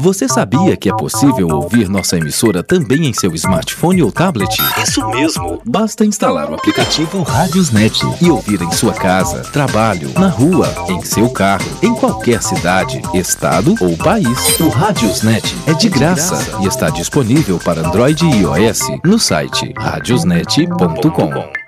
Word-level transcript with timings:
Você 0.00 0.26
sabia 0.26 0.78
que 0.78 0.88
é 0.88 0.96
possível 0.96 1.46
ouvir 1.48 1.86
nossa 1.86 2.16
emissora 2.16 2.62
também 2.62 3.06
em 3.06 3.12
seu 3.12 3.34
smartphone 3.34 4.02
ou 4.02 4.10
tablet? 4.10 4.56
Isso 4.82 5.06
mesmo! 5.08 5.60
Basta 5.62 6.06
instalar 6.06 6.50
o 6.50 6.54
aplicativo 6.54 7.22
Radiosnet 7.22 8.00
e 8.18 8.30
ouvir 8.30 8.62
em 8.62 8.72
sua 8.72 8.94
casa, 8.94 9.42
trabalho, 9.52 10.10
na 10.18 10.28
rua, 10.28 10.72
em 10.88 11.04
seu 11.04 11.28
carro, 11.28 11.66
em 11.82 11.94
qualquer 11.94 12.42
cidade, 12.42 13.02
estado 13.12 13.74
ou 13.78 13.94
país. 13.94 14.58
O 14.58 14.70
Radiosnet 14.70 15.54
é 15.66 15.74
de 15.74 15.90
graça 15.90 16.62
e 16.62 16.66
está 16.66 16.88
disponível 16.88 17.58
para 17.58 17.86
Android 17.86 18.24
e 18.24 18.40
iOS 18.40 18.80
no 19.04 19.18
site 19.18 19.74
radiosnet.com. 19.76 21.60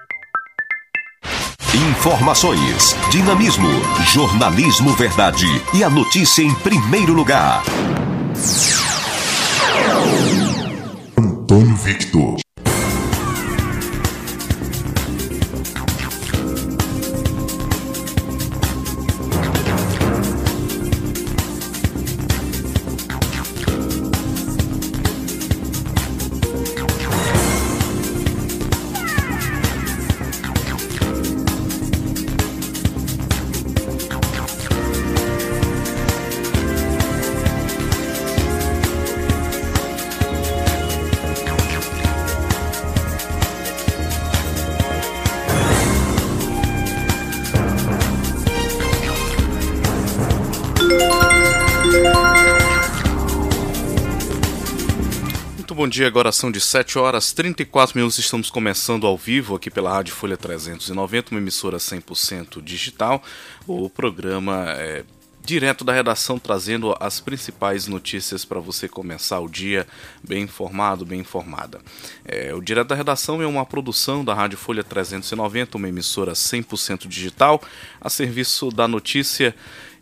Informações, 1.75 2.97
dinamismo, 3.11 3.69
jornalismo 4.07 4.97
verdade 4.97 5.47
e 5.75 5.85
a 5.85 5.91
notícia 5.91 6.43
em 6.43 6.55
primeiro 6.55 7.13
lugar. 7.13 7.63
Antônio 11.17 11.77
Victor. 11.77 12.42
Bom 55.83 55.89
dia, 55.89 56.07
agora 56.07 56.31
são 56.31 56.49
de 56.53 56.61
7 56.61 56.97
horas 56.97 57.33
34 57.33 57.99
minutos, 57.99 58.17
estamos 58.17 58.49
começando 58.49 59.05
ao 59.05 59.17
vivo 59.17 59.57
aqui 59.57 59.69
pela 59.69 59.91
Rádio 59.91 60.15
Folha 60.15 60.37
390, 60.37 61.33
uma 61.33 61.41
emissora 61.41 61.77
100% 61.77 62.63
digital. 62.63 63.21
O 63.67 63.91
programa 63.91 64.67
é 64.79 65.03
direto 65.45 65.85
da 65.85 65.93
redação 65.93 66.39
trazendo 66.39 66.95
as 67.01 67.19
principais 67.19 67.89
notícias 67.89 68.45
para 68.45 68.61
você 68.61 68.89
começar 68.89 69.41
o 69.41 69.49
dia 69.49 69.85
bem 70.23 70.45
informado, 70.45 71.05
bem 71.05 71.19
informada. 71.19 71.81
É, 72.25 72.55
o 72.55 72.61
Direto 72.61 72.87
da 72.87 72.95
Redação 72.95 73.43
é 73.43 73.47
uma 73.47 73.67
produção 73.67 74.25
da 74.25 74.35
Rádio 74.35 74.59
Folha 74.59 74.85
390, 74.85 75.77
uma 75.77 75.89
emissora 75.89 76.33
100% 76.33 77.09
digital, 77.09 77.61
a 78.01 78.09
serviço 78.09 78.71
da 78.71 78.87
notícia 78.87 79.53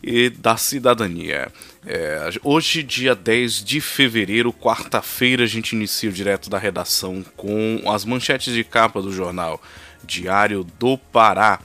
e 0.03 0.29
da 0.29 0.59
cidadania. 0.59 1.51
É, 1.87 2.31
hoje, 2.45 2.83
dia 2.83 3.15
10 3.15 3.65
de 3.65 3.81
fevereiro, 3.81 4.53
quarta-feira, 4.53 5.45
a 5.45 5.47
gente 5.47 5.75
inicia 5.75 6.11
o 6.11 6.13
direto 6.13 6.51
da 6.51 6.59
redação 6.59 7.25
com 7.37 7.83
as 7.87 8.05
manchetes 8.05 8.53
de 8.53 8.63
capa 8.63 9.01
do 9.01 9.11
jornal 9.11 9.61
Diário 10.05 10.67
do 10.79 10.99
Pará, 10.99 11.59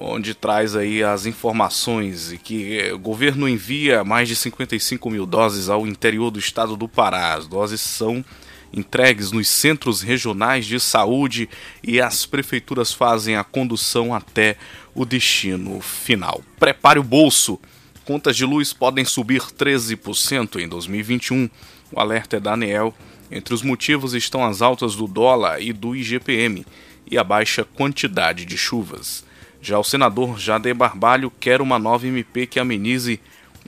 onde 0.00 0.34
traz 0.34 0.76
aí 0.76 1.02
as 1.02 1.26
informações 1.26 2.38
que 2.44 2.78
é, 2.78 2.92
o 2.92 2.98
governo 2.98 3.48
envia 3.48 4.04
mais 4.04 4.28
de 4.28 4.36
55 4.36 5.10
mil 5.10 5.26
doses 5.26 5.68
ao 5.68 5.84
interior 5.84 6.30
do 6.30 6.38
estado 6.38 6.76
do 6.76 6.88
Pará. 6.88 7.34
As 7.34 7.48
doses 7.48 7.80
são 7.80 8.24
entregues 8.72 9.32
nos 9.32 9.48
centros 9.48 10.00
regionais 10.00 10.64
de 10.64 10.78
saúde 10.78 11.48
e 11.82 12.00
as 12.00 12.24
prefeituras 12.24 12.92
fazem 12.92 13.36
a 13.36 13.42
condução 13.42 14.14
até 14.14 14.56
o 14.94 15.04
destino 15.04 15.80
final. 15.80 16.40
Prepare 16.58 17.00
o 17.00 17.04
bolso. 17.04 17.60
Contas 18.04 18.36
de 18.36 18.44
luz 18.44 18.70
podem 18.72 19.04
subir 19.04 19.40
13% 19.40 20.60
em 20.60 20.68
2021. 20.68 21.48
O 21.90 21.98
alerta 21.98 22.36
é 22.36 22.40
da 22.40 22.52
ANEEL. 22.52 22.94
Entre 23.30 23.54
os 23.54 23.62
motivos 23.62 24.12
estão 24.12 24.44
as 24.44 24.60
altas 24.60 24.94
do 24.94 25.06
dólar 25.06 25.62
e 25.62 25.72
do 25.72 25.96
IGPM 25.96 26.66
e 27.10 27.16
a 27.16 27.24
baixa 27.24 27.64
quantidade 27.64 28.44
de 28.44 28.58
chuvas. 28.58 29.24
Já 29.62 29.78
o 29.78 29.84
senador 29.84 30.38
Jader 30.38 30.74
Barbalho 30.74 31.32
quer 31.40 31.62
uma 31.62 31.78
nova 31.78 32.06
MP 32.06 32.46
que 32.46 32.60
amenize 32.60 33.18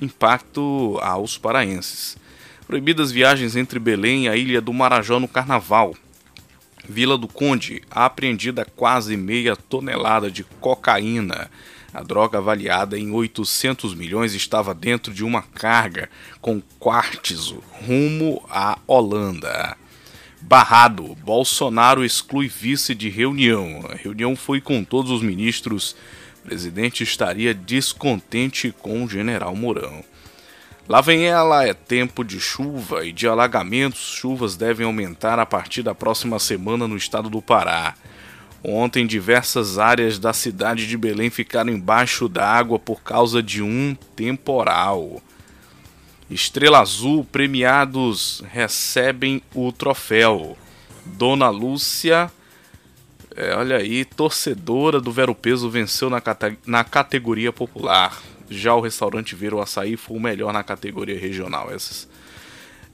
impacto 0.02 0.98
aos 1.00 1.38
paraenses. 1.38 2.18
Proibidas 2.66 3.10
viagens 3.10 3.56
entre 3.56 3.78
Belém 3.78 4.24
e 4.24 4.28
a 4.28 4.36
ilha 4.36 4.60
do 4.60 4.72
Marajó 4.74 5.18
no 5.18 5.28
Carnaval. 5.28 5.94
Vila 6.86 7.16
do 7.16 7.26
Conde, 7.26 7.82
apreendida 7.90 8.66
quase 8.76 9.16
meia 9.16 9.56
tonelada 9.56 10.30
de 10.30 10.44
cocaína. 10.60 11.50
A 11.92 12.02
droga 12.02 12.38
avaliada 12.38 12.98
em 12.98 13.10
800 13.10 13.94
milhões 13.94 14.34
estava 14.34 14.74
dentro 14.74 15.12
de 15.12 15.24
uma 15.24 15.42
carga 15.42 16.10
com 16.40 16.60
quartzo 16.78 17.62
rumo 17.86 18.44
à 18.50 18.78
Holanda. 18.86 19.76
Barrado, 20.40 21.14
Bolsonaro 21.16 22.04
exclui 22.04 22.48
vice 22.48 22.94
de 22.94 23.08
reunião. 23.08 23.84
A 23.90 23.94
reunião 23.94 24.36
foi 24.36 24.60
com 24.60 24.84
todos 24.84 25.10
os 25.10 25.22
ministros. 25.22 25.96
O 26.44 26.48
presidente 26.48 27.02
estaria 27.02 27.52
descontente 27.52 28.72
com 28.80 29.02
o 29.02 29.08
general 29.08 29.56
Mourão. 29.56 30.04
Lá 30.88 31.00
vem 31.00 31.26
ela, 31.26 31.66
é 31.66 31.74
tempo 31.74 32.22
de 32.22 32.38
chuva 32.38 33.04
e 33.04 33.10
de 33.10 33.26
alagamentos. 33.26 34.14
Chuvas 34.14 34.56
devem 34.56 34.86
aumentar 34.86 35.38
a 35.40 35.44
partir 35.44 35.82
da 35.82 35.96
próxima 35.96 36.38
semana 36.38 36.86
no 36.86 36.96
estado 36.96 37.28
do 37.28 37.42
Pará. 37.42 37.94
Ontem, 38.68 39.06
diversas 39.06 39.78
áreas 39.78 40.18
da 40.18 40.32
cidade 40.32 40.88
de 40.88 40.96
Belém 40.98 41.30
ficaram 41.30 41.70
embaixo 41.70 42.28
d'água 42.28 42.80
por 42.80 43.00
causa 43.00 43.40
de 43.40 43.62
um 43.62 43.96
temporal. 44.16 45.22
Estrela 46.28 46.80
Azul 46.80 47.24
premiados 47.24 48.42
recebem 48.50 49.40
o 49.54 49.70
troféu. 49.70 50.58
Dona 51.04 51.48
Lúcia, 51.48 52.28
é, 53.36 53.54
olha 53.54 53.76
aí, 53.76 54.04
torcedora 54.04 55.00
do 55.00 55.12
Vero 55.12 55.32
Peso, 55.32 55.70
venceu 55.70 56.10
na, 56.10 56.20
cate 56.20 56.58
na 56.66 56.82
categoria 56.82 57.52
popular. 57.52 58.20
Já 58.50 58.74
o 58.74 58.80
restaurante 58.80 59.36
Vero 59.36 59.60
Açaí 59.60 59.96
foi 59.96 60.16
o 60.16 60.20
melhor 60.20 60.52
na 60.52 60.64
categoria 60.64 61.16
regional. 61.16 61.70
Essas. 61.72 62.08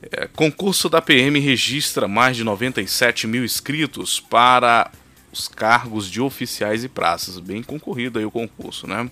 É, 0.02 0.26
concurso 0.26 0.90
da 0.90 1.00
PM 1.00 1.38
registra 1.40 2.06
mais 2.06 2.36
de 2.36 2.44
97 2.44 3.26
mil 3.26 3.42
inscritos 3.42 4.20
para 4.20 4.90
os 5.32 5.48
cargos 5.48 6.10
de 6.10 6.20
oficiais 6.20 6.84
e 6.84 6.88
praças. 6.88 7.38
Bem 7.38 7.62
concorrido 7.62 8.18
aí 8.18 8.24
o 8.24 8.30
concurso, 8.30 8.86
né? 8.86 9.10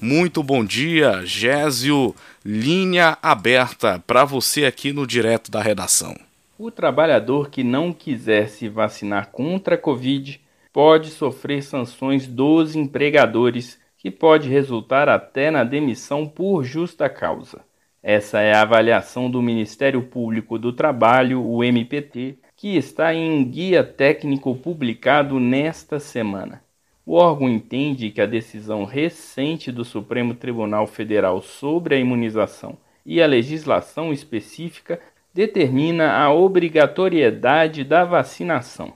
Muito 0.00 0.42
bom 0.42 0.64
dia, 0.64 1.20
Gésio. 1.26 2.14
Linha 2.42 3.18
aberta 3.22 4.02
para 4.06 4.24
você 4.24 4.64
aqui 4.64 4.90
no 4.90 5.06
Direto 5.06 5.50
da 5.50 5.60
Redação. 5.60 6.16
O 6.58 6.70
trabalhador 6.70 7.50
que 7.50 7.62
não 7.62 7.92
quiser 7.92 8.48
se 8.48 8.70
vacinar 8.70 9.26
contra 9.26 9.74
a 9.74 9.78
Covid 9.78 10.40
pode 10.72 11.10
sofrer 11.10 11.62
sanções 11.62 12.26
dos 12.26 12.74
empregadores 12.74 13.79
que 14.00 14.10
pode 14.10 14.48
resultar 14.48 15.10
até 15.10 15.50
na 15.50 15.62
demissão 15.62 16.26
por 16.26 16.64
justa 16.64 17.06
causa. 17.06 17.60
Essa 18.02 18.40
é 18.40 18.54
a 18.54 18.62
avaliação 18.62 19.30
do 19.30 19.42
Ministério 19.42 20.02
Público 20.02 20.58
do 20.58 20.72
Trabalho, 20.72 21.44
o 21.46 21.62
MPT, 21.62 22.38
que 22.56 22.78
está 22.78 23.12
em 23.12 23.30
um 23.30 23.44
guia 23.44 23.84
técnico 23.84 24.56
publicado 24.56 25.38
nesta 25.38 26.00
semana. 26.00 26.62
O 27.04 27.12
órgão 27.12 27.46
entende 27.46 28.10
que 28.10 28.22
a 28.22 28.26
decisão 28.26 28.86
recente 28.86 29.70
do 29.70 29.84
Supremo 29.84 30.34
Tribunal 30.34 30.86
Federal 30.86 31.42
sobre 31.42 31.94
a 31.94 31.98
imunização 31.98 32.78
e 33.04 33.20
a 33.20 33.26
legislação 33.26 34.14
específica 34.14 34.98
determina 35.34 36.16
a 36.16 36.32
obrigatoriedade 36.32 37.84
da 37.84 38.02
vacinação 38.06 38.94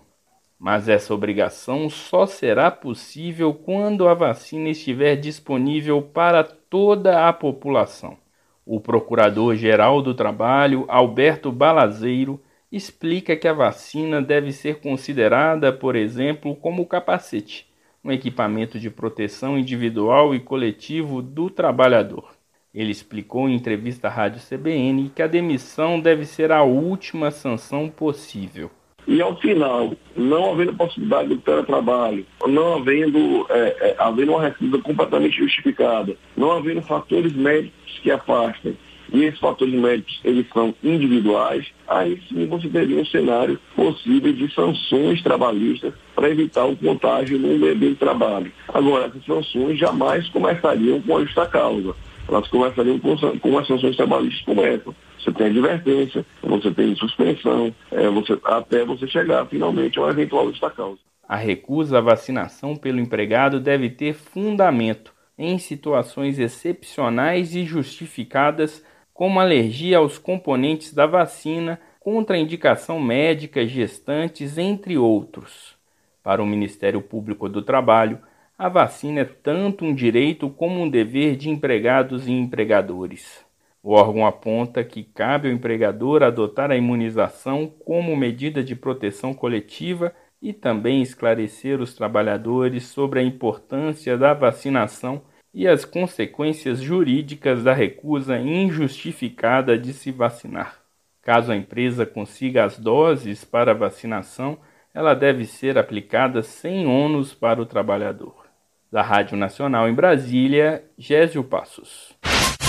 mas 0.65 0.89
essa 0.89 1.13
obrigação 1.13 1.91
só 1.91 2.25
será 2.25 2.71
possível 2.71 3.53
quando 3.53 4.09
a 4.09 4.15
vacina 4.15 4.71
estiver 4.71 5.15
disponível 5.15 6.01
para 6.01 6.43
toda 6.43 7.29
a 7.29 7.33
população. 7.35 8.17
O 8.65 8.81
Procurador-Geral 8.81 10.01
do 10.01 10.15
Trabalho, 10.15 10.87
Alberto 10.89 11.53
Balazeiro, 11.53 12.41
explica 12.73 13.37
que 13.37 13.47
a 13.47 13.53
vacina 13.53 14.23
deve 14.23 14.53
ser 14.53 14.81
considerada, 14.81 15.71
por 15.71 15.95
exemplo, 15.95 16.57
como 16.57 16.87
capacete, 16.87 17.71
um 18.03 18.11
equipamento 18.11 18.81
de 18.81 18.89
proteção 18.89 19.59
individual 19.59 20.35
e 20.35 20.41
coletivo 20.41 21.21
do 21.21 21.51
trabalhador. 21.51 22.31
Ele 22.73 22.91
explicou 22.91 23.51
em 23.51 23.55
entrevista 23.55 24.09
à 24.09 24.11
Rádio 24.11 24.41
CBN 24.41 25.11
que 25.15 25.21
a 25.21 25.27
demissão 25.27 26.01
deve 26.01 26.25
ser 26.25 26.51
a 26.51 26.63
última 26.63 27.31
sanção 27.31 27.91
possível. 27.91 28.71
E 29.07 29.21
ao 29.21 29.37
final, 29.37 29.93
não 30.17 30.53
havendo 30.53 30.75
possibilidade 30.75 31.29
do 31.29 31.37
teletrabalho, 31.37 32.25
não 32.47 32.77
havendo, 32.77 33.47
é, 33.51 33.77
é, 33.81 33.97
havendo 33.99 34.33
uma 34.33 34.43
recusa 34.43 34.79
completamente 34.79 35.37
justificada, 35.37 36.17
não 36.37 36.53
havendo 36.53 36.81
fatores 36.83 37.35
médicos 37.35 37.99
que 38.03 38.11
afastem, 38.11 38.77
e 39.13 39.25
esses 39.25 39.39
fatores 39.39 39.75
médicos 39.75 40.21
eles 40.25 40.47
são 40.53 40.75
individuais, 40.83 41.67
aí 41.87 42.21
sim 42.29 42.47
você 42.47 42.69
teria 42.69 43.01
um 43.01 43.05
cenário 43.05 43.59
possível 43.77 44.33
de 44.33 44.53
sanções 44.53 45.23
trabalhistas 45.23 45.93
para 46.15 46.31
evitar 46.31 46.65
o 46.65 46.77
contágio 46.77 47.39
no 47.39 47.55
ambiente 47.55 47.91
de 47.91 47.95
trabalho. 47.95 48.51
Agora, 48.73 49.07
essas 49.07 49.25
sanções 49.25 49.79
jamais 49.79 50.29
começariam 50.31 51.01
com 51.03 51.19
a 51.19 51.25
justa 51.25 51.47
causa. 51.47 51.95
Elas 52.27 52.49
começariam 52.49 52.99
com, 52.99 53.17
com 53.17 53.59
as 53.59 53.67
sanções 53.67 53.97
trabalhistas 53.97 54.45
como 54.47 54.65
essa 54.65 54.95
você 55.25 55.33
tem 55.33 55.47
advertência, 55.47 56.25
você 56.43 56.71
tem 56.71 56.95
suspensão, 56.95 57.75
é, 57.91 58.09
você, 58.09 58.39
até 58.45 58.85
você 58.85 59.09
chegar 59.09 59.47
finalmente 59.47 59.99
ao 59.99 60.11
eventual 60.11 60.49
justa 60.49 60.71
causa. 60.71 60.99
A 61.27 61.37
recusa 61.37 61.99
à 61.99 62.01
vacinação 62.03 62.77
pelo 62.77 63.01
empregado 63.01 63.59
deve 63.59 63.89
ter 63.89 64.13
fundamento 64.13 65.15
em 65.39 65.59
situações 65.59 66.39
excepcionais 66.39 67.55
e 67.55 67.65
justificadas, 67.65 68.85
como 69.13 69.41
alergia 69.41 69.99
aos 69.99 70.19
componentes 70.19 70.93
da 70.93 71.07
vacina, 71.07 71.81
contraindicação 71.99 73.01
médica, 73.01 73.67
gestantes, 73.67 74.59
entre 74.59 74.99
outros. 74.99 75.75
Para 76.23 76.43
o 76.43 76.47
Ministério 76.47 77.01
Público 77.01 77.49
do 77.49 77.63
Trabalho, 77.63 78.19
a 78.59 78.69
vacina 78.69 79.21
é 79.21 79.25
tanto 79.25 79.85
um 79.85 79.95
direito 79.95 80.49
como 80.51 80.81
um 80.81 80.89
dever 80.89 81.37
de 81.37 81.49
empregados 81.49 82.29
e 82.29 82.33
empregadores. 82.33 83.44
O 83.87 83.93
órgão 83.93 84.27
aponta 84.27 84.83
que 84.83 85.05
cabe 85.05 85.47
ao 85.47 85.53
empregador 85.55 86.23
adotar 86.23 86.71
a 86.71 86.77
imunização 86.77 87.67
como 87.85 88.17
medida 88.17 88.65
de 88.65 88.75
proteção 88.75 89.35
coletiva 89.35 90.11
e 90.41 90.55
também 90.55 91.03
esclarecer 91.03 91.83
os 91.83 91.93
trabalhadores 91.93 92.85
sobre 92.85 93.21
a 93.21 93.23
importância 93.23 94.17
da 94.17 94.33
vacinação 94.33 95.21
e 95.53 95.69
as 95.69 95.85
consequências 95.85 96.81
jurídicas 96.81 97.63
da 97.63 97.75
recusa 97.75 98.39
injustificada 98.39 99.77
de 99.77 99.93
se 99.93 100.11
vacinar. 100.11 100.81
Caso 101.21 101.53
a 101.53 101.57
empresa 101.57 102.07
consiga 102.07 102.65
as 102.65 102.79
doses 102.79 103.45
para 103.45 103.75
vacinação, 103.75 104.57
ela 104.95 105.13
deve 105.13 105.45
ser 105.45 105.77
aplicada 105.77 106.43
sem 106.43 106.87
ônus 106.87 107.35
para 107.35 107.61
o 107.61 107.67
trabalhador. 107.67 108.47
Da 108.91 109.03
Rádio 109.03 109.37
Nacional 109.37 109.87
em 109.91 109.95
Brasília, 109.95 110.83
Gésio 110.97 111.45
Passos. 111.45 112.17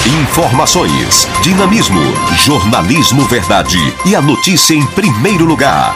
Informações, 0.07 1.27
dinamismo, 1.41 1.99
jornalismo 2.37 3.23
verdade 3.23 3.79
e 4.05 4.15
a 4.15 4.21
notícia 4.21 4.75
em 4.75 4.85
primeiro 4.85 5.43
lugar. 5.45 5.95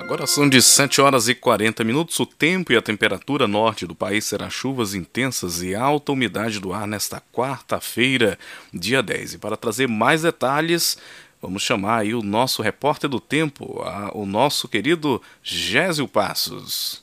Agora 0.00 0.26
são 0.26 0.48
de 0.48 0.62
7 0.62 1.02
horas 1.02 1.28
e 1.28 1.34
40 1.34 1.84
minutos. 1.84 2.18
O 2.18 2.24
tempo 2.24 2.72
e 2.72 2.76
a 2.76 2.80
temperatura 2.80 3.46
norte 3.46 3.86
do 3.86 3.94
país 3.94 4.24
será 4.24 4.48
chuvas 4.48 4.94
intensas 4.94 5.62
e 5.62 5.74
alta 5.74 6.12
umidade 6.12 6.58
do 6.58 6.72
ar 6.72 6.86
nesta 6.86 7.22
quarta-feira, 7.30 8.38
dia 8.72 9.02
10. 9.02 9.34
E 9.34 9.38
para 9.38 9.58
trazer 9.58 9.86
mais 9.86 10.22
detalhes, 10.22 10.96
vamos 11.40 11.62
chamar 11.62 11.98
aí 11.98 12.14
o 12.14 12.22
nosso 12.22 12.62
repórter 12.62 13.10
do 13.10 13.20
tempo, 13.20 13.84
o 14.14 14.24
nosso 14.24 14.66
querido 14.66 15.20
Gésio 15.42 16.08
Passos. 16.08 17.02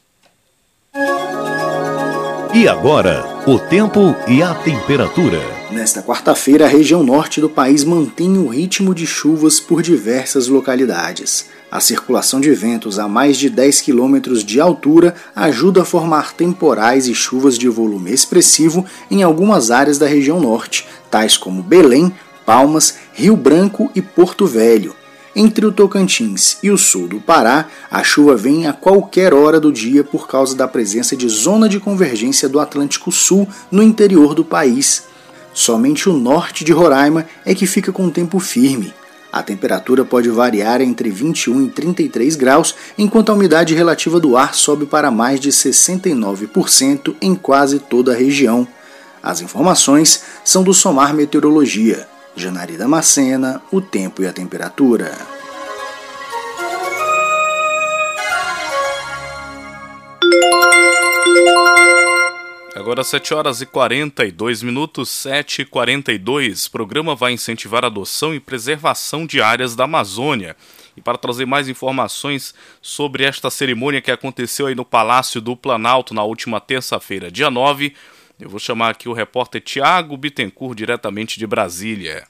E 2.51 2.67
agora, 2.67 3.43
o 3.45 3.59
tempo 3.59 4.15
e 4.27 4.41
a 4.41 4.55
temperatura. 4.55 5.39
Nesta 5.69 6.01
quarta-feira, 6.01 6.65
a 6.65 6.67
região 6.67 7.03
norte 7.03 7.39
do 7.39 7.47
país 7.47 7.83
mantém 7.83 8.39
o 8.39 8.47
ritmo 8.47 8.95
de 8.95 9.05
chuvas 9.05 9.59
por 9.59 9.83
diversas 9.83 10.47
localidades. 10.47 11.45
A 11.71 11.79
circulação 11.79 12.41
de 12.41 12.51
ventos 12.51 12.97
a 12.97 13.07
mais 13.07 13.37
de 13.37 13.51
10 13.51 13.81
km 13.81 14.33
de 14.43 14.59
altura 14.59 15.13
ajuda 15.35 15.83
a 15.83 15.85
formar 15.85 16.33
temporais 16.33 17.07
e 17.07 17.13
chuvas 17.13 17.55
de 17.55 17.69
volume 17.69 18.11
expressivo 18.11 18.83
em 19.11 19.21
algumas 19.21 19.69
áreas 19.69 19.99
da 19.99 20.07
região 20.07 20.39
norte, 20.39 20.87
tais 21.11 21.37
como 21.37 21.61
Belém, 21.61 22.11
Palmas, 22.47 22.95
Rio 23.13 23.37
Branco 23.37 23.91
e 23.93 24.01
Porto 24.01 24.47
Velho. 24.47 24.95
Entre 25.35 25.65
o 25.65 25.71
Tocantins 25.71 26.57
e 26.63 26.71
o 26.71 26.77
sul 26.77 27.07
do 27.07 27.19
Pará, 27.19 27.67
a 27.89 28.03
chuva 28.03 28.35
vem 28.35 28.65
a 28.65 28.73
qualquer 28.73 29.33
hora 29.33 29.59
do 29.59 29.71
dia 29.71 30.03
por 30.03 30.27
causa 30.27 30.55
da 30.55 30.67
presença 30.67 31.15
de 31.15 31.29
zona 31.29 31.69
de 31.69 31.79
convergência 31.79 32.49
do 32.49 32.59
Atlântico 32.59 33.11
Sul 33.11 33.47
no 33.71 33.83
interior 33.83 34.33
do 34.33 34.43
país. 34.43 35.03
Somente 35.53 36.09
o 36.09 36.13
norte 36.13 36.63
de 36.63 36.71
Roraima 36.71 37.27
é 37.45 37.53
que 37.53 37.67
fica 37.67 37.91
com 37.91 38.09
tempo 38.09 38.39
firme. 38.39 38.93
A 39.31 39.43
temperatura 39.43 40.03
pode 40.03 40.29
variar 40.29 40.81
entre 40.81 41.11
21 41.11 41.65
e 41.65 41.69
33 41.69 42.35
graus, 42.35 42.73
enquanto 42.97 43.29
a 43.29 43.35
umidade 43.35 43.75
relativa 43.75 44.19
do 44.19 44.35
ar 44.35 44.55
sobe 44.55 44.87
para 44.87 45.11
mais 45.11 45.39
de 45.39 45.49
69% 45.49 47.15
em 47.21 47.35
quase 47.35 47.77
toda 47.77 48.13
a 48.13 48.15
região. 48.15 48.67
As 49.21 49.41
informações 49.41 50.23
são 50.43 50.63
do 50.63 50.73
Somar 50.73 51.13
Meteorologia. 51.13 52.07
Janari 52.39 52.77
Damascena, 52.77 53.61
o 53.69 53.81
tempo 53.81 54.23
e 54.23 54.27
a 54.27 54.31
temperatura. 54.31 55.11
Agora 62.73 63.03
7 63.03 63.33
horas 63.33 63.59
e 63.59 63.65
42 63.65 64.63
minutos, 64.63 65.09
7 65.09 65.63
e 65.63 65.65
42. 65.65 66.67
O 66.67 66.71
programa 66.71 67.13
vai 67.13 67.33
incentivar 67.33 67.83
a 67.83 67.87
adoção 67.87 68.33
e 68.33 68.39
preservação 68.39 69.25
de 69.25 69.41
áreas 69.41 69.75
da 69.75 69.83
Amazônia 69.83 70.55
E 70.95 71.01
para 71.01 71.17
trazer 71.17 71.45
mais 71.45 71.67
informações 71.67 72.55
sobre 72.81 73.25
esta 73.25 73.49
cerimônia 73.49 74.01
que 74.01 74.11
aconteceu 74.11 74.67
aí 74.67 74.75
no 74.75 74.85
Palácio 74.85 75.41
do 75.41 75.57
Planalto 75.57 76.13
na 76.13 76.23
última 76.23 76.61
terça-feira, 76.61 77.29
dia 77.29 77.51
9, 77.51 77.93
eu 78.39 78.49
vou 78.49 78.59
chamar 78.59 78.91
aqui 78.91 79.09
o 79.09 79.13
repórter 79.13 79.61
Tiago 79.61 80.15
Bittencourt, 80.15 80.75
diretamente 80.75 81.37
de 81.37 81.45
Brasília. 81.45 82.25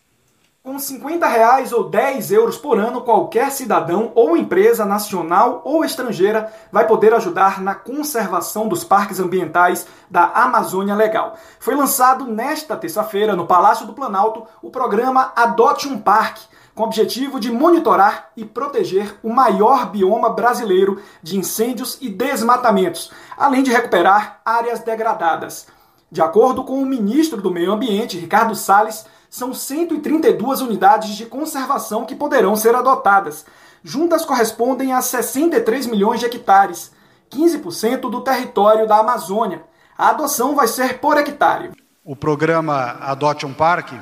Com 0.64 0.78
50 0.78 1.26
reais 1.28 1.72
ou 1.72 1.90
10 1.90 2.32
euros 2.32 2.58
por 2.58 2.78
ano, 2.78 3.02
qualquer 3.02 3.50
cidadão 3.52 4.12
ou 4.14 4.36
empresa 4.36 4.86
nacional 4.86 5.62
ou 5.64 5.86
estrangeira 5.86 6.52
vai 6.72 6.86
poder 6.86 7.14
ajudar 7.14 7.62
na 7.62 7.74
conservação 7.74 8.68
dos 8.68 8.84
parques 8.84 9.20
ambientais 9.20 9.88
da 10.10 10.26
Amazônia 10.26 10.96
Legal. 10.96 11.38
Foi 11.60 11.76
lançado 11.76 12.26
nesta 12.26 12.76
terça-feira, 12.76 13.36
no 13.36 13.48
Palácio 13.48 13.86
do 13.86 13.94
Planalto, 13.94 14.46
o 14.62 14.70
programa 14.70 15.32
Adote 15.36 15.88
um 15.88 15.98
Parque, 15.98 16.46
com 16.76 16.84
o 16.84 16.86
objetivo 16.86 17.40
de 17.40 17.52
monitorar 17.52 18.30
e 18.36 18.44
proteger 18.44 19.16
o 19.24 19.30
maior 19.30 19.90
bioma 19.90 20.30
brasileiro 20.30 21.02
de 21.22 21.38
incêndios 21.38 21.98
e 22.02 22.10
desmatamentos, 22.10 23.12
além 23.38 23.64
de 23.64 23.72
recuperar 23.72 24.42
áreas 24.44 24.80
degradadas. 24.80 25.68
De 26.12 26.22
acordo 26.22 26.64
com 26.64 26.82
o 26.82 26.86
ministro 26.86 27.42
do 27.42 27.52
Meio 27.52 27.72
Ambiente, 27.72 28.18
Ricardo 28.18 28.56
Salles, 28.56 29.06
são 29.30 29.54
132 29.54 30.62
unidades 30.62 31.16
de 31.16 31.26
conservação 31.26 32.06
que 32.06 32.16
poderão 32.16 32.56
ser 32.56 32.74
adotadas. 32.74 33.46
Juntas 33.84 34.26
correspondem 34.26 34.92
a 34.92 35.02
63 35.02 35.86
milhões 35.86 36.20
de 36.20 36.26
hectares, 36.26 36.92
15% 37.30 38.10
do 38.10 38.22
território 38.22 38.88
da 38.88 38.98
Amazônia. 38.98 39.64
A 39.98 40.10
adoção 40.10 40.56
vai 40.56 40.68
ser 40.68 41.00
por 41.00 41.18
hectare. 41.18 41.72
O 42.04 42.16
programa 42.16 42.98
Adote 43.02 43.46
um 43.46 43.54
Parque, 43.54 44.00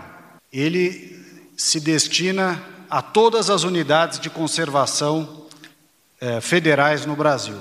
ele 0.51 1.17
se 1.57 1.79
destina 1.79 2.61
a 2.89 3.01
todas 3.01 3.49
as 3.49 3.63
unidades 3.63 4.19
de 4.19 4.29
conservação 4.29 5.45
eh, 6.21 6.39
federais 6.39 7.05
no 7.05 7.15
Brasil, 7.15 7.57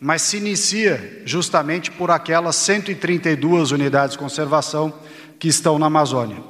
mas 0.00 0.22
se 0.22 0.36
inicia 0.36 1.22
justamente 1.24 1.90
por 1.90 2.10
aquelas 2.10 2.56
132 2.56 3.70
unidades 3.70 4.12
de 4.12 4.18
conservação 4.18 4.92
que 5.38 5.48
estão 5.48 5.78
na 5.78 5.86
Amazônia. 5.86 6.42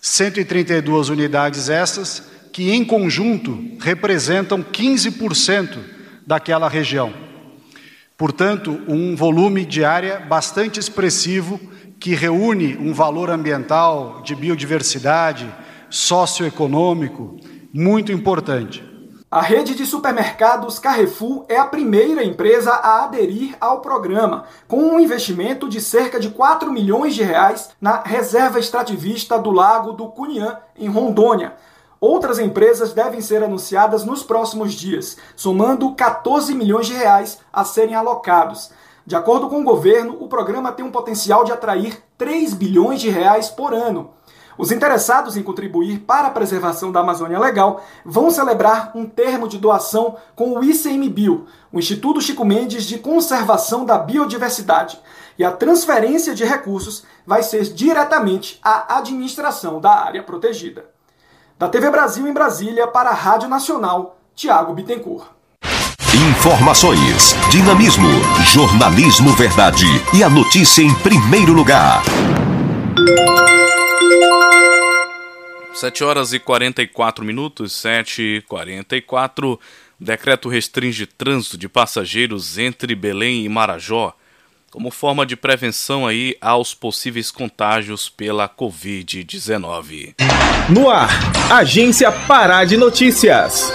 132 0.00 1.08
unidades 1.08 1.68
essas 1.68 2.30
que, 2.52 2.70
em 2.70 2.84
conjunto, 2.84 3.76
representam 3.80 4.62
15% 4.62 5.78
daquela 6.26 6.68
região. 6.68 7.12
Portanto, 8.16 8.80
um 8.88 9.14
volume 9.14 9.64
de 9.64 9.84
área 9.84 10.18
bastante 10.18 10.80
expressivo 10.80 11.60
que 12.00 12.14
reúne 12.14 12.76
um 12.76 12.92
valor 12.92 13.30
ambiental, 13.30 14.22
de 14.24 14.34
biodiversidade, 14.34 15.52
socioeconômico 15.90 17.38
muito 17.72 18.12
importante. 18.12 18.87
A 19.30 19.42
rede 19.42 19.74
de 19.74 19.84
supermercados 19.84 20.78
Carrefour 20.78 21.44
é 21.50 21.58
a 21.58 21.66
primeira 21.66 22.24
empresa 22.24 22.72
a 22.72 23.04
aderir 23.04 23.54
ao 23.60 23.82
programa, 23.82 24.44
com 24.66 24.78
um 24.78 24.98
investimento 24.98 25.68
de 25.68 25.82
cerca 25.82 26.18
de 26.18 26.30
4 26.30 26.72
milhões 26.72 27.14
de 27.14 27.22
reais 27.22 27.68
na 27.78 28.00
reserva 28.00 28.58
extrativista 28.58 29.38
do 29.38 29.50
Lago 29.50 29.92
do 29.92 30.08
Cunhã, 30.08 30.56
em 30.74 30.88
Rondônia. 30.88 31.56
Outras 32.00 32.38
empresas 32.38 32.94
devem 32.94 33.20
ser 33.20 33.44
anunciadas 33.44 34.02
nos 34.02 34.22
próximos 34.22 34.72
dias, 34.72 35.18
somando 35.36 35.94
14 35.94 36.54
milhões 36.54 36.86
de 36.86 36.94
reais 36.94 37.38
a 37.52 37.66
serem 37.66 37.94
alocados. 37.94 38.70
De 39.04 39.14
acordo 39.14 39.50
com 39.50 39.60
o 39.60 39.64
governo, 39.64 40.16
o 40.20 40.26
programa 40.26 40.72
tem 40.72 40.86
um 40.86 40.90
potencial 40.90 41.44
de 41.44 41.52
atrair 41.52 42.02
3 42.16 42.54
bilhões 42.54 42.98
de 42.98 43.10
reais 43.10 43.50
por 43.50 43.74
ano. 43.74 44.08
Os 44.58 44.72
interessados 44.72 45.36
em 45.36 45.42
contribuir 45.42 46.00
para 46.00 46.26
a 46.26 46.32
preservação 46.32 46.90
da 46.90 46.98
Amazônia 46.98 47.38
Legal 47.38 47.84
vão 48.04 48.28
celebrar 48.28 48.90
um 48.94 49.06
termo 49.06 49.46
de 49.46 49.56
doação 49.56 50.16
com 50.34 50.58
o 50.58 50.64
ICMBio, 50.64 51.46
o 51.72 51.78
Instituto 51.78 52.20
Chico 52.20 52.44
Mendes 52.44 52.84
de 52.84 52.98
Conservação 52.98 53.84
da 53.84 53.96
Biodiversidade. 53.96 54.98
E 55.38 55.44
a 55.44 55.52
transferência 55.52 56.34
de 56.34 56.44
recursos 56.44 57.04
vai 57.24 57.44
ser 57.44 57.62
diretamente 57.72 58.58
à 58.62 58.98
administração 58.98 59.80
da 59.80 59.92
área 59.92 60.24
protegida. 60.24 60.86
Da 61.56 61.68
TV 61.68 61.88
Brasil 61.90 62.26
em 62.26 62.32
Brasília 62.32 62.88
para 62.88 63.10
a 63.10 63.14
Rádio 63.14 63.48
Nacional, 63.48 64.18
Tiago 64.34 64.74
Bittencourt. 64.74 65.28
Informações, 66.14 67.36
dinamismo, 67.50 68.08
jornalismo 68.44 69.30
verdade 69.32 69.86
e 70.12 70.24
a 70.24 70.28
notícia 70.28 70.82
em 70.82 70.92
primeiro 70.94 71.52
lugar. 71.52 72.02
7 75.74 76.04
horas 76.04 76.32
e 76.32 76.38
44 76.38 77.24
minutos, 77.24 77.72
7 77.72 78.22
e 78.22 78.42
44. 78.42 79.58
Decreto 80.00 80.48
restringe 80.48 81.06
trânsito 81.06 81.56
de 81.56 81.68
passageiros 81.68 82.58
entre 82.58 82.94
Belém 82.94 83.44
e 83.44 83.48
Marajó 83.48 84.14
como 84.70 84.90
forma 84.90 85.24
de 85.24 85.34
prevenção 85.34 86.06
aí 86.06 86.36
aos 86.40 86.74
possíveis 86.74 87.30
contágios 87.30 88.08
pela 88.08 88.48
Covid-19. 88.48 90.14
No 90.68 90.90
ar, 90.90 91.08
Agência 91.50 92.12
Pará 92.12 92.64
de 92.64 92.76
Notícias. 92.76 93.72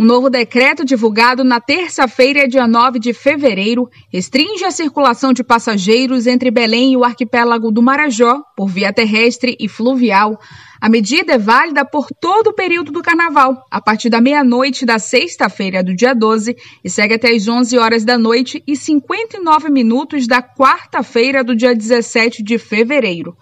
Um 0.00 0.04
novo 0.04 0.30
decreto 0.30 0.84
divulgado 0.84 1.42
na 1.42 1.60
terça-feira, 1.60 2.46
dia 2.46 2.68
9 2.68 3.00
de 3.00 3.12
fevereiro, 3.12 3.90
restringe 4.12 4.64
a 4.64 4.70
circulação 4.70 5.32
de 5.32 5.42
passageiros 5.42 6.28
entre 6.28 6.52
Belém 6.52 6.92
e 6.92 6.96
o 6.96 7.02
arquipélago 7.02 7.72
do 7.72 7.82
Marajó, 7.82 8.40
por 8.56 8.68
via 8.68 8.92
terrestre 8.92 9.56
e 9.58 9.66
fluvial, 9.66 10.38
a 10.80 10.88
medida 10.88 11.32
é 11.32 11.38
válida 11.38 11.84
por 11.84 12.06
todo 12.20 12.50
o 12.50 12.54
período 12.54 12.92
do 12.92 13.02
carnaval, 13.02 13.66
a 13.68 13.80
partir 13.80 14.08
da 14.08 14.20
meia-noite 14.20 14.86
da 14.86 15.00
sexta-feira 15.00 15.82
do 15.82 15.92
dia 15.92 16.14
12 16.14 16.56
e 16.84 16.88
segue 16.88 17.14
até 17.14 17.32
as 17.32 17.48
11 17.48 17.76
horas 17.76 18.04
da 18.04 18.16
noite 18.16 18.62
e 18.64 18.76
59 18.76 19.68
minutos 19.68 20.28
da 20.28 20.40
quarta-feira 20.40 21.42
do 21.42 21.56
dia 21.56 21.74
17 21.74 22.44
de 22.44 22.56
fevereiro. 22.56 23.36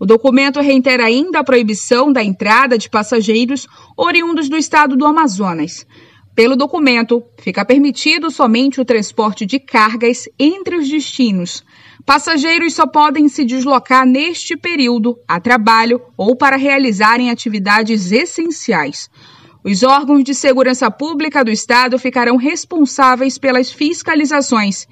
O 0.00 0.06
documento 0.06 0.62
reitera 0.62 1.04
ainda 1.04 1.40
a 1.40 1.44
proibição 1.44 2.10
da 2.10 2.24
entrada 2.24 2.78
de 2.78 2.88
passageiros 2.88 3.68
oriundos 3.94 4.48
do 4.48 4.56
estado 4.56 4.96
do 4.96 5.04
Amazonas. 5.04 5.86
Pelo 6.34 6.56
documento, 6.56 7.22
fica 7.38 7.66
permitido 7.66 8.30
somente 8.30 8.80
o 8.80 8.84
transporte 8.84 9.44
de 9.44 9.60
cargas 9.60 10.26
entre 10.38 10.76
os 10.76 10.88
destinos. 10.88 11.62
Passageiros 12.06 12.72
só 12.72 12.86
podem 12.86 13.28
se 13.28 13.44
deslocar 13.44 14.06
neste 14.06 14.56
período 14.56 15.18
a 15.28 15.38
trabalho 15.38 16.00
ou 16.16 16.34
para 16.34 16.56
realizarem 16.56 17.28
atividades 17.28 18.10
essenciais. 18.10 19.10
Os 19.62 19.82
órgãos 19.82 20.24
de 20.24 20.34
segurança 20.34 20.90
pública 20.90 21.44
do 21.44 21.50
Estado 21.50 21.98
ficarão 21.98 22.38
responsáveis 22.38 23.36
pelas 23.36 23.70
fiscalizações. 23.70 24.88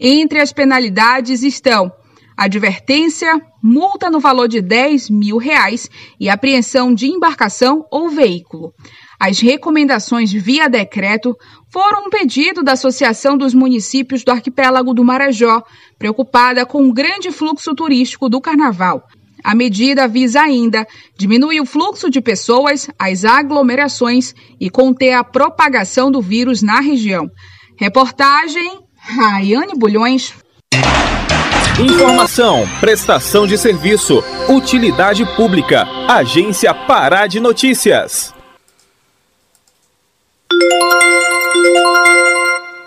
Entre 0.00 0.40
as 0.40 0.50
penalidades 0.50 1.42
estão 1.42 1.92
advertência, 2.36 3.40
multa 3.62 4.10
no 4.10 4.20
valor 4.20 4.46
de 4.46 4.60
10 4.60 5.08
mil 5.10 5.38
reais 5.38 5.88
e 6.20 6.28
apreensão 6.28 6.92
de 6.92 7.06
embarcação 7.06 7.84
ou 7.90 8.08
veículo. 8.10 8.74
As 9.18 9.40
recomendações 9.40 10.30
via 10.30 10.68
decreto 10.68 11.34
foram 11.72 12.06
um 12.06 12.10
pedido 12.10 12.62
da 12.62 12.72
Associação 12.72 13.38
dos 13.38 13.54
Municípios 13.54 14.22
do 14.22 14.30
Arquipélago 14.30 14.92
do 14.92 15.04
Marajó, 15.04 15.62
preocupada 15.98 16.66
com 16.66 16.86
o 16.86 16.92
grande 16.92 17.30
fluxo 17.30 17.74
turístico 17.74 18.28
do 18.28 18.40
carnaval. 18.40 19.02
A 19.42 19.54
medida 19.54 20.08
visa 20.08 20.40
ainda 20.40 20.86
diminuir 21.16 21.60
o 21.60 21.66
fluxo 21.66 22.10
de 22.10 22.20
pessoas, 22.20 22.90
as 22.98 23.24
aglomerações 23.24 24.34
e 24.60 24.68
conter 24.68 25.12
a 25.12 25.24
propagação 25.24 26.10
do 26.10 26.20
vírus 26.20 26.62
na 26.62 26.80
região. 26.80 27.30
Reportagem 27.78 28.80
Raiane 28.98 29.74
Bulhões. 29.76 30.34
Informação, 31.78 32.66
prestação 32.80 33.46
de 33.46 33.58
serviço, 33.58 34.24
utilidade 34.48 35.26
pública, 35.36 35.86
Agência 36.08 36.72
Pará 36.72 37.26
de 37.26 37.38
Notícias. 37.38 38.34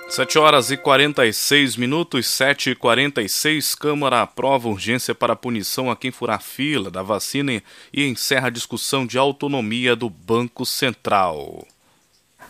7 0.10 0.40
horas 0.40 0.72
e 0.72 0.78
46 0.78 1.76
minutos, 1.76 2.28
7 2.30 2.72
e 2.72 2.76
46. 2.76 3.76
Câmara 3.76 4.24
aprova 4.24 4.68
urgência 4.68 5.14
para 5.14 5.36
punição 5.36 5.92
a 5.92 5.96
quem 5.96 6.10
furar 6.10 6.42
fila 6.42 6.90
da 6.90 7.04
vacina 7.04 7.62
e 7.94 8.08
encerra 8.08 8.48
a 8.48 8.52
discussão 8.52 9.06
de 9.06 9.20
autonomia 9.20 9.96
do 9.96 10.10
Banco 10.10 10.66
Central. 10.66 11.64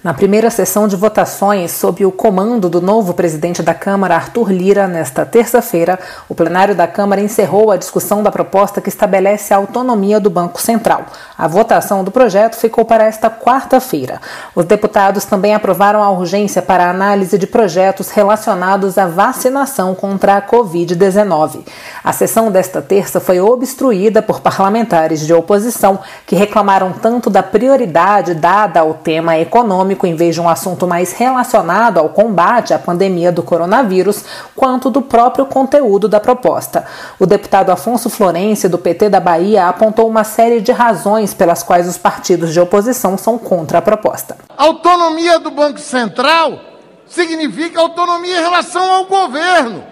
Na 0.01 0.13
primeira 0.13 0.50
sessão 0.50 0.88
de 0.88 0.96
votações, 0.96 1.72
sob 1.72 2.06
o 2.06 2.12
comando 2.12 2.70
do 2.70 2.79
novo 2.79 3.13
presidente 3.13 3.62
da 3.62 3.74
Câmara, 3.74 4.15
Arthur 4.15 4.50
Lira, 4.50 4.88
nesta 4.88 5.25
terça-feira, 5.25 6.00
o 6.29 6.34
plenário 6.34 6.74
da 6.74 6.88
Câmara 6.88 7.20
encerrou 7.20 7.70
a 7.70 7.75
discussão 7.75 8.24
da 8.24 8.32
proposta 8.32 8.79
que 8.79 8.88
estabelece 8.88 9.53
a 9.53 9.58
autonomia 9.58 10.18
do 10.18 10.29
Banco 10.29 10.62
Central. 10.62 11.03
A 11.38 11.50
votação 11.50 12.01
do 12.01 12.12
projeto 12.12 12.56
ficou 12.56 12.86
para 12.86 13.03
esta 13.03 13.29
quarta-feira. 13.29 14.22
Os 14.56 14.63
deputados 14.63 15.25
também 15.25 15.53
aprovaram 15.53 16.01
a 16.01 16.10
urgência 16.10 16.62
para 16.62 16.86
a 16.86 16.91
análise 16.91 17.38
de 17.38 17.46
projetos 17.46 18.10
relacionados 18.10 18.98
à 18.98 19.06
vacinação 19.06 19.94
contra 19.94 20.38
a 20.38 20.41
Covid-19. 20.41 21.65
A 22.01 22.13
sessão 22.13 22.50
desta 22.50 22.82
terça 22.82 23.20
foi 23.20 23.41
obstruída 23.41 24.22
por 24.22 24.39
parlamentares 24.39 25.27
de 25.27 25.34
oposição 25.34 26.00
que 26.25 26.38
reclamaram 26.38 26.94
tanto 26.94 27.29
da 27.29 27.44
prioridade 27.44 28.34
dada 28.34 28.79
ao 28.79 28.94
tema 28.94 29.38
econômico 29.38 29.88
em 30.05 30.15
vez 30.15 30.36
de 30.36 30.41
um 30.41 30.50
assunto 30.50 30.88
mais 30.88 31.13
relacionado 31.13 31.98
ao 31.98 32.10
combate 32.10 32.74
à 32.74 32.79
pandemia 32.79 33.31
do 33.31 33.43
coronavírus, 33.43 34.24
quanto 34.55 34.89
do 34.89 35.01
próprio 35.01 35.46
conteúdo 35.46 36.08
da 36.08 36.19
proposta. 36.19 36.86
O 37.19 37.25
deputado 37.25 37.72
Afonso 37.72 38.10
Florencio, 38.10 38.69
do 38.69 38.77
PT 38.77 39.10
da 39.10 39.19
Bahia, 39.19 39.67
apontou 39.67 40.08
uma 40.08 40.24
série 40.24 40.62
de 40.62 40.72
razões 40.72 41.34
pelas 41.34 41.63
quais 41.63 41.88
os 41.88 41.98
partidos 41.98 42.53
de 42.53 42.60
oposição 42.60 43.17
são 43.17 43.38
contra 43.38 43.79
a 43.79 43.81
proposta. 43.81 44.38
Autonomia 44.58 45.39
do 45.39 45.51
Banco 45.51 45.79
Central 45.79 46.60
significa 47.08 47.81
autonomia 47.81 48.39
em 48.39 48.41
relação 48.41 48.91
ao 48.91 49.05
governo. 49.05 49.84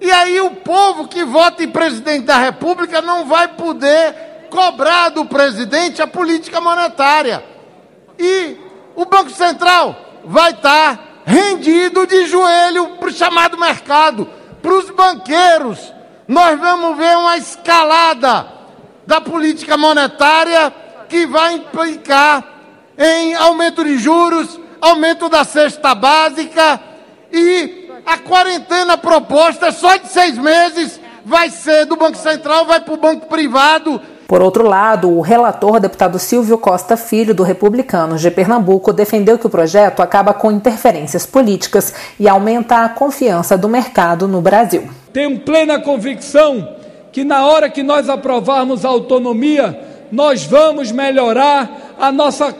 E 0.00 0.10
aí 0.10 0.40
o 0.40 0.50
povo 0.50 1.08
que 1.08 1.24
vota 1.24 1.62
em 1.62 1.68
presidente 1.68 2.24
da 2.24 2.38
República 2.38 3.02
não 3.02 3.26
vai 3.26 3.48
poder 3.48 4.28
cobrar 4.50 5.10
do 5.10 5.24
presidente 5.26 6.02
a 6.02 6.06
política 6.06 6.60
monetária. 6.60 7.42
E 8.18 8.56
o 8.98 9.04
Banco 9.04 9.30
Central 9.30 9.94
vai 10.24 10.50
estar 10.50 11.22
rendido 11.24 12.04
de 12.04 12.26
joelho 12.26 12.96
para 12.96 13.08
o 13.08 13.12
chamado 13.12 13.56
mercado, 13.56 14.28
para 14.60 14.74
os 14.74 14.90
banqueiros. 14.90 15.94
Nós 16.26 16.58
vamos 16.58 16.96
ver 16.96 17.16
uma 17.16 17.36
escalada 17.36 18.44
da 19.06 19.20
política 19.20 19.76
monetária 19.76 20.74
que 21.08 21.26
vai 21.26 21.54
implicar 21.54 22.44
em 22.98 23.34
aumento 23.34 23.84
de 23.84 23.98
juros, 23.98 24.58
aumento 24.80 25.28
da 25.28 25.44
cesta 25.44 25.94
básica 25.94 26.80
e 27.30 27.88
a 28.04 28.18
quarentena 28.18 28.98
proposta 28.98 29.70
só 29.70 29.96
de 29.96 30.08
seis 30.08 30.36
meses 30.36 31.00
vai 31.24 31.50
ser 31.50 31.84
do 31.84 31.94
Banco 31.94 32.18
Central, 32.18 32.66
vai 32.66 32.80
para 32.80 32.94
o 32.94 32.96
Banco 32.96 33.28
Privado. 33.28 34.02
Por 34.28 34.42
outro 34.42 34.62
lado, 34.62 35.10
o 35.10 35.22
relator, 35.22 35.80
deputado 35.80 36.18
Silvio 36.18 36.58
Costa 36.58 36.98
Filho, 36.98 37.34
do 37.34 37.42
Republicanos 37.42 38.20
de 38.20 38.30
Pernambuco, 38.30 38.92
defendeu 38.92 39.38
que 39.38 39.46
o 39.46 39.50
projeto 39.50 40.02
acaba 40.02 40.34
com 40.34 40.52
interferências 40.52 41.24
políticas 41.24 41.94
e 42.20 42.28
aumenta 42.28 42.84
a 42.84 42.90
confiança 42.90 43.56
do 43.56 43.70
mercado 43.70 44.28
no 44.28 44.42
Brasil. 44.42 44.90
Tenho 45.14 45.40
plena 45.40 45.80
convicção 45.80 46.76
que 47.10 47.24
na 47.24 47.46
hora 47.46 47.70
que 47.70 47.82
nós 47.82 48.10
aprovarmos 48.10 48.84
a 48.84 48.90
autonomia, 48.90 49.80
nós 50.12 50.44
vamos 50.44 50.92
melhorar 50.92 51.94
a 51.98 52.12
nossa 52.12 52.54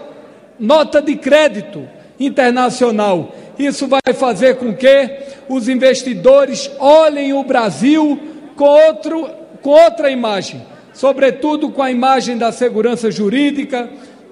nota 0.59 1.03
de 1.03 1.17
crédito 1.17 1.87
internacional. 2.19 3.35
Isso 3.59 3.87
vai 3.87 4.15
fazer 4.15 4.57
com 4.57 4.75
que 4.75 5.11
os 5.51 5.69
investidores 5.69 6.71
olhem 6.79 7.35
o 7.35 7.45
Brasil 7.45 8.19
com, 8.57 8.65
outro, 8.65 9.29
com 9.61 9.69
outra 9.69 10.11
imagem, 10.11 10.63
sobretudo 10.99 11.71
com 11.71 11.81
a 11.81 11.93
imagem 11.93 12.37
da 12.37 12.51
segurança 12.51 13.09
jurídica, 13.09 13.89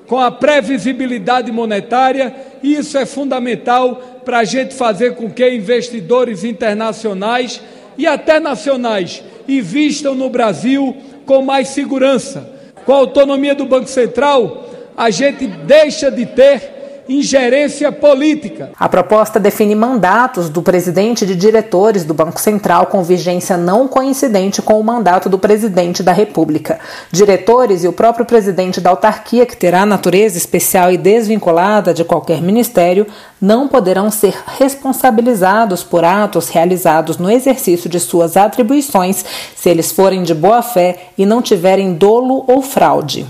com 0.08 0.18
a 0.18 0.32
previsibilidade 0.32 1.52
monetária. 1.52 2.34
Isso 2.60 2.98
é 2.98 3.06
fundamental 3.06 4.20
para 4.24 4.38
a 4.38 4.44
gente 4.44 4.74
fazer 4.74 5.14
com 5.14 5.30
que 5.30 5.48
investidores 5.48 6.42
internacionais 6.42 7.62
e 7.96 8.04
até 8.04 8.40
nacionais 8.40 9.22
investam 9.46 10.16
no 10.16 10.28
Brasil 10.28 10.96
com 11.24 11.40
mais 11.40 11.68
segurança. 11.68 12.52
Com 12.84 12.92
a 12.92 12.96
autonomia 12.96 13.54
do 13.54 13.64
Banco 13.64 13.88
Central, 13.88 14.68
a 14.96 15.08
gente 15.08 15.46
deixa 15.46 16.10
de 16.10 16.26
ter 16.26 16.75
ingerência 17.08 17.92
política. 17.92 18.70
A 18.78 18.88
proposta 18.88 19.38
define 19.38 19.74
mandatos 19.74 20.48
do 20.48 20.62
presidente 20.62 21.24
de 21.24 21.36
diretores 21.36 22.04
do 22.04 22.12
Banco 22.12 22.40
Central 22.40 22.86
com 22.86 23.02
vigência 23.02 23.56
não 23.56 23.86
coincidente 23.86 24.60
com 24.60 24.80
o 24.80 24.84
mandato 24.84 25.28
do 25.28 25.38
presidente 25.38 26.02
da 26.02 26.12
República. 26.12 26.78
Diretores 27.10 27.84
e 27.84 27.88
o 27.88 27.92
próprio 27.92 28.26
presidente 28.26 28.80
da 28.80 28.90
autarquia, 28.90 29.46
que 29.46 29.56
terá 29.56 29.86
natureza 29.86 30.36
especial 30.36 30.90
e 30.90 30.96
desvinculada 30.96 31.94
de 31.94 32.04
qualquer 32.04 32.40
ministério, 32.42 33.06
não 33.40 33.68
poderão 33.68 34.10
ser 34.10 34.34
responsabilizados 34.58 35.82
por 35.82 36.04
atos 36.04 36.48
realizados 36.48 37.18
no 37.18 37.30
exercício 37.30 37.88
de 37.88 38.00
suas 38.00 38.36
atribuições 38.36 39.24
se 39.54 39.68
eles 39.68 39.92
forem 39.92 40.22
de 40.22 40.34
boa 40.34 40.62
fé 40.62 41.10
e 41.16 41.24
não 41.24 41.42
tiverem 41.42 41.94
dolo 41.94 42.44
ou 42.46 42.62
fraude. 42.62 43.26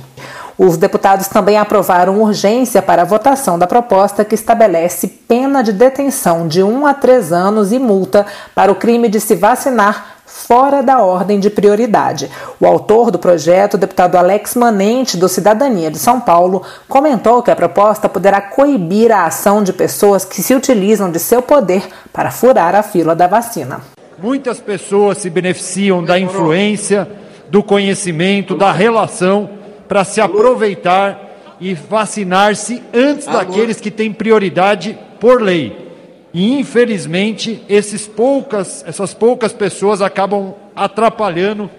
Os 0.59 0.79
deputados 0.79 1.29
também 1.29 1.59
aprovaram 1.59 2.23
urgência 2.23 2.81
para 2.81 3.03
a 3.03 3.05
votação 3.05 3.59
da 3.59 3.67
proposta 3.67 4.25
que 4.25 4.35
estabelece 4.35 5.07
pena 5.07 5.63
de 5.63 5.71
detenção 5.71 6.49
de 6.49 6.63
1 6.63 6.87
a 6.87 6.95
3 6.95 7.31
anos 7.31 7.73
e 7.73 7.79
multa 7.79 8.25
para 8.55 8.73
o 8.73 8.77
crime 8.77 9.09
de 9.09 9.21
se 9.21 9.35
vacinar 9.35 10.17
fora 10.25 10.83
da 10.83 11.03
ordem 11.03 11.39
de 11.39 11.51
prioridade. 11.51 12.31
O 12.59 12.67
autor 12.67 13.11
do 13.11 13.19
projeto, 13.19 13.75
o 13.75 13.79
deputado 13.79 14.17
Alex 14.17 14.55
Manente, 14.55 15.19
do 15.19 15.29
Cidadania 15.29 15.91
de 15.91 15.99
São 15.99 16.21
Paulo, 16.21 16.63
comentou 16.89 17.43
que 17.43 17.51
a 17.51 17.57
proposta 17.57 18.09
poderá 18.09 18.41
coibir 18.41 19.13
a 19.13 19.27
ação 19.27 19.63
de 19.63 19.75
pessoas 19.75 20.25
que 20.25 20.43
se 20.43 20.55
utilizam 20.55 21.11
de 21.11 21.19
seu 21.19 21.43
poder 21.43 21.87
para 22.13 22.31
furar 22.31 22.75
a 22.75 22.83
fila 22.83 23.15
da 23.15 23.27
vacina. 23.27 23.81
Muitas 24.19 24.59
pessoas 24.59 25.19
se 25.19 25.29
beneficiam 25.29 26.03
da 26.03 26.19
influência, 26.19 27.07
do 27.51 27.63
conhecimento, 27.63 28.57
da 28.57 28.73
relação 28.73 29.51
para 29.89 30.05
se 30.05 30.21
aproveitar 30.21 31.57
e 31.61 31.75
vacinar-se 31.75 32.83
antes 32.93 33.27
daqueles 33.27 33.81
que 33.81 33.91
têm 33.91 34.13
prioridade 34.13 34.99
por 35.19 35.41
lei. 35.41 35.87
E 36.33 36.59
infelizmente, 36.59 37.65
esses 37.69 38.07
poucas, 38.07 38.85
essas 38.87 39.15
poucas 39.15 39.53
pessoas 39.53 40.03
acabam 40.03 40.55
atrapalhando 40.75 41.71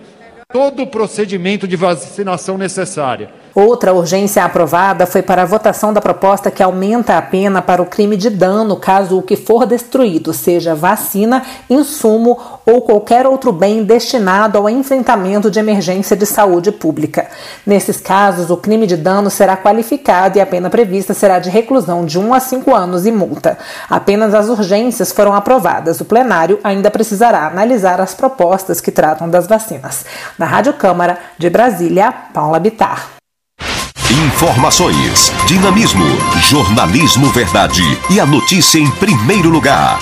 todo 0.51 0.83
o 0.83 0.87
procedimento 0.87 1.67
de 1.67 1.75
vacinação 1.75 2.57
necessária. 2.57 3.29
Outra 3.59 3.91
urgência 3.91 4.43
aprovada 4.43 5.07
foi 5.07 5.23
para 5.23 5.41
a 5.41 5.45
votação 5.45 5.91
da 5.91 5.99
proposta 5.99 6.51
que 6.51 6.61
aumenta 6.61 7.17
a 7.17 7.21
pena 7.23 7.59
para 7.59 7.81
o 7.81 7.87
crime 7.87 8.15
de 8.15 8.29
dano 8.29 8.75
caso 8.75 9.17
o 9.17 9.21
que 9.23 9.35
for 9.35 9.65
destruído 9.65 10.31
seja 10.31 10.75
vacina, 10.75 11.41
insumo 11.67 12.37
ou 12.63 12.83
qualquer 12.83 13.25
outro 13.25 13.51
bem 13.51 13.83
destinado 13.83 14.59
ao 14.59 14.69
enfrentamento 14.69 15.49
de 15.49 15.59
emergência 15.59 16.15
de 16.15 16.23
saúde 16.23 16.71
pública. 16.71 17.31
Nesses 17.65 17.99
casos, 17.99 18.51
o 18.51 18.57
crime 18.57 18.85
de 18.85 18.95
dano 18.95 19.27
será 19.27 19.57
qualificado 19.57 20.37
e 20.37 20.41
a 20.41 20.45
pena 20.45 20.69
prevista 20.69 21.15
será 21.15 21.39
de 21.39 21.49
reclusão 21.49 22.05
de 22.05 22.19
1 22.19 22.35
a 22.35 22.39
5 22.39 22.75
anos 22.75 23.07
e 23.07 23.11
multa. 23.11 23.57
Apenas 23.89 24.35
as 24.35 24.49
urgências 24.49 25.11
foram 25.11 25.33
aprovadas. 25.33 25.99
O 25.99 26.05
plenário 26.05 26.59
ainda 26.63 26.91
precisará 26.91 27.47
analisar 27.47 27.99
as 27.99 28.13
propostas 28.13 28.79
que 28.79 28.91
tratam 28.91 29.27
das 29.27 29.47
vacinas. 29.47 30.05
Na 30.37 30.45
Rádio 30.45 30.73
Câmara 30.73 31.17
de 31.39 31.49
Brasília, 31.49 32.13
Paula 32.31 32.59
Bitar. 32.59 33.16
Informações, 34.09 35.33
dinamismo, 35.47 36.05
jornalismo 36.49 37.29
verdade 37.33 37.81
e 38.09 38.21
a 38.21 38.25
notícia 38.25 38.79
em 38.79 38.89
primeiro 38.91 39.49
lugar. 39.49 39.99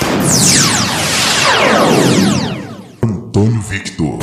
Antônio 3.01 3.61
Victor. 3.61 4.14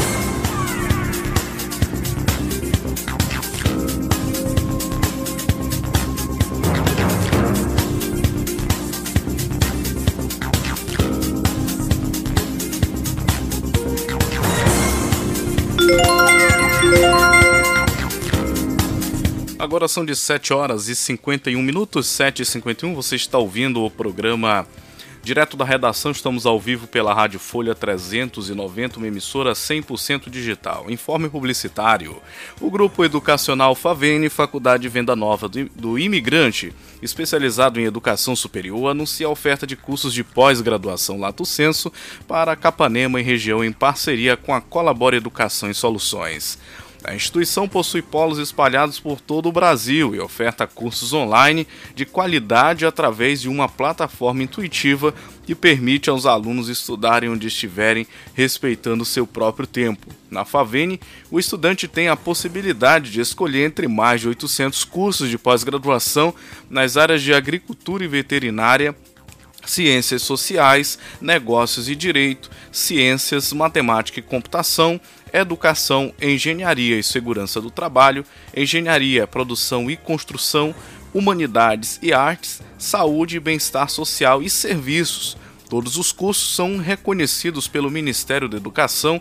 Agora 19.83 19.89
são 19.89 20.05
de 20.05 20.15
7 20.15 20.53
horas 20.53 20.87
e 20.87 20.95
51 20.95 21.61
minutos, 21.61 22.07
7 22.07 22.43
e 22.43 22.45
51. 22.45 22.95
Você 22.95 23.17
está 23.17 23.37
ouvindo 23.37 23.83
o 23.83 23.91
programa 23.91 24.65
direto 25.25 25.57
da 25.57 25.65
redação. 25.65 26.13
Estamos 26.13 26.47
ao 26.47 26.61
vivo 26.61 26.87
pela 26.87 27.13
Rádio 27.13 27.41
Folha 27.41 27.75
390, 27.75 28.99
uma 28.99 29.09
emissora 29.09 29.55
100% 29.55 30.31
digital. 30.31 30.89
Informe 30.89 31.29
publicitário. 31.29 32.23
O 32.61 32.71
Grupo 32.71 33.05
Educacional 33.05 33.75
Favene, 33.75 34.29
Faculdade 34.29 34.89
Venda 34.89 35.17
Nova 35.17 35.49
do, 35.49 35.65
do 35.71 35.99
Imigrante, 35.99 36.73
especializado 37.03 37.81
em 37.81 37.85
educação 37.85 38.37
superior, 38.37 38.89
anuncia 38.89 39.27
a 39.27 39.31
oferta 39.31 39.67
de 39.67 39.75
cursos 39.75 40.15
de 40.15 40.23
pós-graduação 40.23 41.19
Lato 41.19 41.45
Senso 41.45 41.93
para 42.29 42.55
Capanema 42.55 43.21
e 43.21 43.25
região 43.25 43.65
em 43.65 43.73
parceria 43.73 44.37
com 44.37 44.55
a 44.55 44.61
Colabora 44.61 45.17
Educação 45.17 45.69
e 45.69 45.75
Soluções. 45.75 46.57
A 47.05 47.17
instituição 47.17 47.69
possui 47.69 48.01
polos 48.01 48.39
espalhados 48.39 49.01
por 49.01 49.21
todo 49.21 49.49
o 49.49 49.53
Brasil 49.53 50.15
e 50.15 50.21
oferta 50.21 50.69
cursos 50.69 51.13
online 51.13 51.67
de 51.97 52.07
qualidade 52.07 52.87
através 52.87 53.41
de 53.41 53.49
uma 53.49 53.69
plataforma 53.69 54.45
intuitiva 54.45 55.13
que 55.45 55.55
permite 55.55 56.09
aos 56.09 56.27
alunos 56.27 56.69
estudarem 56.69 57.29
onde 57.29 57.49
estiverem, 57.49 58.07
respeitando 58.35 59.05
seu 59.05 59.27
próprio 59.27 59.67
tempo. 59.67 60.07
Na 60.31 60.45
Favene, 60.45 61.01
o 61.29 61.41
estudante 61.41 61.89
tem 61.89 62.09
a 62.09 62.17
possibilidade 62.17 63.11
de 63.11 63.21
escolher 63.21 63.67
entre 63.67 63.89
mais 63.89 64.21
de 64.21 64.29
800 64.29 64.85
cursos 64.85 65.29
de 65.29 65.37
pós-graduação 65.37 66.33
nas 66.71 66.97
áreas 66.97 67.21
de 67.21 67.35
agricultura 67.35 68.05
e 68.05 68.09
veterinária, 68.09 68.95
ciências 69.67 70.23
sociais, 70.23 70.99
negócios 71.21 71.89
e 71.89 71.97
direito, 71.97 72.51
ciências, 72.71 73.53
matemática 73.53 74.21
e 74.21 74.23
computação, 74.23 75.01
educação, 75.33 76.13
engenharia 76.21 76.99
e 76.99 77.03
segurança 77.03 77.61
do 77.61 77.71
trabalho, 77.71 78.25
engenharia, 78.57 79.27
produção 79.27 79.91
e 79.91 79.97
construção, 79.97 80.75
humanidades 81.15 81.99
e 82.03 82.13
artes, 82.13 82.61
saúde 82.79 83.41
bem-estar 83.41 83.89
social 83.89 84.43
e 84.43 84.51
serviços. 84.51 85.37
Todos 85.69 85.97
os 85.97 86.13
cursos 86.13 86.55
são 86.55 86.77
reconhecidos 86.77 87.67
pelo 87.67 87.91
Ministério 87.91 88.49
da 88.49 88.57
Educação 88.57 89.21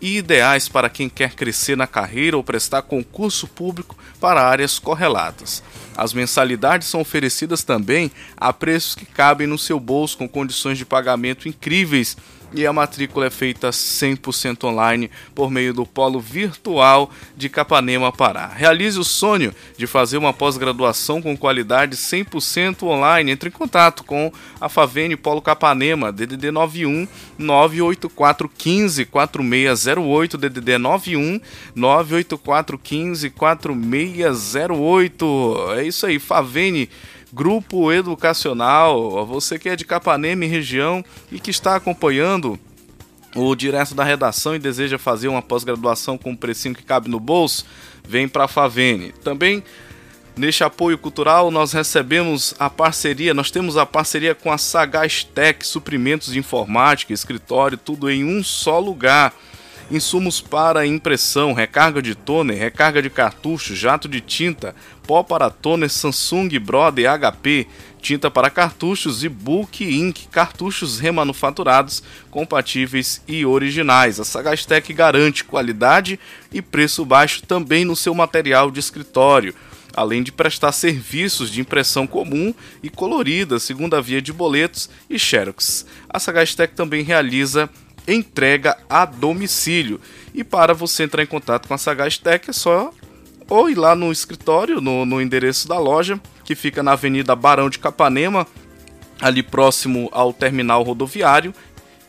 e 0.00 0.16
ideais 0.16 0.68
para 0.68 0.90
quem 0.90 1.08
quer 1.08 1.34
crescer 1.34 1.76
na 1.76 1.86
carreira 1.86 2.36
ou 2.36 2.42
prestar 2.42 2.82
concurso 2.82 3.46
público 3.46 3.96
para 4.20 4.42
áreas 4.42 4.80
correlatas. 4.80 5.62
As 5.96 6.12
mensalidades 6.12 6.88
são 6.88 7.00
oferecidas 7.00 7.62
também 7.62 8.10
a 8.36 8.52
preços 8.52 8.96
que 8.96 9.06
cabem 9.06 9.46
no 9.46 9.56
seu 9.56 9.78
bolso 9.78 10.18
com 10.18 10.28
condições 10.28 10.76
de 10.76 10.84
pagamento 10.84 11.48
incríveis 11.48 12.16
e 12.54 12.66
a 12.66 12.72
matrícula 12.72 13.26
é 13.26 13.30
feita 13.30 13.68
100% 13.70 14.64
online 14.64 15.10
por 15.34 15.50
meio 15.50 15.74
do 15.74 15.84
Polo 15.86 16.20
Virtual 16.20 17.10
de 17.36 17.48
Capanema, 17.48 18.12
Pará. 18.12 18.48
Realize 18.48 18.98
o 18.98 19.04
sonho 19.04 19.54
de 19.76 19.86
fazer 19.86 20.16
uma 20.16 20.32
pós-graduação 20.32 21.22
com 21.22 21.36
qualidade 21.36 21.96
100% 21.96 22.82
online. 22.82 23.30
Entre 23.32 23.48
em 23.48 23.52
contato 23.52 24.04
com 24.04 24.30
a 24.60 24.68
Favene 24.68 25.16
Polo 25.16 25.40
Capanema, 25.40 26.12
DDD 26.12 26.50
91 26.50 27.08
984 27.38 28.48
15 28.48 29.04
4608, 29.06 30.38
DDD 30.38 30.78
91 30.78 31.40
984 31.74 32.78
15 32.78 33.30
4608. 33.30 35.56
É 35.76 35.84
isso 35.84 36.06
aí, 36.06 36.18
Favene 36.18 36.88
grupo 37.32 37.90
educacional, 37.90 39.24
você 39.26 39.58
que 39.58 39.68
é 39.68 39.76
de 39.76 39.84
Capanema 39.84 40.44
e 40.44 40.48
região 40.48 41.04
e 41.30 41.40
que 41.40 41.50
está 41.50 41.76
acompanhando 41.76 42.58
o 43.34 43.54
direto 43.54 43.94
da 43.94 44.04
redação 44.04 44.54
e 44.54 44.58
deseja 44.58 44.98
fazer 44.98 45.28
uma 45.28 45.40
pós-graduação 45.40 46.18
com 46.18 46.32
um 46.32 46.36
precinho 46.36 46.74
que 46.74 46.82
cabe 46.82 47.08
no 47.08 47.18
bolso, 47.18 47.64
vem 48.06 48.28
para 48.28 48.44
a 48.44 48.48
Favene. 48.48 49.12
Também 49.24 49.62
neste 50.36 50.62
apoio 50.62 50.98
cultural 50.98 51.50
nós 51.50 51.72
recebemos 51.72 52.54
a 52.58 52.68
parceria, 52.68 53.32
nós 53.32 53.50
temos 53.50 53.76
a 53.78 53.86
parceria 53.86 54.34
com 54.34 54.52
a 54.52 54.58
Sagaz 54.58 55.24
Tech, 55.24 55.66
suprimentos 55.66 56.32
de 56.32 56.38
informática, 56.38 57.12
escritório, 57.12 57.78
tudo 57.78 58.10
em 58.10 58.24
um 58.24 58.42
só 58.44 58.78
lugar 58.78 59.34
insumos 59.92 60.40
para 60.40 60.86
impressão, 60.86 61.52
recarga 61.52 62.00
de 62.00 62.14
toner, 62.14 62.58
recarga 62.58 63.02
de 63.02 63.10
cartucho, 63.10 63.76
jato 63.76 64.08
de 64.08 64.20
tinta, 64.22 64.74
pó 65.06 65.22
para 65.22 65.50
toner 65.50 65.90
Samsung, 65.90 66.48
Brother, 66.58 67.10
HP, 67.10 67.66
tinta 68.00 68.30
para 68.30 68.48
cartuchos 68.48 69.22
e 69.22 69.28
Book 69.28 69.84
Ink, 69.84 70.28
cartuchos 70.28 70.98
remanufaturados, 70.98 72.02
compatíveis 72.30 73.22
e 73.28 73.44
originais. 73.44 74.18
A 74.18 74.24
Sagastec 74.24 74.92
garante 74.94 75.44
qualidade 75.44 76.18
e 76.50 76.62
preço 76.62 77.04
baixo 77.04 77.42
também 77.42 77.84
no 77.84 77.94
seu 77.94 78.14
material 78.14 78.70
de 78.70 78.80
escritório 78.80 79.54
além 79.94 80.22
de 80.22 80.32
prestar 80.32 80.72
serviços 80.72 81.50
de 81.50 81.60
impressão 81.60 82.06
comum 82.06 82.54
e 82.82 82.88
colorida, 82.88 83.58
segunda 83.58 84.00
via 84.00 84.22
de 84.22 84.32
boletos 84.32 84.88
e 85.08 85.18
xerox. 85.18 85.86
A 86.08 86.18
Sagastec 86.18 86.74
também 86.74 87.02
realiza 87.02 87.68
entrega 88.06 88.76
a 88.88 89.04
domicílio. 89.04 90.00
E 90.34 90.42
para 90.42 90.74
você 90.74 91.04
entrar 91.04 91.22
em 91.22 91.26
contato 91.26 91.68
com 91.68 91.74
a 91.74 91.78
Sagaz 91.78 92.18
Tech 92.18 92.48
é 92.48 92.52
só 92.52 92.92
ou 93.48 93.68
ir 93.68 93.74
lá 93.74 93.94
no 93.94 94.10
escritório, 94.10 94.80
no, 94.80 95.04
no 95.04 95.20
endereço 95.20 95.68
da 95.68 95.78
loja, 95.78 96.18
que 96.44 96.54
fica 96.54 96.82
na 96.82 96.92
Avenida 96.92 97.36
Barão 97.36 97.68
de 97.68 97.78
Capanema, 97.78 98.46
ali 99.20 99.42
próximo 99.42 100.08
ao 100.10 100.32
terminal 100.32 100.82
rodoviário, 100.82 101.54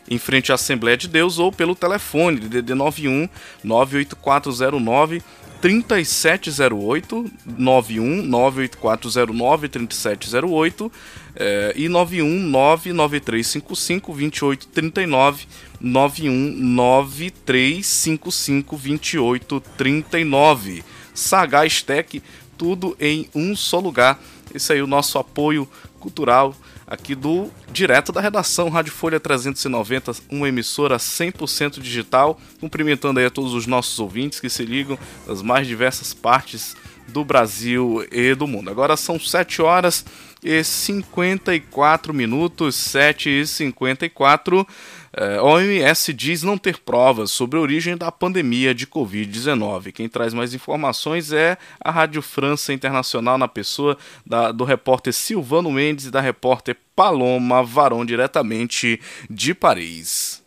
em 0.08 0.18
frente 0.18 0.52
à 0.52 0.54
Assembleia 0.54 0.96
de 0.96 1.06
Deus, 1.06 1.38
ou 1.38 1.52
pelo 1.52 1.74
telefone 1.74 2.40
DD 2.40 2.74
91 2.74 3.28
98409 3.62 5.22
3708 5.64 7.24
91 7.56 8.22
98409 8.22 9.68
3708 9.70 10.92
é, 11.34 11.72
e 11.74 11.88
9199355 11.88 14.14
2839 14.14 15.46
919355 15.80 18.76
2839 18.76 20.84
Sagaz 21.14 21.80
Tech, 21.80 22.22
tudo 22.58 22.94
em 23.00 23.26
um 23.34 23.56
só 23.56 23.78
lugar. 23.78 24.22
Esse 24.54 24.74
aí 24.74 24.80
é 24.80 24.82
o 24.82 24.86
nosso 24.86 25.18
apoio 25.18 25.66
cultural 25.98 26.54
aqui 26.86 27.14
do 27.14 27.50
direto 27.72 28.12
da 28.12 28.20
redação 28.20 28.68
Rádio 28.68 28.92
Folha 28.92 29.18
390, 29.18 30.12
uma 30.30 30.48
emissora 30.48 30.96
100% 30.96 31.80
digital. 31.80 32.40
Cumprimentando 32.60 33.20
aí 33.20 33.26
a 33.26 33.30
todos 33.30 33.54
os 33.54 33.66
nossos 33.66 33.98
ouvintes 33.98 34.40
que 34.40 34.48
se 34.48 34.64
ligam 34.64 34.98
das 35.26 35.42
mais 35.42 35.66
diversas 35.66 36.12
partes 36.12 36.76
do 37.08 37.24
Brasil 37.24 38.06
e 38.10 38.34
do 38.34 38.46
mundo. 38.46 38.70
Agora 38.70 38.96
são 38.96 39.18
7 39.18 39.60
horas 39.62 40.04
e 40.42 40.62
54 40.62 42.12
minutos, 42.12 42.74
7 42.74 43.28
e 43.30 43.46
54. 43.46 44.60
É, 44.60 44.68
a 45.16 45.42
OMS 45.42 46.12
diz 46.12 46.42
não 46.42 46.58
ter 46.58 46.78
provas 46.78 47.30
sobre 47.30 47.58
a 47.58 47.62
origem 47.62 47.96
da 47.96 48.10
pandemia 48.10 48.74
de 48.74 48.86
Covid-19. 48.86 49.92
Quem 49.92 50.08
traz 50.08 50.34
mais 50.34 50.54
informações 50.54 51.32
é 51.32 51.56
a 51.80 51.90
Rádio 51.90 52.20
França 52.20 52.72
Internacional, 52.72 53.38
na 53.38 53.48
pessoa 53.48 53.96
da, 54.26 54.52
do 54.52 54.64
repórter 54.64 55.12
Silvano 55.12 55.70
Mendes 55.70 56.06
e 56.06 56.10
da 56.10 56.20
repórter 56.20 56.76
Paloma 56.94 57.62
Varon, 57.62 58.04
diretamente 58.04 59.00
de 59.30 59.54
Paris. 59.54 60.43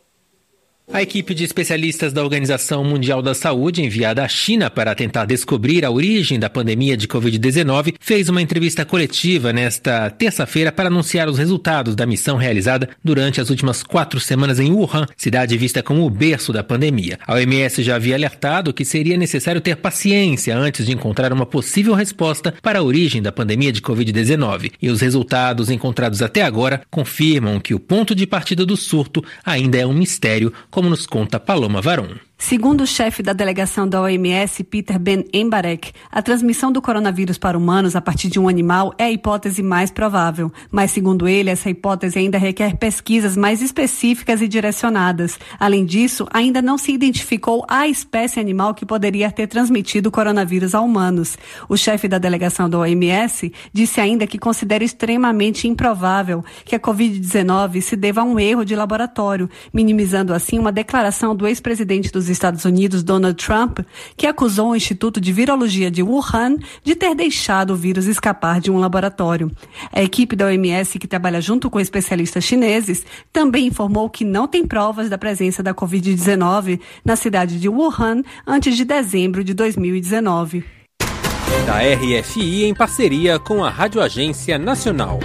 A 0.92 1.02
equipe 1.02 1.34
de 1.34 1.44
especialistas 1.44 2.14
da 2.14 2.24
Organização 2.24 2.82
Mundial 2.82 3.22
da 3.22 3.34
Saúde, 3.36 3.84
enviada 3.84 4.24
à 4.24 4.28
China 4.28 4.70
para 4.70 4.96
tentar 4.96 5.26
descobrir 5.26 5.84
a 5.84 5.92
origem 5.92 6.40
da 6.40 6.50
pandemia 6.50 6.96
de 6.96 7.10
Covid-19, 7.10 7.96
fez 8.00 8.30
uma 8.30 8.42
entrevista 8.42 8.86
coletiva 8.86 9.52
nesta 9.52 10.10
terça-feira 10.10 10.72
para 10.72 10.88
anunciar 10.88 11.28
os 11.28 11.38
resultados 11.38 11.94
da 11.94 12.06
missão 12.06 12.38
realizada 12.38 12.88
durante 13.04 13.42
as 13.42 13.50
últimas 13.50 13.84
quatro 13.84 14.18
semanas 14.18 14.62
em 14.62 14.72
Wuhan, 14.72 15.06
cidade 15.18 15.58
vista 15.58 15.84
como 15.84 16.06
o 16.06 16.10
berço 16.10 16.54
da 16.54 16.64
pandemia. 16.64 17.20
A 17.28 17.34
OMS 17.34 17.84
já 17.84 17.98
havia 17.98 18.16
alertado 18.16 18.74
que 18.74 18.86
seria 18.86 19.18
necessário 19.18 19.60
ter 19.60 19.76
paciência 19.76 20.58
antes 20.58 20.86
de 20.86 20.94
encontrar 20.94 21.34
uma 21.34 21.46
possível 21.46 21.96
resposta 21.96 22.54
para 22.62 22.80
a 22.80 22.84
origem 22.84 23.22
da 23.22 23.34
pandemia 23.34 23.74
de 23.74 23.82
Covid-19. 23.82 24.72
E 24.82 24.90
os 24.90 25.02
resultados 25.02 25.70
encontrados 25.70 26.22
até 26.22 26.44
agora 26.44 26.82
confirmam 26.90 27.60
que 27.60 27.74
o 27.74 27.80
ponto 27.80 28.16
de 28.16 28.26
partida 28.26 28.66
do 28.66 28.78
surto 28.78 29.22
ainda 29.46 29.78
é 29.78 29.86
um 29.86 29.94
mistério 29.94 30.54
como 30.78 30.92
nos 30.92 31.08
conta 31.08 31.44
Paloma 31.44 31.82
Varon. 31.82 32.22
Segundo 32.40 32.82
o 32.82 32.88
chefe 32.88 33.24
da 33.24 33.34
delegação 33.34 33.90
da 33.90 34.00
OMS, 34.00 34.64
Peter 34.64 35.00
Ben 35.00 35.26
Embarek, 35.34 35.92
a 36.10 36.22
transmissão 36.22 36.72
do 36.72 36.82
coronavírus 36.82 37.38
para 37.38 37.58
humanos 37.58 37.96
a 37.96 38.00
partir 38.00 38.30
de 38.30 38.40
um 38.40 38.48
animal 38.48 38.94
é 38.98 39.06
a 39.06 39.12
hipótese 39.12 39.64
mais 39.64 39.90
provável. 39.90 40.52
Mas, 40.72 40.92
segundo 40.92 41.28
ele, 41.28 41.50
essa 41.50 41.68
hipótese 41.68 42.20
ainda 42.20 42.38
requer 42.38 42.78
pesquisas 42.78 43.36
mais 43.36 43.60
específicas 43.60 44.40
e 44.40 44.48
direcionadas. 44.48 45.40
Além 45.60 45.84
disso, 45.84 46.28
ainda 46.32 46.62
não 46.62 46.78
se 46.78 46.94
identificou 46.94 47.66
a 47.68 47.88
espécie 47.88 48.40
animal 48.40 48.76
que 48.76 48.86
poderia 48.86 49.32
ter 49.32 49.48
transmitido 49.48 50.10
o 50.10 50.12
coronavírus 50.12 50.76
a 50.76 50.80
humanos. 50.80 51.38
O 51.68 51.76
chefe 51.76 52.08
da 52.08 52.20
delegação 52.20 52.70
da 52.70 52.78
OMS 52.78 53.52
disse 53.74 54.00
ainda 54.00 54.28
que 54.28 54.38
considera 54.38 54.84
extremamente 54.84 55.68
improvável 55.68 56.46
que 56.64 56.76
a 56.76 56.80
Covid-19 56.80 57.82
se 57.82 57.96
deva 57.96 58.22
a 58.22 58.24
um 58.24 58.40
erro 58.40 58.64
de 58.64 58.76
laboratório, 58.76 59.50
minimizando 59.74 60.36
assim 60.36 60.60
uma 60.60 60.72
declaração 60.72 61.36
do 61.36 61.48
ex-presidente 61.48 62.12
dos 62.12 62.27
Estados 62.30 62.66
Unidos, 62.66 63.04
Donald 63.04 63.44
Trump, 63.44 63.80
que 64.16 64.28
acusou 64.28 64.70
o 64.70 64.76
Instituto 64.76 65.20
de 65.20 65.32
Virologia 65.32 65.90
de 65.90 66.04
Wuhan 66.04 66.58
de 66.84 66.96
ter 66.96 67.16
deixado 67.16 67.72
o 67.72 67.76
vírus 67.76 68.06
escapar 68.06 68.60
de 68.60 68.72
um 68.72 68.80
laboratório. 68.80 69.52
A 69.92 70.02
equipe 70.02 70.36
da 70.36 70.46
OMS, 70.46 71.00
que 71.00 71.08
trabalha 71.08 71.42
junto 71.42 71.70
com 71.70 71.80
especialistas 71.80 72.44
chineses, 72.44 73.06
também 73.32 73.68
informou 73.68 74.10
que 74.10 74.26
não 74.26 74.48
tem 74.48 74.66
provas 74.66 75.10
da 75.10 75.18
presença 75.18 75.62
da 75.62 75.74
Covid-19 75.74 76.80
na 77.04 77.16
cidade 77.16 77.60
de 77.60 77.70
Wuhan 77.70 78.24
antes 78.46 78.76
de 78.76 78.86
dezembro 78.86 79.44
de 79.44 79.54
2019. 79.54 80.64
Da 81.66 81.80
RFI 81.80 82.66
em 82.66 82.74
parceria 82.74 83.40
com 83.40 83.64
a 83.64 83.70
Rádio 83.70 84.02
Agência 84.02 84.58
Nacional. 84.58 85.20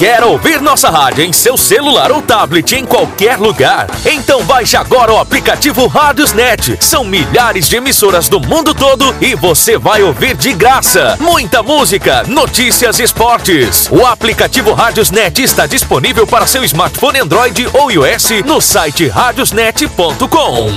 Quer 0.00 0.24
ouvir 0.24 0.62
nossa 0.62 0.88
rádio 0.88 1.22
em 1.22 1.30
seu 1.30 1.58
celular 1.58 2.10
ou 2.10 2.22
tablet 2.22 2.74
em 2.74 2.86
qualquer 2.86 3.36
lugar? 3.36 3.86
Então 4.06 4.42
baixe 4.44 4.74
agora 4.74 5.12
o 5.12 5.18
aplicativo 5.18 5.86
Rádiosnet. 5.86 6.78
São 6.80 7.04
milhares 7.04 7.68
de 7.68 7.76
emissoras 7.76 8.26
do 8.26 8.40
mundo 8.40 8.72
todo 8.72 9.14
e 9.20 9.34
você 9.34 9.76
vai 9.76 10.02
ouvir 10.02 10.34
de 10.38 10.54
graça. 10.54 11.18
Muita 11.20 11.62
música, 11.62 12.22
notícias 12.26 12.98
e 12.98 13.02
esportes. 13.02 13.90
O 13.92 14.06
aplicativo 14.06 14.72
Rádiosnet 14.72 15.42
está 15.42 15.66
disponível 15.66 16.26
para 16.26 16.46
seu 16.46 16.64
smartphone 16.64 17.18
Android 17.18 17.68
ou 17.74 17.90
iOS 17.90 18.30
no 18.46 18.58
site 18.58 19.06
radiosnet.com. 19.06 20.68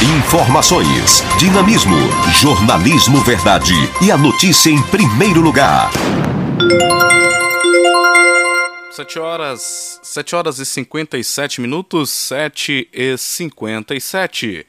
Informações, 0.00 1.24
dinamismo, 1.38 1.98
jornalismo 2.34 3.20
verdade 3.24 3.74
e 4.00 4.12
a 4.12 4.16
notícia 4.16 4.70
em 4.70 4.80
primeiro 4.80 5.40
lugar. 5.40 5.90
7 8.96 9.18
horas, 9.18 10.00
7 10.02 10.34
horas 10.34 10.58
e 10.58 10.64
57 10.64 11.60
minutos, 11.60 12.08
7 12.10 12.88
e 12.90 13.16
57. 13.18 14.66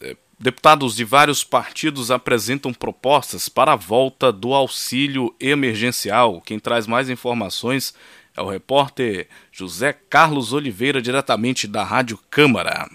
É, 0.00 0.16
deputados 0.38 0.94
de 0.94 1.04
vários 1.04 1.42
partidos 1.42 2.12
apresentam 2.12 2.72
propostas 2.72 3.48
para 3.48 3.72
a 3.72 3.76
volta 3.76 4.32
do 4.32 4.54
auxílio 4.54 5.34
emergencial. 5.40 6.40
Quem 6.40 6.58
traz 6.58 6.86
mais 6.86 7.10
informações 7.10 7.92
é 8.36 8.40
o 8.40 8.48
repórter 8.48 9.28
José 9.50 9.92
Carlos 9.92 10.52
Oliveira, 10.52 11.02
diretamente 11.02 11.66
da 11.66 11.82
Rádio 11.82 12.18
Câmara. 12.30 12.88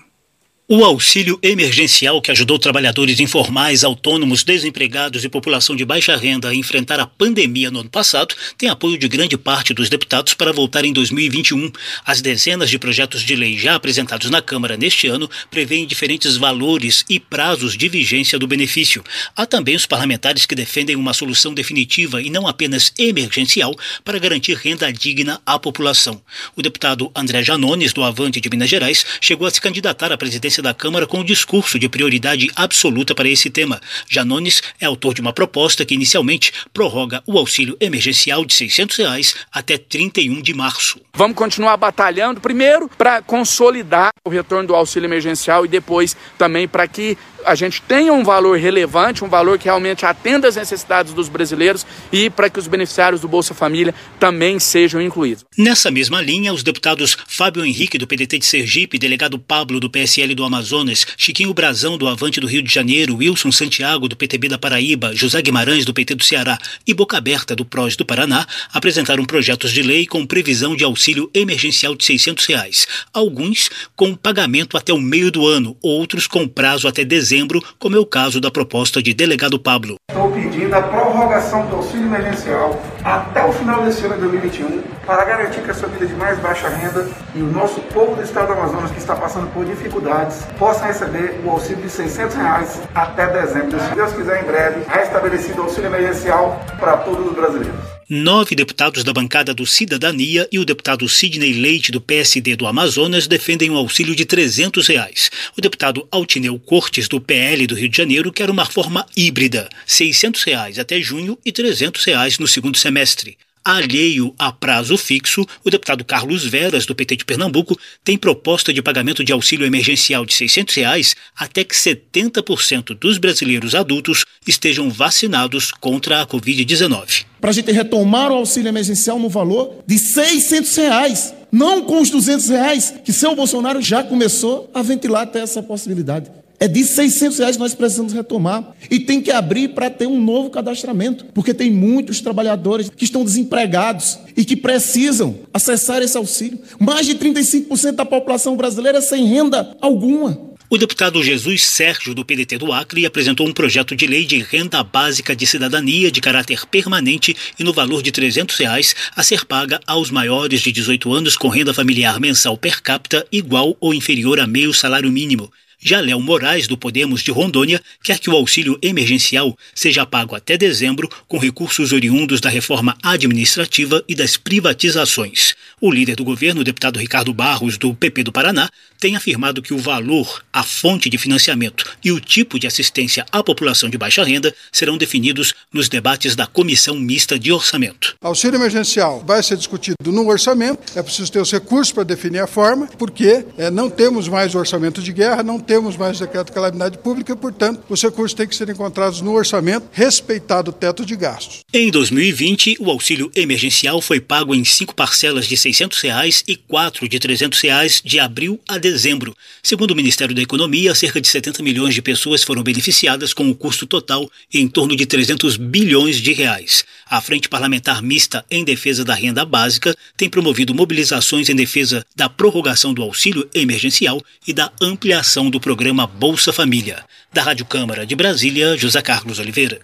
O 0.69 0.83
auxílio 0.83 1.39
emergencial 1.41 2.21
que 2.21 2.29
ajudou 2.29 2.59
trabalhadores 2.59 3.21
informais, 3.21 3.85
autônomos, 3.85 4.43
desempregados 4.43 5.23
e 5.23 5.29
população 5.29 5.77
de 5.77 5.85
baixa 5.85 6.13
renda 6.17 6.49
a 6.49 6.53
enfrentar 6.53 6.99
a 6.99 7.07
pandemia 7.07 7.71
no 7.71 7.79
ano 7.79 7.89
passado 7.89 8.35
tem 8.57 8.67
apoio 8.67 8.97
de 8.97 9.07
grande 9.07 9.37
parte 9.37 9.73
dos 9.73 9.87
deputados 9.87 10.33
para 10.33 10.51
voltar 10.51 10.83
em 10.83 10.91
2021. 10.91 11.71
As 12.05 12.19
dezenas 12.19 12.69
de 12.69 12.77
projetos 12.77 13.21
de 13.21 13.33
lei 13.33 13.57
já 13.57 13.75
apresentados 13.75 14.29
na 14.29 14.41
Câmara 14.41 14.75
neste 14.75 15.07
ano 15.07 15.29
prevêem 15.49 15.87
diferentes 15.87 16.35
valores 16.35 17.05
e 17.09 17.17
prazos 17.17 17.77
de 17.77 17.87
vigência 17.87 18.37
do 18.37 18.45
benefício. 18.45 19.01
Há 19.37 19.45
também 19.45 19.73
os 19.73 19.85
parlamentares 19.85 20.45
que 20.45 20.53
defendem 20.53 20.97
uma 20.97 21.13
solução 21.13 21.53
definitiva 21.53 22.21
e 22.21 22.29
não 22.29 22.45
apenas 22.45 22.91
emergencial 22.99 23.73
para 24.03 24.19
garantir 24.19 24.57
renda 24.57 24.91
digna 24.91 25.39
à 25.45 25.57
população. 25.57 26.21
O 26.57 26.61
deputado 26.61 27.09
André 27.15 27.41
Janones, 27.41 27.93
do 27.93 28.03
Avante 28.03 28.41
de 28.41 28.49
Minas 28.49 28.69
Gerais, 28.69 29.05
chegou 29.21 29.47
a 29.47 29.49
se 29.49 29.61
candidatar 29.61 30.11
à 30.11 30.17
presidência 30.17 30.56
presidência 30.57 30.63
da 30.63 30.73
Câmara 30.73 31.07
com 31.07 31.19
o 31.19 31.23
discurso 31.23 31.77
de 31.79 31.87
prioridade 31.87 32.49
absoluta 32.55 33.13
para 33.13 33.29
esse 33.29 33.49
tema. 33.49 33.79
Janones 34.09 34.61
é 34.79 34.85
autor 34.85 35.13
de 35.13 35.21
uma 35.21 35.33
proposta 35.33 35.85
que 35.85 35.93
inicialmente 35.93 36.51
prorroga 36.73 37.21
o 37.25 37.37
auxílio 37.37 37.77
emergencial 37.79 38.45
de 38.45 38.53
600 38.53 38.97
reais 38.97 39.35
até 39.51 39.77
31 39.77 40.41
de 40.41 40.53
março. 40.53 40.99
Vamos 41.13 41.37
continuar 41.37 41.77
batalhando, 41.77 42.41
primeiro, 42.41 42.89
para 42.97 43.21
consolidar 43.21 44.09
o 44.25 44.29
retorno 44.29 44.67
do 44.67 44.75
auxílio 44.75 45.07
emergencial 45.07 45.65
e 45.65 45.67
depois 45.67 46.15
também 46.37 46.67
para 46.67 46.87
que 46.87 47.17
a 47.47 47.55
gente 47.55 47.81
tenha 47.81 48.11
um 48.11 48.25
valor 48.25 48.59
relevante, 48.59 49.23
um 49.23 49.29
valor 49.29 49.57
que 49.57 49.65
realmente 49.65 50.05
atenda 50.05 50.49
às 50.49 50.57
necessidades 50.57 51.13
dos 51.13 51.29
brasileiros 51.29 51.85
e 52.11 52.29
para 52.29 52.49
que 52.49 52.59
os 52.59 52.67
beneficiários 52.67 53.21
do 53.21 53.27
Bolsa 53.27 53.53
Família 53.53 53.95
também 54.19 54.59
sejam 54.59 55.01
incluídos. 55.01 55.45
Nessa 55.57 55.89
mesma 55.89 56.21
linha, 56.21 56.53
os 56.53 56.61
deputados 56.61 57.17
Fábio 57.25 57.63
Henrique, 57.63 57.97
do 57.97 58.05
PDT 58.05 58.39
de 58.39 58.45
Sergipe, 58.45 58.99
delegado 58.99 59.39
Pablo, 59.39 59.79
do 59.79 59.89
PSL 59.89 60.35
do 60.35 60.43
Amazonas, 60.43 61.07
Chiquinho 61.15 61.53
Brazão, 61.53 61.97
do 61.97 62.05
Avante 62.05 62.41
do 62.41 62.47
Rio 62.47 62.61
de 62.61 62.73
Janeiro, 62.73 63.15
Wilson 63.15 63.51
Santiago, 63.51 64.09
do 64.09 64.17
PTB 64.17 64.49
da 64.49 64.57
Paraíba, 64.57 65.15
José 65.15 65.41
Guimarães, 65.41 65.85
do 65.85 65.93
PT 65.93 66.15
do 66.15 66.25
Ceará 66.25 66.59
e 66.85 66.93
Boca 66.93 67.17
Aberta, 67.17 67.55
do 67.55 67.63
PROS 67.63 67.95
do 67.95 68.05
Paraná, 68.05 68.45
apresentaram 68.73 69.23
projetos 69.23 69.71
de 69.71 69.81
lei 69.81 70.05
com 70.05 70.25
previsão 70.25 70.75
de 70.75 70.83
auxílio 70.83 71.29
emergencial 71.33 71.95
de 71.95 72.03
600 72.03 72.45
reais, 72.45 72.87
alguns 73.13 73.69
com 73.95 74.13
pagamento 74.13 74.75
até 74.75 74.91
o 74.91 74.99
meio 74.99 75.31
do 75.31 75.47
ano, 75.47 75.77
outros 75.81 76.27
com 76.27 76.45
prazo 76.45 76.89
até 76.89 77.05
dezembro 77.05 77.36
dezembro, 77.37 77.61
como 77.77 77.95
é 77.95 77.99
o 77.99 78.05
caso 78.05 78.41
da 78.41 78.49
proposta 78.49 79.01
de 79.01 79.13
delegado 79.13 79.59
Pablo. 79.59 79.95
Estou 80.09 80.31
pedindo 80.31 80.73
a 80.73 80.81
prorrogação 80.81 81.67
do 81.67 81.75
auxílio 81.75 82.07
emergencial 82.07 82.81
até 83.03 83.45
o 83.45 83.53
final 83.53 83.83
desse 83.83 84.05
ano 84.05 84.15
de 84.15 84.21
2021 84.21 84.81
para 85.05 85.23
garantir 85.23 85.61
que 85.61 85.69
a 85.69 85.73
família 85.73 86.07
de 86.07 86.15
mais 86.15 86.39
baixa 86.39 86.67
renda 86.67 87.07
e 87.35 87.41
o 87.41 87.45
nosso 87.45 87.79
povo 87.93 88.15
do 88.15 88.23
estado 88.23 88.47
do 88.47 88.53
Amazonas 88.53 88.91
que 88.91 88.97
está 88.97 89.15
passando 89.15 89.51
por 89.53 89.65
dificuldades 89.65 90.43
possa 90.57 90.85
receber 90.85 91.39
o 91.45 91.51
auxílio 91.51 91.83
de 91.83 91.89
600 91.89 92.35
reais 92.35 92.81
até 92.95 93.27
dezembro. 93.27 93.79
Se 93.79 93.95
Deus 93.95 94.13
quiser, 94.13 94.43
em 94.43 94.45
breve, 94.47 94.81
restabelecido 94.87 95.61
o 95.61 95.63
auxílio 95.65 95.87
emergencial 95.87 96.59
para 96.79 96.97
todos 96.97 97.27
os 97.27 97.33
brasileiros 97.33 97.96
nove 98.09 98.55
deputados 98.55 99.03
da 99.03 99.11
bancada 99.11 99.53
do 99.53 99.65
Cidadania 99.65 100.47
e 100.51 100.59
o 100.59 100.65
deputado 100.65 101.07
Sidney 101.09 101.53
Leite, 101.53 101.91
do 101.91 101.99
PSD 101.99 102.55
do 102.55 102.65
Amazonas, 102.65 103.27
defendem 103.27 103.69
um 103.69 103.75
auxílio 103.75 104.15
de 104.15 104.25
300 104.25 104.87
reais. 104.87 105.29
O 105.57 105.61
deputado 105.61 106.07
Altineu 106.09 106.57
Cortes, 106.59 107.07
do 107.07 107.19
PL 107.19 107.67
do 107.67 107.75
Rio 107.75 107.89
de 107.89 107.97
Janeiro, 107.97 108.31
quer 108.31 108.49
uma 108.49 108.65
forma 108.65 109.05
híbrida, 109.15 109.67
600 109.85 110.43
reais 110.43 110.79
até 110.79 111.01
junho 111.01 111.37
e 111.45 111.51
300 111.51 112.03
reais 112.05 112.39
no 112.39 112.47
segundo 112.47 112.77
semestre. 112.77 113.37
Alheio 113.67 114.33
a 114.39 114.49
prazo 114.49 114.97
fixo, 114.97 115.45
o 115.61 115.69
deputado 115.69 116.05
Carlos 116.05 116.45
Veras, 116.45 116.85
do 116.85 116.95
PT 116.95 117.17
de 117.17 117.25
Pernambuco, 117.25 117.77
tem 118.01 118.17
proposta 118.17 118.71
de 118.71 118.81
pagamento 118.81 119.25
de 119.25 119.33
auxílio 119.33 119.65
emergencial 119.65 120.25
de 120.25 120.33
600 120.33 120.73
reais 120.73 121.15
até 121.35 121.65
que 121.65 121.75
70% 121.75 122.97
dos 122.97 123.17
brasileiros 123.17 123.75
adultos 123.75 124.23
estejam 124.47 124.89
vacinados 124.89 125.73
contra 125.73 126.21
a 126.21 126.25
Covid-19. 126.25 127.25
Para 127.41 127.49
a 127.49 127.53
gente 127.53 127.69
retomar 127.73 128.31
o 128.31 128.35
auxílio 128.35 128.69
emergencial 128.69 129.19
no 129.19 129.27
valor 129.27 129.83
de 129.85 129.99
600 129.99 130.73
reais, 130.77 131.33
não 131.51 131.83
com 131.83 132.01
os 132.01 132.09
200 132.09 132.47
reais, 132.47 132.93
que 133.03 133.11
seu 133.11 133.35
Bolsonaro 133.35 133.81
já 133.81 134.01
começou 134.01 134.71
a 134.73 134.81
ventilar 134.81 135.23
até 135.23 135.41
essa 135.41 135.61
possibilidade. 135.61 136.36
É 136.59 136.67
de 136.67 136.83
600 136.83 137.37
reais 137.37 137.55
que 137.55 137.61
nós 137.61 137.75
precisamos 137.75 138.13
retomar. 138.13 138.75
E 138.89 138.99
tem 138.99 139.21
que 139.21 139.31
abrir 139.31 139.69
para 139.69 139.89
ter 139.89 140.07
um 140.07 140.19
novo 140.19 140.49
cadastramento, 140.49 141.25
porque 141.33 141.53
tem 141.53 141.69
muitos 141.69 142.19
trabalhadores 142.19 142.89
que 142.89 143.03
estão 143.03 143.23
desempregados 143.23 144.17
e 144.35 144.43
que 144.43 144.55
precisam 144.55 145.39
acessar 145.53 146.01
esse 146.01 146.17
auxílio. 146.17 146.59
Mais 146.79 147.05
de 147.05 147.15
35% 147.15 147.91
da 147.91 148.05
população 148.05 148.57
brasileira 148.57 149.01
sem 149.01 149.25
renda 149.25 149.77
alguma. 149.79 150.47
O 150.69 150.77
deputado 150.77 151.23
Jesus 151.23 151.65
Sérgio, 151.65 152.13
do 152.13 152.25
PDT 152.25 152.57
do 152.57 152.73
Acre, 152.73 153.05
apresentou 153.05 153.47
um 153.47 153.53
projeto 153.53 153.95
de 153.95 154.05
lei 154.05 154.25
de 154.25 154.39
renda 154.39 154.83
básica 154.83 155.33
de 155.33 155.47
cidadania 155.47 156.11
de 156.11 156.19
caráter 156.19 156.65
permanente 156.65 157.33
e 157.57 157.63
no 157.63 157.71
valor 157.71 158.03
de 158.03 158.11
300 158.11 158.57
reais 158.57 158.93
a 159.15 159.23
ser 159.23 159.45
paga 159.45 159.79
aos 159.87 160.11
maiores 160.11 160.59
de 160.59 160.73
18 160.73 161.13
anos 161.13 161.37
com 161.37 161.47
renda 161.47 161.73
familiar 161.73 162.19
mensal 162.19 162.57
per 162.57 162.81
capita 162.81 163.25
igual 163.31 163.77
ou 163.79 163.93
inferior 163.93 164.41
a 164.41 164.47
meio 164.47 164.73
salário 164.73 165.09
mínimo. 165.09 165.49
Já 165.87 166.01
Léo 166.01 166.19
Moraes, 166.19 166.67
do 166.67 166.77
Podemos 166.77 167.21
de 167.21 167.31
Rondônia, 167.31 167.81
quer 168.03 168.19
que 168.19 168.29
o 168.29 168.35
auxílio 168.35 168.77
emergencial 168.81 169.57
seja 169.73 170.05
pago 170.05 170.35
até 170.35 170.57
dezembro 170.57 171.09
com 171.29 171.37
recursos 171.37 171.93
oriundos 171.93 172.41
da 172.41 172.49
reforma 172.49 172.97
administrativa 173.01 174.03
e 174.05 174.13
das 174.13 174.35
privatizações. 174.35 175.55
O 175.79 175.89
líder 175.89 176.17
do 176.17 176.25
governo, 176.25 176.59
o 176.59 176.63
deputado 176.65 176.99
Ricardo 176.99 177.33
Barros, 177.33 177.77
do 177.77 177.93
PP 177.93 178.23
do 178.23 178.33
Paraná, 178.33 178.67
tem 178.99 179.15
afirmado 179.15 179.61
que 179.61 179.73
o 179.73 179.77
valor, 179.77 180.43
a 180.51 180.63
fonte 180.63 181.09
de 181.09 181.17
financiamento 181.17 181.85
e 182.03 182.11
o 182.11 182.19
tipo 182.19 182.59
de 182.59 182.67
assistência 182.67 183.25
à 183.31 183.43
população 183.43 183.89
de 183.89 183.97
baixa 183.97 184.23
renda 184.23 184.53
serão 184.71 184.97
definidos 184.97 185.53
nos 185.71 185.87
debates 185.87 186.35
da 186.35 186.47
Comissão 186.47 186.95
Mista 186.95 187.37
de 187.37 187.51
Orçamento. 187.51 188.15
Auxílio 188.21 188.57
emergencial 188.57 189.23
vai 189.25 189.41
ser 189.43 189.55
discutido 189.55 190.11
no 190.11 190.27
orçamento, 190.27 190.97
é 190.97 191.03
preciso 191.03 191.31
ter 191.31 191.39
os 191.39 191.51
recursos 191.51 191.91
para 191.91 192.03
definir 192.03 192.39
a 192.39 192.47
forma, 192.47 192.87
porque 192.97 193.45
é, 193.57 193.69
não 193.69 193.89
temos 193.89 194.27
mais 194.27 194.55
orçamento 194.55 195.01
de 195.01 195.13
guerra, 195.13 195.43
não 195.43 195.59
temos 195.59 195.76
mais 195.97 196.19
decreto 196.19 196.47
de 196.47 196.53
calamidade 196.53 196.97
pública, 196.97 197.35
portanto, 197.35 197.83
os 197.89 198.01
recursos 198.01 198.33
têm 198.33 198.47
que 198.47 198.55
ser 198.55 198.69
encontrados 198.69 199.21
no 199.21 199.33
orçamento, 199.33 199.87
respeitado 199.91 200.71
o 200.71 200.73
teto 200.73 201.05
de 201.05 201.15
gastos. 201.15 201.59
Em 201.73 201.91
2020, 201.91 202.77
o 202.79 202.89
auxílio 202.89 203.29
emergencial 203.35 204.01
foi 204.01 204.19
pago 204.19 204.55
em 204.55 204.65
cinco 204.65 204.95
parcelas 204.95 205.45
de 205.45 205.55
600 205.55 206.01
reais 206.01 206.43
e 206.47 206.55
quatro 206.55 207.07
de 207.07 207.19
300 207.19 207.59
reais 207.61 208.01
de 208.03 208.19
abril 208.19 208.59
a 208.67 208.77
dezembro. 208.77 209.35
Segundo 209.61 209.91
o 209.91 209.95
Ministério 209.95 210.35
da 210.35 210.41
Economia, 210.41 210.95
cerca 210.95 211.21
de 211.21 211.27
70 211.27 211.61
milhões 211.61 211.93
de 211.93 212.01
pessoas 212.01 212.43
foram 212.43 212.63
beneficiadas 212.63 213.33
com 213.33 213.43
o 213.43 213.49
um 213.49 213.53
custo 213.53 213.85
total 213.85 214.29
em 214.53 214.67
torno 214.67 214.95
de 214.95 215.05
300 215.05 215.57
bilhões 215.57 216.17
de 216.17 216.33
reais. 216.33 216.83
A 217.09 217.21
Frente 217.21 217.47
Parlamentar 217.47 218.01
Mista 218.01 218.43
em 218.51 218.65
Defesa 218.65 219.05
da 219.05 219.13
Renda 219.13 219.45
Básica 219.45 219.95
tem 220.17 220.29
promovido 220.29 220.75
mobilizações 220.75 221.47
em 221.47 221.55
defesa 221.55 222.05
da 222.15 222.27
prorrogação 222.27 222.93
do 222.93 223.01
auxílio 223.01 223.49
emergencial 223.53 224.21
e 224.45 224.51
da 224.51 224.71
ampliação 224.81 225.49
do 225.49 225.59
programa 225.59 226.05
Bolsa 226.05 226.51
Família. 226.51 227.03
Da 227.31 227.41
Rádio 227.41 227.65
Câmara 227.65 228.05
de 228.05 228.15
Brasília, 228.15 228.75
José 228.77 229.01
Carlos 229.01 229.39
Oliveira. 229.39 229.79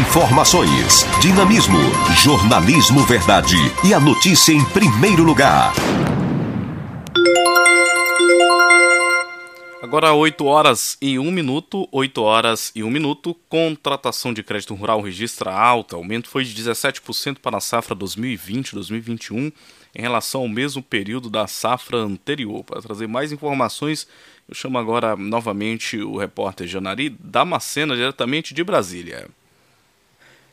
Informações, 0.00 1.06
dinamismo, 1.20 1.78
jornalismo 2.22 3.04
verdade 3.04 3.56
e 3.84 3.92
a 3.92 4.00
notícia 4.00 4.52
em 4.52 4.64
primeiro 4.64 5.22
lugar. 5.22 5.74
Agora 9.80 10.12
8 10.12 10.44
horas 10.44 10.98
e 11.00 11.20
1 11.20 11.30
minuto, 11.30 11.88
8 11.92 12.20
horas 12.20 12.72
e 12.74 12.82
1 12.82 12.90
minuto, 12.90 13.32
contratação 13.48 14.34
de 14.34 14.42
crédito 14.42 14.74
rural 14.74 15.00
registra 15.00 15.52
alta, 15.52 15.94
aumento 15.94 16.28
foi 16.28 16.42
de 16.42 16.52
17% 16.60 17.38
para 17.38 17.58
a 17.58 17.60
safra 17.60 17.94
2020-2021 17.94 19.52
em 19.94 20.02
relação 20.02 20.40
ao 20.40 20.48
mesmo 20.48 20.82
período 20.82 21.30
da 21.30 21.46
safra 21.46 21.98
anterior. 21.98 22.64
Para 22.64 22.82
trazer 22.82 23.06
mais 23.06 23.30
informações, 23.30 24.08
eu 24.48 24.54
chamo 24.54 24.78
agora 24.78 25.14
novamente 25.14 25.96
o 25.96 26.16
repórter 26.16 26.66
Janari 26.66 27.10
Damascena, 27.10 27.94
diretamente 27.94 28.52
de 28.52 28.64
Brasília. 28.64 29.28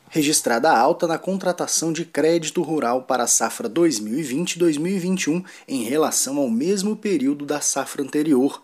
Registrada 0.08 0.70
alta 0.70 1.08
na 1.08 1.18
contratação 1.18 1.92
de 1.92 2.04
crédito 2.04 2.62
rural 2.62 3.02
para 3.02 3.24
a 3.24 3.26
safra 3.26 3.68
2020-2021 3.68 5.44
em 5.66 5.82
relação 5.82 6.38
ao 6.38 6.48
mesmo 6.48 6.94
período 6.94 7.44
da 7.44 7.60
safra 7.60 8.04
anterior. 8.04 8.62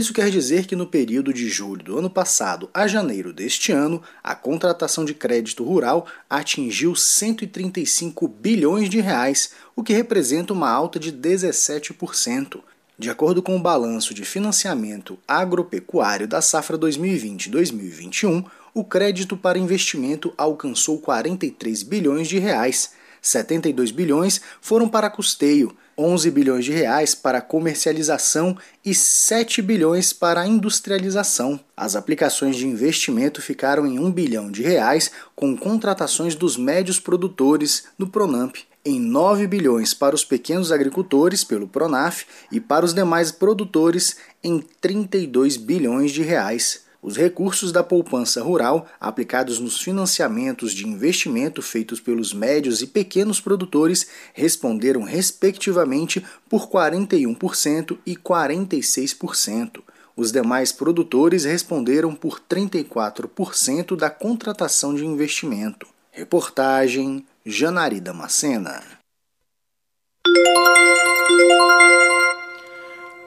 Isso 0.00 0.14
quer 0.14 0.30
dizer 0.30 0.64
que 0.64 0.74
no 0.74 0.86
período 0.86 1.30
de 1.30 1.46
julho 1.46 1.84
do 1.84 1.98
ano 1.98 2.08
passado 2.08 2.70
a 2.72 2.86
janeiro 2.86 3.34
deste 3.34 3.70
ano, 3.70 4.02
a 4.24 4.34
contratação 4.34 5.04
de 5.04 5.12
crédito 5.12 5.62
rural 5.62 6.06
atingiu 6.30 6.96
135 6.96 8.26
bilhões 8.26 8.88
de 8.88 8.98
reais, 8.98 9.50
o 9.76 9.82
que 9.82 9.92
representa 9.92 10.54
uma 10.54 10.70
alta 10.70 10.98
de 10.98 11.12
17%. 11.12 12.60
De 12.98 13.10
acordo 13.10 13.42
com 13.42 13.54
o 13.54 13.60
balanço 13.60 14.14
de 14.14 14.24
financiamento 14.24 15.18
agropecuário 15.28 16.26
da 16.26 16.40
safra 16.40 16.78
2020-2021, 16.78 18.46
o 18.72 18.82
crédito 18.82 19.36
para 19.36 19.58
investimento 19.58 20.32
alcançou 20.38 20.98
43 20.98 21.82
bilhões 21.82 22.26
de 22.26 22.38
reais. 22.38 22.92
72 23.20 23.90
bilhões 23.90 24.40
foram 24.62 24.88
para 24.88 25.10
custeio, 25.10 25.76
11 26.00 26.30
bilhões 26.30 26.64
de 26.64 26.72
reais 26.72 27.14
para 27.14 27.42
comercialização 27.42 28.56
e 28.82 28.94
7 28.94 29.60
bilhões 29.60 30.14
para 30.14 30.46
industrialização. 30.46 31.60
As 31.76 31.94
aplicações 31.94 32.56
de 32.56 32.66
investimento 32.66 33.42
ficaram 33.42 33.86
em 33.86 33.98
1 33.98 34.10
bilhão 34.10 34.50
de 34.50 34.62
reais 34.62 35.10
com 35.36 35.54
contratações 35.54 36.34
dos 36.34 36.56
médios 36.56 36.98
produtores 36.98 37.84
no 37.98 38.08
Pronamp, 38.08 38.56
em 38.82 38.98
9 38.98 39.46
bilhões 39.46 39.92
para 39.92 40.14
os 40.14 40.24
pequenos 40.24 40.72
agricultores 40.72 41.44
pelo 41.44 41.68
Pronaf 41.68 42.24
e 42.50 42.58
para 42.58 42.86
os 42.86 42.94
demais 42.94 43.30
produtores 43.30 44.16
em 44.42 44.58
32 44.80 45.58
bilhões 45.58 46.12
de 46.12 46.22
reais. 46.22 46.88
Os 47.02 47.16
recursos 47.16 47.72
da 47.72 47.82
poupança 47.82 48.42
rural 48.42 48.86
aplicados 49.00 49.58
nos 49.58 49.80
financiamentos 49.80 50.72
de 50.72 50.86
investimento 50.86 51.62
feitos 51.62 51.98
pelos 51.98 52.34
médios 52.34 52.82
e 52.82 52.86
pequenos 52.86 53.40
produtores 53.40 54.06
responderam, 54.34 55.02
respectivamente, 55.02 56.24
por 56.48 56.68
41% 56.68 57.96
e 58.04 58.14
46%. 58.16 59.82
Os 60.14 60.30
demais 60.30 60.72
produtores 60.72 61.44
responderam 61.44 62.14
por 62.14 62.38
34% 62.38 63.96
da 63.96 64.10
contratação 64.10 64.94
de 64.94 65.06
investimento. 65.06 65.86
Reportagem 66.12 67.24
Janari 67.46 68.00
Damascena. 68.00 68.82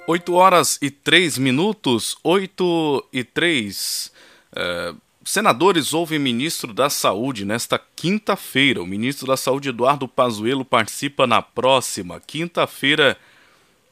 8 0.06 0.34
horas 0.34 0.78
e 0.82 0.92
3 0.92 1.38
minutos, 1.38 2.18
8 2.24 3.08
e 3.13 3.24
3. 3.24 4.12
É, 4.54 4.94
senadores 5.24 5.94
ouvem 5.94 6.20
ministro 6.20 6.74
da 6.74 6.89
Saúde 6.89 7.46
nesta 7.46 7.80
quinta-feira. 7.96 8.84
O 8.84 8.86
ministro 8.88 9.28
da 9.28 9.38
Saúde, 9.38 9.70
Eduardo 9.70 10.06
Pazuello, 10.06 10.66
participa 10.66 11.26
na 11.26 11.42
próxima 11.42 12.20
quinta-feira 12.20 13.18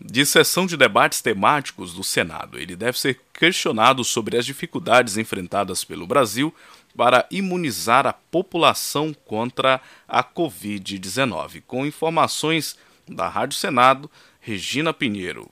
de 0.04 0.26
sessão 0.26 0.66
de 0.66 0.76
debates 0.76 1.22
temáticos 1.22 1.94
do 1.94 2.04
Senado. 2.04 2.60
Ele 2.60 2.76
deve 2.76 3.00
ser 3.00 3.22
questionado 3.34 4.04
sobre 4.04 4.38
as 4.38 4.46
dificuldades 4.46 5.16
enfrentadas 5.16 5.86
pelo 5.86 6.06
Brasil 6.06 6.54
para 6.94 7.26
imunizar 7.32 8.06
a 8.06 8.12
população 8.12 9.16
contra 9.26 9.80
a 10.06 10.22
Covid-19. 10.22 11.64
Com 11.66 11.86
informações 11.86 12.76
da 13.08 13.30
Rádio 13.30 13.58
Senado, 13.58 14.12
Regina 14.42 14.94
Pinheiro. 14.94 15.50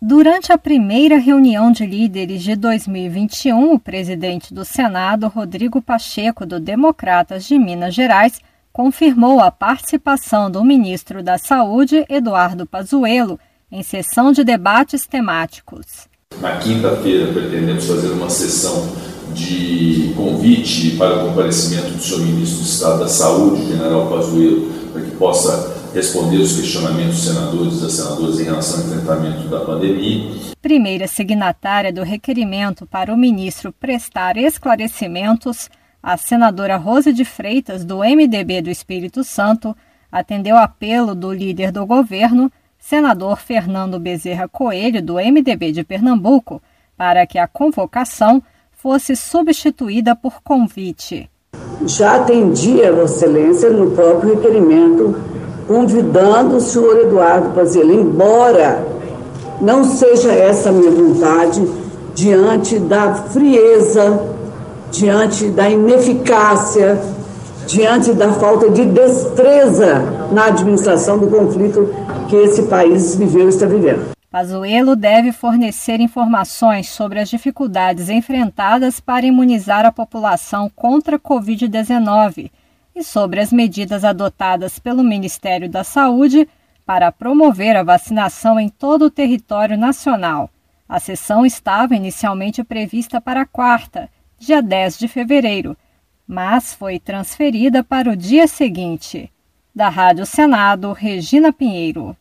Durante 0.00 0.52
a 0.52 0.58
primeira 0.58 1.16
reunião 1.16 1.72
de 1.72 1.86
líderes 1.86 2.42
de 2.42 2.54
2021, 2.54 3.72
o 3.72 3.80
presidente 3.80 4.52
do 4.52 4.62
Senado, 4.62 5.26
Rodrigo 5.26 5.80
Pacheco, 5.80 6.44
do 6.44 6.60
Democratas 6.60 7.46
de 7.46 7.58
Minas 7.58 7.94
Gerais, 7.94 8.38
confirmou 8.70 9.40
a 9.40 9.50
participação 9.50 10.50
do 10.50 10.62
ministro 10.62 11.22
da 11.22 11.38
Saúde, 11.38 12.04
Eduardo 12.10 12.66
Pazuello, 12.66 13.40
em 13.72 13.82
sessão 13.82 14.32
de 14.32 14.44
debates 14.44 15.06
temáticos. 15.06 16.06
Na 16.42 16.58
quinta-feira, 16.58 17.32
pretendemos 17.32 17.86
fazer 17.86 18.08
uma 18.08 18.28
sessão 18.28 18.92
de 19.32 20.12
convite 20.14 20.90
para 20.98 21.24
o 21.24 21.28
comparecimento 21.28 21.92
do 21.92 22.02
senhor 22.02 22.20
ministro 22.20 22.58
do 22.58 22.68
Estado 22.68 22.98
da 22.98 23.08
Saúde, 23.08 23.66
general 23.66 24.10
Pazuello, 24.10 24.70
para 24.92 25.00
que 25.00 25.12
possa 25.12 25.85
responder 25.96 26.36
os 26.36 26.60
questionamentos 26.60 27.14
dos 27.14 27.24
senadores 27.24 27.78
e 27.78 27.80
das 27.80 27.92
senadoras 27.94 28.38
em 28.38 28.44
relação 28.44 28.80
ao 28.80 28.86
enfrentamento 28.86 29.48
da 29.48 29.60
pandemia. 29.60 30.30
Primeira 30.60 31.06
signatária 31.08 31.90
do 31.90 32.02
requerimento 32.02 32.84
para 32.86 33.12
o 33.12 33.16
ministro 33.16 33.72
prestar 33.72 34.36
esclarecimentos, 34.36 35.70
a 36.02 36.18
senadora 36.18 36.76
Rose 36.76 37.14
de 37.14 37.24
Freitas, 37.24 37.82
do 37.82 38.00
MDB 38.00 38.60
do 38.60 38.70
Espírito 38.70 39.24
Santo, 39.24 39.74
atendeu 40.12 40.58
apelo 40.58 41.14
do 41.14 41.32
líder 41.32 41.72
do 41.72 41.86
governo, 41.86 42.52
senador 42.78 43.38
Fernando 43.38 43.98
Bezerra 43.98 44.46
Coelho, 44.46 45.02
do 45.02 45.14
MDB 45.14 45.72
de 45.72 45.82
Pernambuco, 45.82 46.62
para 46.94 47.26
que 47.26 47.38
a 47.38 47.48
convocação 47.48 48.42
fosse 48.70 49.16
substituída 49.16 50.14
por 50.14 50.42
convite. 50.42 51.30
Já 51.86 52.16
atendi 52.16 52.84
a 52.84 52.92
Vossa 52.92 53.24
Excelência 53.24 53.70
no 53.70 53.92
próprio 53.92 54.34
requerimento 54.34 55.36
convidando 55.66 56.56
o 56.56 56.60
senhor 56.60 57.00
Eduardo 57.00 57.50
Pazelli, 57.50 57.94
embora 57.94 58.86
não 59.60 59.84
seja 59.84 60.32
essa 60.32 60.68
a 60.68 60.72
minha 60.72 60.90
vontade, 60.90 61.66
diante 62.14 62.78
da 62.78 63.14
frieza, 63.14 64.20
diante 64.90 65.48
da 65.48 65.68
ineficácia, 65.68 66.98
diante 67.66 68.12
da 68.12 68.32
falta 68.32 68.70
de 68.70 68.84
destreza 68.84 70.28
na 70.30 70.46
administração 70.46 71.18
do 71.18 71.26
conflito 71.26 71.92
que 72.28 72.36
esse 72.36 72.62
país 72.64 73.16
viveu 73.16 73.46
e 73.46 73.48
está 73.48 73.66
vivendo. 73.66 74.16
Pazuello 74.30 74.94
deve 74.94 75.32
fornecer 75.32 76.00
informações 76.00 76.88
sobre 76.90 77.18
as 77.18 77.28
dificuldades 77.28 78.08
enfrentadas 78.08 79.00
para 79.00 79.24
imunizar 79.24 79.86
a 79.86 79.92
população 79.92 80.70
contra 80.74 81.16
a 81.16 81.18
Covid-19 81.18 82.50
e 82.96 83.04
sobre 83.04 83.40
as 83.40 83.52
medidas 83.52 84.04
adotadas 84.04 84.78
pelo 84.78 85.04
Ministério 85.04 85.68
da 85.68 85.84
Saúde 85.84 86.48
para 86.86 87.12
promover 87.12 87.76
a 87.76 87.82
vacinação 87.82 88.58
em 88.58 88.70
todo 88.70 89.04
o 89.04 89.10
território 89.10 89.76
nacional. 89.76 90.48
A 90.88 90.98
sessão 90.98 91.44
estava 91.44 91.94
inicialmente 91.94 92.64
prevista 92.64 93.20
para 93.20 93.44
quarta, 93.44 94.08
dia 94.38 94.62
10 94.62 94.98
de 94.98 95.08
fevereiro, 95.08 95.76
mas 96.26 96.72
foi 96.72 96.98
transferida 96.98 97.84
para 97.84 98.10
o 98.10 98.16
dia 98.16 98.48
seguinte. 98.48 99.30
Da 99.74 99.90
Rádio 99.90 100.24
Senado, 100.24 100.92
Regina 100.92 101.52
Pinheiro. 101.52 102.16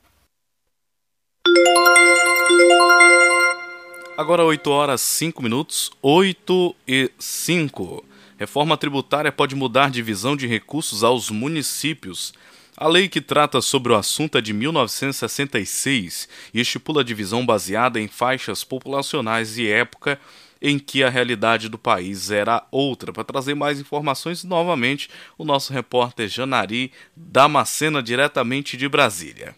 Agora 4.18 4.44
8 4.44 4.70
horas 4.70 5.02
5 5.02 5.42
minutos, 5.42 5.92
8 6.02 6.76
e 6.86 7.12
5. 7.18 8.15
Reforma 8.38 8.76
tributária 8.76 9.32
pode 9.32 9.56
mudar 9.56 9.90
divisão 9.90 10.36
de 10.36 10.46
recursos 10.46 11.04
aos 11.04 11.30
municípios. 11.30 12.34
A 12.76 12.86
lei 12.86 13.08
que 13.08 13.22
trata 13.22 13.62
sobre 13.62 13.94
o 13.94 13.96
assunto 13.96 14.38
é 14.38 14.42
de 14.42 14.52
1966 14.52 16.28
e 16.54 16.60
estipula 16.60 17.00
a 17.00 17.04
divisão 17.04 17.46
baseada 17.46 18.00
em 18.00 18.10
faixas 18.10 18.66
populacionais 18.66 19.58
e 19.58 19.70
época 19.70 20.20
em 20.62 20.78
que 20.78 21.02
a 21.02 21.10
realidade 21.10 21.70
do 21.70 21.78
país 21.78 22.30
era 22.30 22.68
outra. 22.70 23.14
Para 23.14 23.24
trazer 23.24 23.56
mais 23.56 23.80
informações, 23.80 24.44
novamente, 24.44 25.10
o 25.38 25.46
nosso 25.46 25.72
repórter 25.72 26.28
Janari 26.28 26.92
Damascena, 27.16 28.04
diretamente 28.04 28.76
de 28.76 28.90
Brasília. 28.90 29.56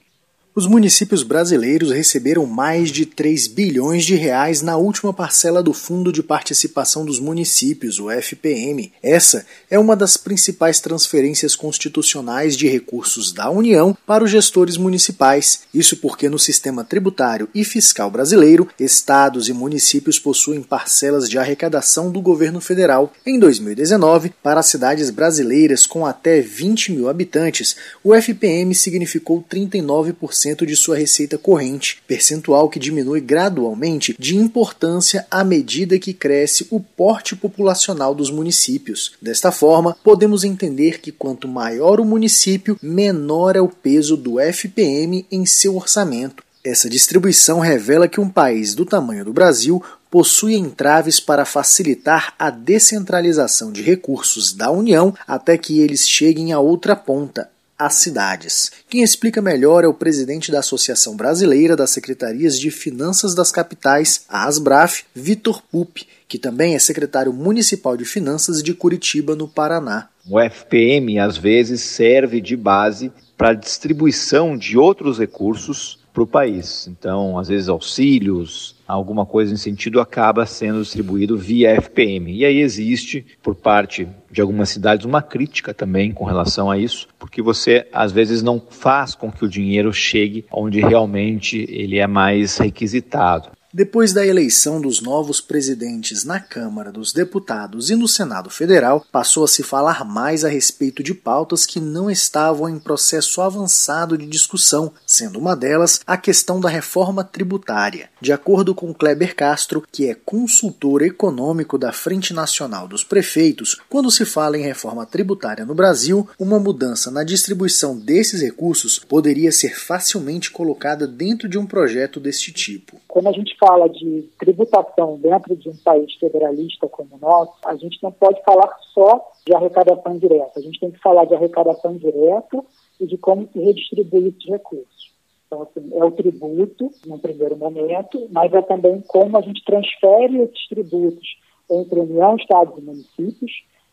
Os 0.58 0.66
municípios 0.66 1.22
brasileiros 1.22 1.92
receberam 1.92 2.48
mais 2.48 2.90
de 2.90 3.06
3 3.06 3.46
bilhões 3.46 4.04
de 4.04 4.16
reais 4.16 4.64
na 4.64 4.76
última 4.76 5.14
parcela 5.14 5.62
do 5.62 5.72
Fundo 5.72 6.12
de 6.12 6.24
Participação 6.24 7.06
dos 7.06 7.20
Municípios, 7.20 8.00
o 8.00 8.10
FPM. 8.10 8.92
Essa 9.04 9.46
é 9.70 9.78
uma 9.78 9.96
das 9.96 10.18
principais 10.18 10.80
transferências 10.80 11.56
constitucionais 11.56 12.58
de 12.58 12.68
recursos 12.68 13.32
da 13.32 13.52
União 13.52 13.96
para 14.04 14.24
os 14.24 14.32
gestores 14.32 14.78
municipais. 14.78 15.60
Isso 15.72 15.98
porque 15.98 16.28
no 16.28 16.40
sistema 16.40 16.84
tributário 16.84 17.48
e 17.54 17.64
fiscal 17.64 18.10
brasileiro, 18.10 18.68
estados 18.80 19.50
e 19.50 19.54
municípios 19.54 20.18
possuem 20.18 20.64
parcelas 20.64 21.30
de 21.30 21.38
arrecadação 21.38 22.12
do 22.12 22.20
governo 22.20 22.60
federal. 22.60 23.14
Em 23.24 23.38
2019, 23.38 24.34
para 24.42 24.64
cidades 24.64 25.12
brasileiras 25.12 25.86
com 25.86 26.04
até 26.04 26.42
20 26.42 26.94
mil 26.94 27.10
habitantes, 27.10 27.76
o 28.04 28.16
FPM 28.16 28.74
significou 28.74 29.46
39% 29.48 30.47
de 30.66 30.76
sua 30.76 30.98
receita 30.98 31.38
corrente, 31.38 32.02
percentual 32.08 32.70
que 32.70 32.80
diminui 32.80 33.22
gradualmente 33.22 34.16
de 34.18 34.36
importância 34.36 35.26
à 35.30 35.44
medida 35.44 36.00
que 36.00 36.14
cresce 36.14 36.68
o 36.70 36.80
porte 36.80 37.36
populacional 37.36 38.14
dos 38.14 38.32
municípios. 38.32 39.14
Desta 39.22 39.52
forma, 39.52 39.98
podemos 40.04 40.44
entender 40.44 41.00
que 41.00 41.12
quanto 41.12 41.48
maior 41.48 42.00
o 42.00 42.06
município, 42.06 42.78
menor 42.82 43.56
é 43.56 43.62
o 43.62 43.68
peso 43.68 44.16
do 44.16 44.40
FPM 44.40 45.26
em 45.32 45.46
seu 45.46 45.76
orçamento. 45.76 46.44
Essa 46.64 46.90
distribuição 46.90 47.60
revela 47.60 48.10
que 48.10 48.20
um 48.20 48.30
país 48.30 48.76
do 48.76 48.86
tamanho 48.86 49.24
do 49.24 49.32
Brasil 49.32 49.82
possui 50.12 50.56
entraves 50.56 51.20
para 51.20 51.46
facilitar 51.46 52.34
a 52.38 52.50
descentralização 52.50 53.72
de 53.72 53.82
recursos 53.82 54.54
da 54.54 54.70
União 54.72 55.14
até 55.28 55.58
que 55.58 55.80
eles 55.80 56.08
cheguem 56.08 56.52
à 56.52 56.60
outra 56.60 56.96
ponta, 56.96 57.50
às 57.78 57.96
cidades. 57.96 58.72
Quem 58.90 59.04
explica 59.04 59.42
melhor 59.42 59.84
é 59.84 59.88
o 59.88 59.94
presidente 59.94 60.52
da 60.52 60.60
Associação 60.60 61.16
Brasileira 61.16 61.76
das 61.76 61.92
Secretarias 61.92 62.60
de 62.60 62.72
Finanças 62.72 63.36
das 63.36 63.52
Capitais, 63.52 64.26
a 64.28 64.48
ASBRAF, 64.48 65.04
Vitor 65.14 65.62
Pupi, 65.62 66.08
que 66.28 66.40
também 66.40 66.76
é 66.76 66.80
secretário 66.80 67.32
municipal 67.32 67.96
de 67.96 68.06
finanças 68.06 68.64
de 68.64 68.74
Curitiba, 68.74 69.36
no 69.36 69.48
Paraná. 69.48 70.10
O 70.30 70.40
FPM 70.40 71.20
às 71.20 71.38
vezes 71.38 71.82
serve 71.82 72.42
de 72.42 72.58
base 72.58 73.12
para 73.38 73.50
a 73.50 73.54
distribuição 73.54 74.58
de 74.58 74.78
outros 74.78 75.20
recursos 75.20 76.00
para 76.18 76.24
o 76.24 76.28
país. 76.28 76.88
Então, 76.88 77.38
às 77.38 77.48
vezes, 77.48 77.70
auxílios, 77.70 78.76
alguma 78.88 79.24
coisa 79.24 79.54
em 79.54 79.58
sentido 79.58 80.02
acaba 80.02 80.48
sendo 80.48 80.82
distribuído 80.82 81.38
via 81.38 81.76
FPM. 81.80 82.36
E 82.36 82.44
aí 82.44 82.58
existe, 82.58 83.24
por 83.44 83.54
parte 83.54 84.08
de 84.32 84.42
algumas 84.42 84.70
cidades, 84.70 85.06
uma 85.06 85.22
crítica 85.22 85.76
também 85.76 86.12
com 86.12 86.26
relação 86.26 86.72
a 86.72 86.78
isso, 86.78 87.08
porque 87.20 87.40
você 87.40 87.88
às 87.94 88.12
vezes 88.12 88.42
não 88.42 88.60
faz 88.60 89.14
com 89.14 89.32
que 89.32 89.46
o 89.46 89.50
dinheiro 89.50 89.94
chegue 89.94 90.44
onde 90.52 90.80
realmente 90.80 91.68
ele 91.70 92.00
é 92.00 92.08
mais 92.08 92.58
requisitado. 92.58 93.50
Depois 93.74 94.14
da 94.14 94.26
eleição 94.26 94.80
dos 94.80 95.02
novos 95.02 95.42
presidentes 95.42 96.24
na 96.24 96.40
Câmara 96.40 96.90
dos 96.90 97.12
Deputados 97.12 97.90
e 97.90 97.96
no 97.98 98.08
Senado 98.08 98.50
Federal, 98.50 99.06
passou 99.12 99.44
a 99.44 99.48
se 99.48 99.62
falar 99.62 100.06
mais 100.06 100.46
a 100.46 100.48
respeito 100.48 101.04
de 101.04 101.14
pautas 101.14 101.66
que 101.66 101.78
não 101.78 102.10
estavam 102.10 102.70
em 102.70 102.80
processo 102.80 103.42
avançado 103.42 104.18
de 104.18 104.26
discussão, 104.26 104.94
sendo 105.06 105.38
uma 105.38 105.54
delas 105.54 106.00
a 106.08 106.16
questão 106.16 106.62
da 106.62 106.70
reforma 106.70 107.26
tributária. 107.26 108.10
De 108.22 108.32
acordo 108.32 108.74
com 108.74 108.94
Kleber 108.94 109.36
Castro, 109.36 109.84
que 109.92 110.10
é 110.10 110.16
consultor 110.16 111.02
econômico 111.02 111.78
da 111.78 111.92
Frente 111.92 112.34
Nacional 112.34 112.88
dos 112.88 113.04
Prefeitos, 113.04 113.82
quando 113.90 114.10
se 114.10 114.24
fala 114.24 114.58
em 114.58 114.64
reforma 114.64 115.06
tributária 115.06 115.66
no 115.66 115.76
Brasil, 115.76 116.28
uma 116.40 116.58
mudança 116.58 117.12
na 117.12 117.24
distribuição 117.24 118.00
desses 118.00 118.42
recursos 118.42 118.98
poderia 118.98 119.52
ser 119.52 119.78
facilmente 119.78 120.52
colocada 120.52 121.06
dentro 121.06 121.50
de 121.50 121.58
um 121.58 121.66
projeto 121.66 122.18
deste 122.18 122.54
tipo. 122.54 123.02
Quando 123.08 123.28
a 123.28 123.34
gente 123.34 123.57
fala 123.60 123.88
de 123.88 124.30
tributação 124.40 125.18
dentro 125.18 125.56
de 125.56 125.70
um 125.70 125.76
país 125.78 126.14
federalista 126.16 126.88
como 126.88 127.16
o 127.16 127.18
nosso, 127.18 127.54
a 127.66 127.76
gente 127.76 128.02
não 128.02 128.12
pode 128.12 128.42
falar 128.44 128.76
só 128.94 129.32
de 129.46 129.54
arrecadação 129.56 130.18
direta. 130.18 130.60
A 130.60 130.62
gente 130.62 130.80
tem 130.80 130.92
que 130.92 131.00
falar 131.00 131.26
de 131.26 131.36
arrecadação 131.36 131.96
direta 131.96 132.64
e 133.00 133.06
de 133.06 133.18
como 133.18 133.48
se 133.52 133.60
redistribui 133.60 134.30
esses 134.30 134.46
recursos. 134.46 135.14
Então, 135.48 135.62
assim, 135.62 135.90
é 135.94 136.04
o 136.04 136.12
tributo, 136.12 136.92
no 137.06 137.20
primeiro 137.20 137.56
momento, 137.56 138.28
mas 138.32 138.54
é 138.54 138.62
também 138.62 139.02
como 139.08 139.38
a 139.38 139.42
gente 139.42 139.64
transfere 139.64 140.42
esses 140.42 140.68
tributos 140.68 141.40
entre 141.70 142.00
União, 142.00 142.36
Estados 142.36 142.78
e 142.78 142.82
municípios 142.82 143.52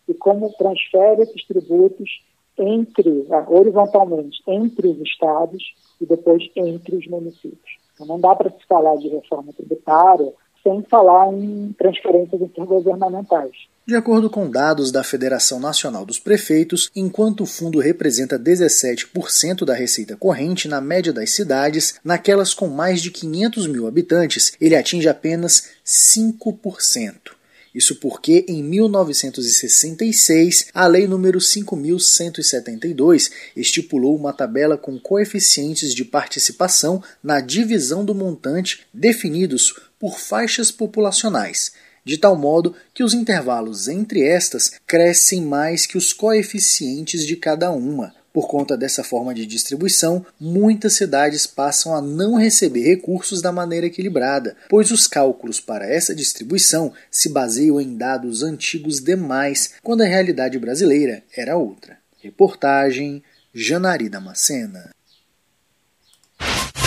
e 0.09 0.15
como 0.15 0.53
transfere 0.55 1.23
esses 1.23 1.47
tributos 1.47 2.11
entre, 2.59 3.27
ah, 3.31 3.47
horizontalmente, 3.49 4.43
entre 4.47 4.89
os 4.89 5.01
estados 5.01 5.63
e 6.01 6.07
depois 6.07 6.49
entre 6.57 6.97
os 6.97 7.07
municípios. 7.07 7.84
Então, 7.95 8.07
não 8.07 8.21
dá 8.21 8.35
para 8.35 8.51
se 8.51 8.67
falar 8.69 8.97
de 8.97 9.09
reforma 9.09 9.53
tributária 9.53 10.33
sem 10.63 10.83
falar 10.85 11.33
em 11.33 11.75
transferências 11.79 12.41
intergovernamentais. 12.41 13.53
De 13.87 13.95
acordo 13.95 14.31
com 14.31 14.51
dados 14.51 14.91
da 14.91 15.05
Federação 15.05 15.61
Nacional 15.61 16.07
dos 16.07 16.19
Prefeitos, 16.19 16.91
enquanto 16.97 17.43
o 17.43 17.47
fundo 17.47 17.79
representa 17.79 18.39
17% 18.39 19.63
da 19.63 19.75
receita 19.75 20.17
corrente 20.17 20.67
na 20.67 20.81
média 20.81 21.13
das 21.13 21.35
cidades, 21.35 22.01
naquelas 22.03 22.55
com 22.55 22.67
mais 22.67 23.03
de 23.03 23.11
500 23.11 23.67
mil 23.67 23.87
habitantes, 23.87 24.57
ele 24.59 24.75
atinge 24.75 25.07
apenas 25.07 25.69
5%. 25.85 27.44
Isso 27.75 27.97
porque, 27.97 28.45
em 28.47 28.63
1966, 28.63 30.67
a 30.73 30.87
Lei 30.87 31.09
nº 31.09 31.39
5.172 31.39 33.33
estipulou 33.57 34.15
uma 34.15 34.33
tabela 34.33 34.79
com 34.79 34.97
coeficientes 34.97 35.93
de 35.93 36.05
participação 36.05 37.03
na 37.21 37.41
divisão 37.41 38.05
do 38.05 38.15
montante 38.15 38.87
definidos 38.95 39.75
por 39.99 40.21
faixas 40.21 40.71
populacionais, 40.71 41.73
de 42.05 42.17
tal 42.17 42.37
modo 42.37 42.77
que 42.93 43.03
os 43.03 43.13
intervalos 43.13 43.89
entre 43.89 44.23
estas 44.23 44.71
crescem 44.87 45.43
mais 45.43 45.85
que 45.85 45.99
os 45.99 46.13
coeficientes 46.13 47.27
de 47.27 47.35
cada 47.35 47.73
uma, 47.73 48.15
por 48.35 48.49
conta 48.49 48.77
dessa 48.77 49.05
forma 49.05 49.33
de 49.33 49.47
distribuição, 49.47 50.27
muitas 50.41 50.95
cidades 50.95 51.47
passam 51.47 51.95
a 51.95 52.03
não 52.03 52.35
receber 52.35 52.83
recursos 52.83 53.41
da 53.41 53.53
maneira 53.53 53.87
equilibrada, 53.87 54.57
pois 54.69 54.91
os 54.91 55.07
cálculos 55.07 55.61
para 55.61 55.87
essa 55.87 56.13
distribuição 56.13 56.93
se 57.09 57.29
baseiam 57.29 57.81
em 57.81 57.97
dados 57.97 58.43
antigos 58.43 58.99
demais, 58.99 59.75
quando 59.85 60.03
a 60.03 60.07
realidade 60.07 60.59
brasileira 60.59 61.23
era 61.37 61.57
outra. 61.57 61.97
Reportagem 62.21 63.23
Janari 63.55 64.09
Damascena. 64.09 64.91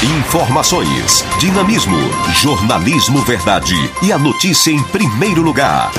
Informações, 0.04 1.24
dinamismo, 1.40 1.98
jornalismo 2.42 3.24
verdade 3.24 3.74
e 4.04 4.12
a 4.12 4.18
notícia 4.18 4.70
em 4.70 4.84
primeiro 4.84 5.42
lugar. 5.42 5.92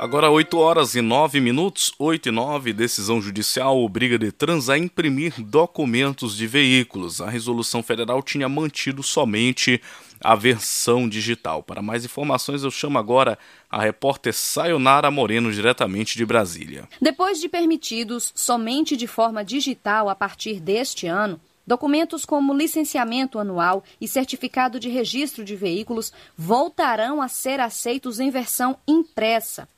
Agora 0.00 0.30
8 0.30 0.56
horas 0.56 0.94
e 0.94 1.02
9 1.02 1.40
minutos, 1.40 1.92
8 1.98 2.30
e 2.30 2.32
9, 2.32 2.72
decisão 2.72 3.20
judicial 3.20 3.78
obriga 3.78 4.18
Detran 4.18 4.58
a 4.70 4.78
imprimir 4.78 5.34
documentos 5.38 6.34
de 6.34 6.46
veículos. 6.46 7.20
A 7.20 7.28
resolução 7.28 7.82
federal 7.82 8.22
tinha 8.22 8.48
mantido 8.48 9.02
somente 9.02 9.78
a 10.18 10.34
versão 10.34 11.06
digital. 11.06 11.62
Para 11.62 11.82
mais 11.82 12.02
informações, 12.02 12.64
eu 12.64 12.70
chamo 12.70 12.98
agora 12.98 13.38
a 13.68 13.82
repórter 13.82 14.32
Sayonara 14.32 15.10
Moreno, 15.10 15.52
diretamente 15.52 16.16
de 16.16 16.24
Brasília. 16.24 16.88
Depois 16.98 17.38
de 17.38 17.46
permitidos 17.46 18.32
somente 18.34 18.96
de 18.96 19.06
forma 19.06 19.44
digital 19.44 20.08
a 20.08 20.14
partir 20.14 20.60
deste 20.60 21.06
ano, 21.06 21.38
Documentos 21.66 22.24
como 22.24 22.56
licenciamento 22.56 23.38
anual 23.38 23.84
e 24.00 24.08
certificado 24.08 24.80
de 24.80 24.88
registro 24.88 25.44
de 25.44 25.54
veículos 25.54 26.12
voltarão 26.36 27.22
a 27.22 27.28
ser 27.28 27.60
aceitos 27.60 28.18
em 28.18 28.28
versão 28.28 28.76
impressa. 28.88 29.68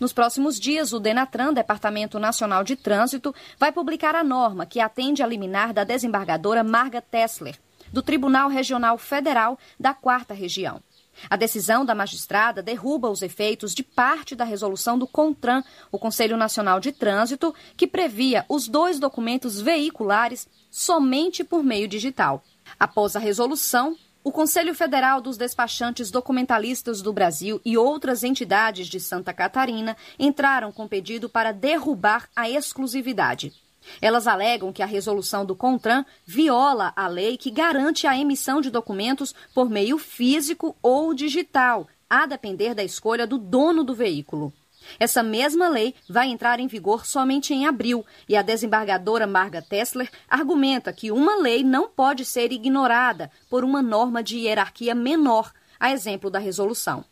Nos 0.00 0.14
próximos 0.14 0.58
dias, 0.58 0.94
o 0.94 0.98
Denatran, 0.98 1.52
Departamento 1.52 2.18
Nacional 2.18 2.64
de 2.64 2.74
Trânsito, 2.74 3.34
vai 3.58 3.70
publicar 3.70 4.14
a 4.14 4.24
norma 4.24 4.64
que 4.64 4.80
atende 4.80 5.22
a 5.22 5.26
liminar 5.26 5.74
da 5.74 5.84
desembargadora 5.84 6.64
Marga 6.64 7.02
Tessler, 7.02 7.58
do 7.92 8.00
Tribunal 8.00 8.48
Regional 8.48 8.96
Federal 8.96 9.58
da 9.78 9.92
Quarta 9.92 10.32
Região. 10.32 10.80
A 11.28 11.36
decisão 11.36 11.84
da 11.84 11.94
magistrada 11.94 12.62
derruba 12.62 13.10
os 13.10 13.20
efeitos 13.20 13.74
de 13.74 13.82
parte 13.82 14.34
da 14.34 14.44
resolução 14.44 14.98
do 14.98 15.06
CONTRAN, 15.06 15.62
o 15.92 15.98
Conselho 15.98 16.38
Nacional 16.38 16.80
de 16.80 16.92
Trânsito, 16.92 17.54
que 17.76 17.86
previa 17.86 18.46
os 18.48 18.66
dois 18.66 18.98
documentos 18.98 19.60
veiculares 19.60 20.48
somente 20.70 21.44
por 21.44 21.62
meio 21.62 21.86
digital. 21.86 22.42
Após 22.78 23.16
a 23.16 23.18
resolução, 23.18 23.94
o 24.22 24.30
Conselho 24.30 24.74
Federal 24.74 25.20
dos 25.20 25.38
Despachantes 25.38 26.10
Documentalistas 26.10 27.00
do 27.00 27.12
Brasil 27.12 27.60
e 27.64 27.78
outras 27.78 28.22
entidades 28.22 28.86
de 28.86 29.00
Santa 29.00 29.32
Catarina 29.32 29.96
entraram 30.18 30.70
com 30.70 30.86
pedido 30.86 31.28
para 31.28 31.52
derrubar 31.52 32.28
a 32.36 32.48
exclusividade. 32.48 33.52
Elas 34.00 34.26
alegam 34.26 34.74
que 34.74 34.82
a 34.82 34.86
resolução 34.86 35.44
do 35.46 35.56
CONTRAN 35.56 36.04
viola 36.26 36.92
a 36.94 37.08
lei 37.08 37.38
que 37.38 37.50
garante 37.50 38.06
a 38.06 38.16
emissão 38.16 38.60
de 38.60 38.70
documentos 38.70 39.34
por 39.54 39.70
meio 39.70 39.96
físico 39.96 40.76
ou 40.82 41.14
digital, 41.14 41.88
a 42.08 42.26
depender 42.26 42.74
da 42.74 42.84
escolha 42.84 43.26
do 43.26 43.38
dono 43.38 43.82
do 43.82 43.94
veículo. 43.94 44.52
Essa 44.98 45.22
mesma 45.22 45.68
lei 45.68 45.94
vai 46.08 46.28
entrar 46.28 46.60
em 46.60 46.66
vigor 46.66 47.06
somente 47.06 47.54
em 47.54 47.66
abril 47.66 48.04
e 48.28 48.36
a 48.36 48.42
desembargadora 48.42 49.26
Marga 49.26 49.62
Tessler 49.62 50.10
argumenta 50.28 50.92
que 50.92 51.10
uma 51.10 51.36
lei 51.36 51.62
não 51.62 51.88
pode 51.88 52.24
ser 52.24 52.52
ignorada 52.52 53.30
por 53.48 53.64
uma 53.64 53.82
norma 53.82 54.22
de 54.22 54.38
hierarquia 54.38 54.94
menor, 54.94 55.52
a 55.78 55.90
exemplo 55.92 56.30
da 56.30 56.38
resolução. 56.38 57.04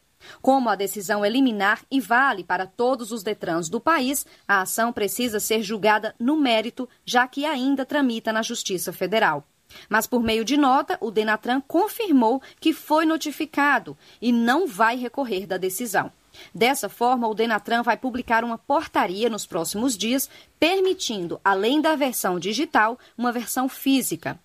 Como 0.43 0.68
a 0.68 0.74
decisão 0.74 1.24
é 1.24 1.29
liminar 1.29 1.83
e 1.91 2.01
vale 2.01 2.43
para 2.45 2.66
todos 2.66 3.12
os 3.12 3.22
Detrans 3.22 3.68
do 3.68 3.81
país, 3.81 4.26
a 4.47 4.62
ação 4.62 4.93
precisa 4.93 5.41
ser 5.41 5.62
julgada 5.62 6.14
no 6.18 6.37
mérito, 6.37 6.89
já 7.05 7.26
que 7.26 7.45
ainda 7.45 7.87
tramita 7.87 8.33
na 8.33 8.43
Justiça 8.43 8.93
Federal. 8.93 9.47
Mas 9.89 10.07
por 10.07 10.22
meio 10.22 10.45
de 10.45 10.57
nota, 10.57 10.97
o 11.01 11.11
Denatran 11.11 11.61
confirmou 11.61 12.43
que 12.59 12.72
foi 12.72 13.05
notificado 13.05 13.97
e 14.20 14.33
não 14.33 14.66
vai 14.66 14.97
recorrer 14.97 15.47
da 15.47 15.57
decisão. 15.57 16.11
Dessa 16.55 16.89
forma, 16.89 17.28
o 17.28 17.34
Denatran 17.34 17.82
vai 17.82 17.97
publicar 17.97 18.45
uma 18.45 18.59
portaria 18.59 19.28
nos 19.28 19.47
próximos 19.47 19.97
dias, 19.97 20.28
permitindo, 20.59 21.41
além 21.45 21.80
da 21.80 21.97
versão 21.97 22.39
digital, 22.39 22.99
uma 23.16 23.32
versão 23.32 23.68
física. 23.68 24.39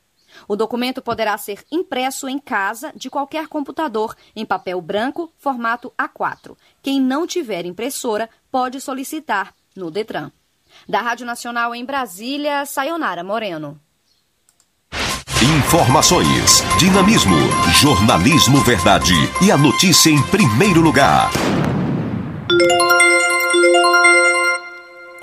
O 0.47 0.55
documento 0.55 1.01
poderá 1.01 1.37
ser 1.37 1.63
impresso 1.71 2.27
em 2.27 2.39
casa 2.39 2.91
de 2.95 3.09
qualquer 3.09 3.47
computador, 3.47 4.15
em 4.35 4.45
papel 4.45 4.81
branco, 4.81 5.31
formato 5.37 5.93
A4. 5.97 6.55
Quem 6.81 6.99
não 6.99 7.27
tiver 7.27 7.65
impressora 7.65 8.29
pode 8.51 8.81
solicitar 8.81 9.53
no 9.75 9.91
Detran. 9.91 10.31
Da 10.87 11.01
Rádio 11.01 11.25
Nacional 11.25 11.75
em 11.75 11.85
Brasília, 11.85 12.65
Sayonara 12.65 13.23
Moreno. 13.23 13.79
Informações, 15.41 16.63
dinamismo, 16.79 17.35
jornalismo 17.73 18.59
verdade 18.61 19.13
e 19.41 19.51
a 19.51 19.57
notícia 19.57 20.09
em 20.09 20.21
primeiro 20.23 20.79
lugar. 20.79 21.29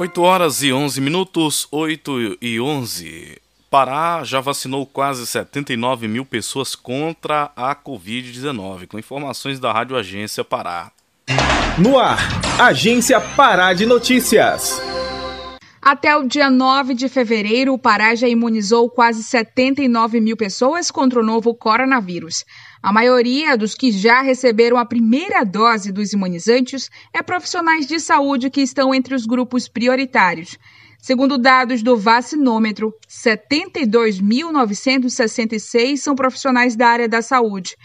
8 0.01 0.23
horas 0.23 0.63
e 0.63 0.73
11 0.73 1.01
minutos, 1.01 1.69
8 1.71 2.39
e 2.41 2.59
11. 2.59 3.39
Pará 3.71 4.25
já 4.25 4.41
vacinou 4.41 4.87
quase 4.87 5.27
79 5.27 6.09
mil 6.09 6.25
pessoas 6.25 6.75
contra 6.75 7.53
a 7.55 7.77
Covid-19, 7.77 8.87
com 8.87 8.99
informações 8.99 9.61
da 9.61 9.73
Rádio 9.73 9.97
Agência 9.97 10.43
Pará. 10.43 10.91
No 11.79 11.99
ar, 11.99 12.19
Agência 12.59 13.21
Pará 13.21 13.73
de 13.73 13.87
Notícias. 13.87 14.81
Até 15.83 16.17
o 16.17 16.27
dia 16.27 16.51
9 16.51 16.95
de 16.95 17.09
fevereiro, 17.09 17.73
o 17.73 17.79
Pará 17.79 18.15
já 18.15 18.29
imunizou 18.29 18.91
quase 18.91 19.23
79 19.23 20.21
mil 20.21 20.37
pessoas 20.37 20.91
contra 20.91 21.21
o 21.21 21.25
novo 21.25 21.55
coronavírus. 21.55 22.45
A 22.83 22.95
maioria 22.95 23.59
dos 23.59 23.75
que 23.75 23.93
já 23.93 24.23
receberam 24.23 24.79
a 24.79 24.87
primeira 24.87 25.45
dose 25.45 25.93
dos 25.93 26.15
imunizantes 26.15 26.89
é 27.13 27.23
profissionais 27.23 27.87
de 27.87 28.01
saúde 28.01 28.49
que 28.49 28.63
estão 28.63 28.95
entre 28.95 29.15
os 29.15 29.27
grupos 29.27 29.69
prioritários. 29.69 30.57
Segundo 30.99 31.37
dados 31.37 31.83
do 31.83 31.95
vacinômetro, 31.95 32.95
72.966 33.07 35.99
são 35.99 36.15
profissionais 36.15 36.75
da 36.75 36.89
área 36.89 37.07
da 37.07 37.21
saúde. 37.21 37.77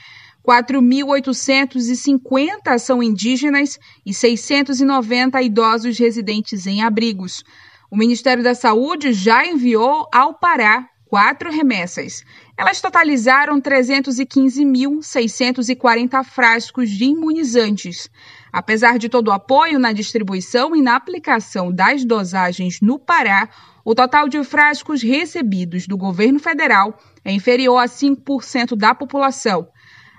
4.850 0.48 2.80
são 2.80 3.04
indígenas 3.04 3.78
e 4.06 4.14
690 4.14 5.42
idosos 5.42 5.98
residentes 5.98 6.66
em 6.68 6.84
abrigos. 6.84 7.44
O 7.92 7.98
Ministério 7.98 8.44
da 8.44 8.56
Saúde 8.56 9.12
já 9.12 9.46
enviou 9.46 10.08
ao 10.14 10.36
Pará 10.36 10.88
quatro 11.16 11.50
remessas. 11.50 12.26
Elas 12.58 12.82
totalizaram 12.82 13.62
315.640 13.62 16.22
frascos 16.26 16.90
de 16.90 17.06
imunizantes. 17.06 18.10
Apesar 18.52 19.00
de 19.00 19.08
todo 19.08 19.30
o 19.30 19.32
apoio 19.32 19.80
na 19.80 19.94
distribuição 19.94 20.76
e 20.76 20.82
na 20.82 20.98
aplicação 20.98 21.72
das 21.72 22.04
dosagens 22.04 22.82
no 22.82 23.00
Pará, 23.00 23.48
o 23.86 23.96
total 23.96 24.28
de 24.28 24.44
frascos 24.44 25.02
recebidos 25.02 25.88
do 25.88 25.96
governo 25.96 26.38
federal 26.38 27.00
é 27.24 27.32
inferior 27.32 27.78
a 27.78 27.86
5% 27.86 28.76
da 28.76 28.94
população. 28.94 29.70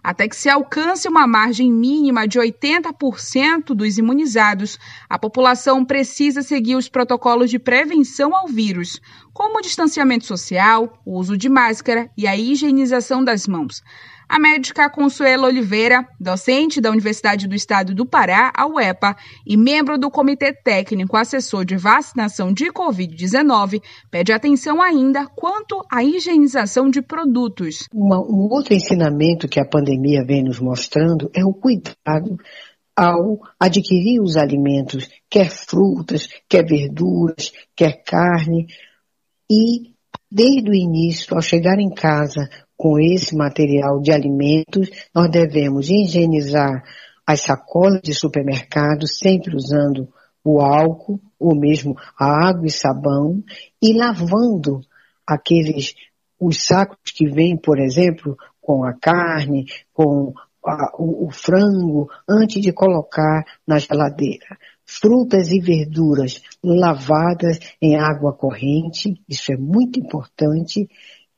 Até 0.07 0.29
que 0.29 0.37
se 0.37 0.49
alcance 0.49 1.09
uma 1.09 1.27
margem 1.27 1.73
mínima 1.73 2.29
de 2.29 2.39
80% 2.39 3.75
dos 3.75 3.99
imunizados, 3.99 4.79
a 5.11 5.19
população 5.19 5.85
precisa 5.85 6.43
seguir 6.43 6.77
os 6.77 6.89
protocolos 6.89 7.51
de 7.51 7.59
prevenção 7.59 8.33
ao 8.33 8.47
vírus, 8.47 9.01
como 9.33 9.59
o 9.59 9.61
distanciamento 9.61 10.25
social, 10.25 11.03
o 11.05 11.19
uso 11.19 11.37
de 11.37 11.49
máscara 11.49 12.09
e 12.17 12.25
a 12.25 12.37
higienização 12.37 13.25
das 13.25 13.49
mãos. 13.49 13.83
A 14.29 14.41
médica 14.41 14.91
Consuelo 14.91 15.47
Oliveira, 15.47 16.05
docente 16.19 16.81
da 16.81 16.91
Universidade 16.91 17.47
do 17.47 17.55
Estado 17.55 17.95
do 17.95 18.05
Pará, 18.05 18.53
a 18.57 18.67
UEPA, 18.67 19.15
e 19.47 19.57
membro 19.57 19.97
do 19.97 20.11
Comitê 20.11 20.53
Técnico 20.53 21.17
Assessor 21.17 21.65
de 21.65 21.77
Vacinação 21.77 22.53
de 22.53 22.67
Covid-19, 22.73 23.81
pede 24.11 24.33
atenção 24.33 24.83
ainda 24.83 25.27
quanto 25.29 25.81
à 25.91 26.03
higienização 26.03 26.91
de 26.91 27.01
produtos. 27.01 27.87
Uma, 27.95 28.19
um 28.19 28.49
outro 28.51 28.75
ensinamento 28.75 29.49
que 29.49 29.61
a 29.61 29.69
pandemia 29.69 30.25
vem 30.25 30.43
nos 30.43 30.59
mostrando 30.59 31.31
é 31.33 31.45
o 31.45 31.55
cuidado 31.55 32.37
ao 32.97 33.39
adquirir 33.61 34.21
os 34.21 34.37
alimentos, 34.37 35.09
quer 35.31 35.51
frutas, 35.51 36.29
quer 36.49 36.65
verduras, 36.67 37.53
quer 37.77 38.03
carne, 38.03 38.67
e 39.49 39.95
desde 40.31 40.69
o 40.69 40.75
início, 40.75 41.35
ao 41.35 41.43
chegar 41.43 41.79
em 41.79 41.91
casa, 41.91 42.49
com 42.77 42.99
esse 42.99 43.35
material 43.35 44.01
de 44.01 44.13
alimentos, 44.13 44.91
nós 45.15 45.31
devemos 45.31 45.89
higienizar 45.89 46.83
as 47.27 47.41
sacolas 47.41 48.01
de 48.03 48.15
supermercado, 48.15 49.09
sempre 49.09 49.57
usando 49.57 50.09
o 50.45 50.61
álcool, 50.61 51.21
ou 51.39 51.59
mesmo 51.59 51.97
a 52.19 52.49
água 52.49 52.67
e 52.67 52.71
sabão, 52.71 53.43
e 53.83 53.93
lavando 53.93 54.81
aqueles, 55.27 55.95
os 56.39 56.65
sacos 56.65 57.11
que 57.13 57.29
vêm, 57.29 57.57
por 57.57 57.81
exemplo, 57.81 58.37
com 58.61 58.85
a 58.85 58.93
carne, 58.93 59.67
com 59.93 60.33
a, 60.65 60.93
o, 60.99 61.27
o 61.27 61.31
frango, 61.31 62.09
antes 62.29 62.63
de 62.63 62.73
colocar 62.73 63.45
na 63.67 63.79
geladeira. 63.79 64.57
Frutas 64.85 65.51
e 65.51 65.61
verduras 65.61 66.41
lavadas 66.63 67.59
em 67.83 67.97
água 67.97 68.33
corrente, 68.33 69.21
isso 69.29 69.53
é 69.53 69.57
muito 69.57 69.99
importante, 69.99 70.89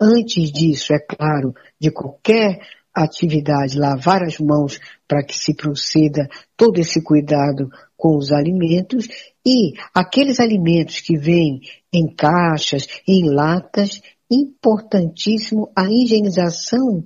Antes 0.01 0.53
disso, 0.53 0.93
é 0.93 0.99
claro, 0.99 1.55
de 1.79 1.91
qualquer 1.91 2.61
atividade, 2.95 3.79
lavar 3.79 4.23
as 4.23 4.39
mãos 4.39 4.81
para 5.07 5.25
que 5.25 5.37
se 5.37 5.55
proceda 5.55 6.29
todo 6.57 6.79
esse 6.79 7.03
cuidado 7.03 7.71
com 7.97 8.17
os 8.17 8.33
alimentos 8.33 9.09
e 9.45 9.73
aqueles 9.95 10.41
alimentos 10.41 11.01
que 11.01 11.17
vêm 11.17 11.61
em 11.93 12.07
caixas, 12.15 12.87
em 13.07 13.31
latas, 13.31 14.01
importantíssimo 14.31 15.71
a 15.75 15.85
higienização 15.91 17.05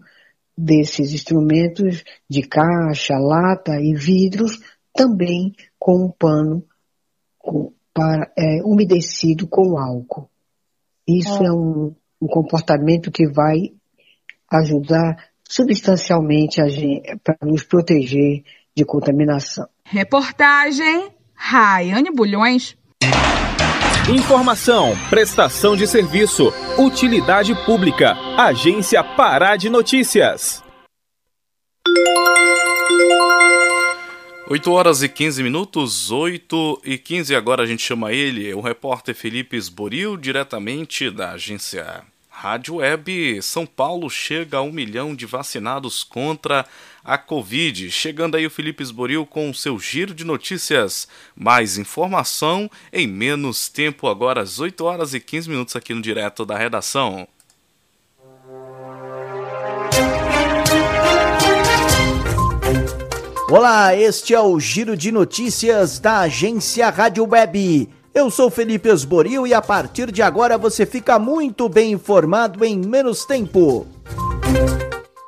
desses 0.56 1.12
instrumentos 1.12 2.04
de 2.28 2.42
caixa, 2.42 3.16
lata 3.16 3.80
e 3.80 3.94
vidros 3.94 4.60
também 4.92 5.54
com 5.78 6.06
um 6.06 6.10
pano 6.10 6.64
com, 7.38 7.72
para, 7.94 8.30
é, 8.36 8.62
umedecido 8.62 9.46
com 9.46 9.78
álcool. 9.78 10.28
Isso 11.06 11.42
é, 11.42 11.46
é 11.46 11.52
um, 11.52 11.94
um 12.22 12.28
comportamento 12.28 13.10
que 13.10 13.26
vai 13.26 13.72
ajudar 14.52 15.16
substancialmente 15.48 16.60
a 16.60 16.68
gente 16.68 17.18
para 17.24 17.36
nos 17.42 17.64
proteger 17.64 18.44
de 18.76 18.84
contaminação. 18.84 19.66
Reportagem 19.84 21.08
Raiane 21.34 22.10
Bulhões. 22.14 22.76
Informação, 24.08 24.94
prestação 25.10 25.76
de 25.76 25.86
serviço, 25.86 26.52
utilidade 26.78 27.54
pública, 27.64 28.14
Agência 28.36 29.02
Pará 29.02 29.56
de 29.56 29.68
Notícias. 29.68 30.62
8 34.48 34.70
horas 34.70 35.02
e 35.02 35.08
15 35.08 35.42
minutos, 35.42 36.10
8 36.10 36.82
e 36.84 36.98
15. 36.98 37.34
Agora 37.34 37.62
a 37.62 37.66
gente 37.66 37.82
chama 37.82 38.12
ele, 38.12 38.52
o 38.52 38.60
repórter 38.60 39.14
Felipe 39.14 39.56
Esboril, 39.56 40.16
diretamente 40.16 41.10
da 41.10 41.32
agência 41.32 42.04
Rádio 42.34 42.76
Web 42.76 43.40
São 43.42 43.66
Paulo 43.66 44.08
chega 44.08 44.56
a 44.56 44.62
um 44.62 44.72
milhão 44.72 45.14
de 45.14 45.26
vacinados 45.26 46.02
contra 46.02 46.64
a 47.04 47.18
Covid. 47.18 47.90
Chegando 47.90 48.36
aí 48.36 48.46
o 48.46 48.50
Felipe 48.50 48.82
Esboril 48.82 49.26
com 49.26 49.50
o 49.50 49.54
seu 49.54 49.78
giro 49.78 50.14
de 50.14 50.24
notícias. 50.24 51.06
Mais 51.36 51.76
informação 51.76 52.70
em 52.92 53.06
menos 53.06 53.68
tempo, 53.68 54.08
agora 54.08 54.40
às 54.40 54.58
8 54.58 54.82
horas 54.82 55.14
e 55.14 55.20
15 55.20 55.50
minutos 55.50 55.76
aqui 55.76 55.94
no 55.94 56.00
Direto 56.00 56.44
da 56.44 56.56
Redação. 56.56 57.28
Olá, 63.48 63.94
este 63.94 64.34
é 64.34 64.40
o 64.40 64.58
Giro 64.58 64.96
de 64.96 65.12
Notícias 65.12 66.00
da 66.00 66.20
agência 66.20 66.88
Rádio 66.88 67.28
Web. 67.28 68.01
Eu 68.14 68.30
sou 68.30 68.50
Felipe 68.50 68.90
Esboril 68.90 69.46
e 69.46 69.54
a 69.54 69.62
partir 69.62 70.12
de 70.12 70.20
agora 70.20 70.58
você 70.58 70.84
fica 70.84 71.18
muito 71.18 71.66
bem 71.66 71.92
informado 71.92 72.62
em 72.62 72.78
menos 72.78 73.24
tempo. 73.24 73.86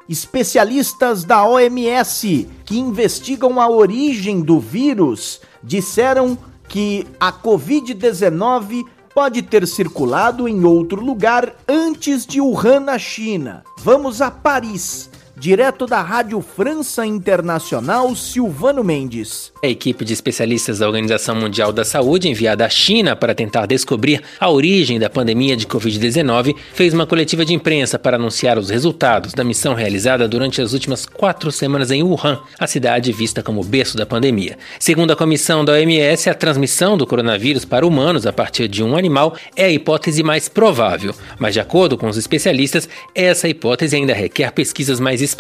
Especialistas 0.07 1.25
da 1.25 1.47
OMS 1.47 2.47
que 2.63 2.79
investigam 2.79 3.59
a 3.59 3.71
origem 3.71 4.43
do 4.43 4.61
vírus 4.61 5.41
disseram 5.63 6.37
que 6.69 7.07
a 7.19 7.33
Covid-19 7.33 8.85
pode 9.15 9.41
ter 9.41 9.67
circulado 9.67 10.47
em 10.47 10.63
outro 10.65 11.03
lugar 11.03 11.55
antes 11.67 12.27
de 12.27 12.39
Wuhan, 12.39 12.81
na 12.81 12.99
China. 12.99 13.65
Vamos 13.79 14.21
a 14.21 14.31
Paris 14.31 15.09
direto 15.45 15.85
da 15.85 16.01
Rádio 16.01 16.41
França 16.41 17.05
Internacional, 17.05 18.17
Silvano 18.17 18.83
Mendes. 18.83 19.53
A 19.63 19.67
equipe 19.67 20.03
de 20.03 20.15
especialistas 20.15 20.79
da 20.79 20.87
Organização 20.87 21.37
Mundial 21.37 21.71
da 21.71 21.85
Saúde, 21.85 22.31
enviada 22.31 22.65
à 22.65 22.69
China 22.71 23.15
para 23.15 23.35
tentar 23.35 23.67
descobrir 23.67 24.23
a 24.41 24.49
origem 24.49 24.99
da 24.99 25.11
pandemia 25.11 25.55
de 25.55 25.67
Covid-19, 25.67 26.57
fez 26.73 26.95
uma 26.95 27.07
coletiva 27.07 27.45
de 27.45 27.53
imprensa 27.53 27.99
para 27.99 28.17
anunciar 28.17 28.59
os 28.59 28.71
resultados 28.71 29.35
da 29.35 29.45
missão 29.45 29.75
realizada 29.75 30.27
durante 30.27 30.63
as 30.63 30.73
últimas 30.73 31.05
quatro 31.05 31.53
semanas 31.53 31.91
em 31.91 32.03
Wuhan, 32.03 32.41
a 32.59 32.67
cidade 32.67 33.13
vista 33.13 33.43
como 33.43 33.63
berço 33.63 33.99
da 33.99 34.07
pandemia. 34.07 34.57
Segundo 34.81 35.11
a 35.11 35.17
comissão 35.17 35.63
da 35.63 35.73
OMS, 35.73 36.31
a 36.31 36.35
transmissão 36.35 36.97
do 36.97 37.07
coronavírus 37.07 37.67
para 37.67 37.87
humanos 37.87 38.27
a 38.27 38.33
partir 38.33 38.67
de 38.67 38.83
um 38.83 38.97
animal 38.97 39.37
é 39.55 39.67
a 39.67 39.71
hipótese 39.71 40.23
mais 40.23 40.49
provável, 40.49 41.15
mas 41.39 41.53
de 41.53 41.61
acordo 41.61 41.99
com 41.99 42.09
os 42.09 42.17
especialistas, 42.17 42.89
essa 43.15 43.47
hipótese 43.47 43.95
ainda 43.95 44.15
requer 44.15 44.51
pesquisas 44.51 44.99
mais 44.99 45.21
específicas 45.21 45.34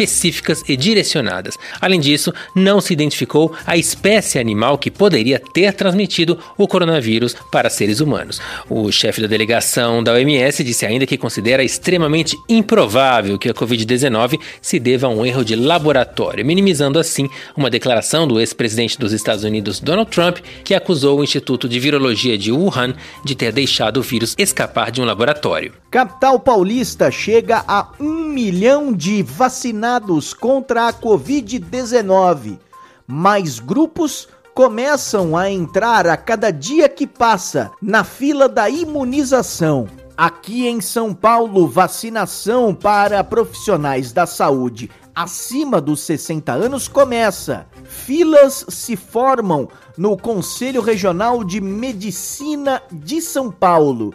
e 0.68 0.76
direcionadas. 0.76 1.56
Além 1.80 2.00
disso, 2.00 2.32
não 2.54 2.80
se 2.80 2.92
identificou 2.92 3.54
a 3.66 3.76
espécie 3.76 4.38
animal 4.38 4.78
que 4.78 4.90
poderia 4.90 5.38
ter 5.38 5.72
transmitido 5.72 6.38
o 6.56 6.66
coronavírus 6.66 7.34
para 7.50 7.70
seres 7.70 8.00
humanos. 8.00 8.40
O 8.68 8.90
chefe 8.90 9.20
da 9.20 9.26
delegação 9.26 10.02
da 10.02 10.12
OMS 10.12 10.62
disse 10.64 10.86
ainda 10.86 11.06
que 11.06 11.16
considera 11.16 11.62
extremamente 11.62 12.36
improvável 12.48 13.38
que 13.38 13.48
a 13.48 13.54
Covid-19 13.54 14.40
se 14.60 14.78
deva 14.78 15.06
a 15.06 15.10
um 15.10 15.24
erro 15.24 15.44
de 15.44 15.56
laboratório, 15.56 16.44
minimizando 16.44 16.98
assim 16.98 17.28
uma 17.56 17.70
declaração 17.70 18.26
do 18.26 18.40
ex-presidente 18.40 18.98
dos 18.98 19.12
Estados 19.12 19.44
Unidos 19.44 19.80
Donald 19.80 20.10
Trump, 20.10 20.38
que 20.62 20.74
acusou 20.74 21.18
o 21.18 21.24
Instituto 21.24 21.68
de 21.68 21.78
Virologia 21.78 22.36
de 22.36 22.52
Wuhan 22.52 22.94
de 23.24 23.34
ter 23.34 23.52
deixado 23.52 23.98
o 23.98 24.02
vírus 24.02 24.34
escapar 24.38 24.90
de 24.90 25.00
um 25.00 25.04
laboratório. 25.04 25.83
Capital 25.94 26.40
paulista 26.40 27.08
chega 27.08 27.62
a 27.68 27.92
um 28.00 28.24
milhão 28.24 28.92
de 28.92 29.22
vacinados 29.22 30.34
contra 30.34 30.88
a 30.88 30.92
Covid-19. 30.92 32.58
Mais 33.06 33.60
grupos 33.60 34.26
começam 34.52 35.36
a 35.36 35.48
entrar 35.48 36.08
a 36.08 36.16
cada 36.16 36.50
dia 36.50 36.88
que 36.88 37.06
passa 37.06 37.70
na 37.80 38.02
fila 38.02 38.48
da 38.48 38.68
imunização. 38.68 39.86
Aqui 40.16 40.66
em 40.66 40.80
São 40.80 41.14
Paulo, 41.14 41.68
vacinação 41.68 42.74
para 42.74 43.22
profissionais 43.22 44.10
da 44.10 44.26
saúde 44.26 44.90
acima 45.14 45.80
dos 45.80 46.00
60 46.00 46.52
anos 46.52 46.88
começa. 46.88 47.68
Filas 47.84 48.66
se 48.68 48.96
formam 48.96 49.68
no 49.96 50.16
Conselho 50.16 50.82
Regional 50.82 51.44
de 51.44 51.60
Medicina 51.60 52.82
de 52.90 53.20
São 53.20 53.48
Paulo. 53.48 54.12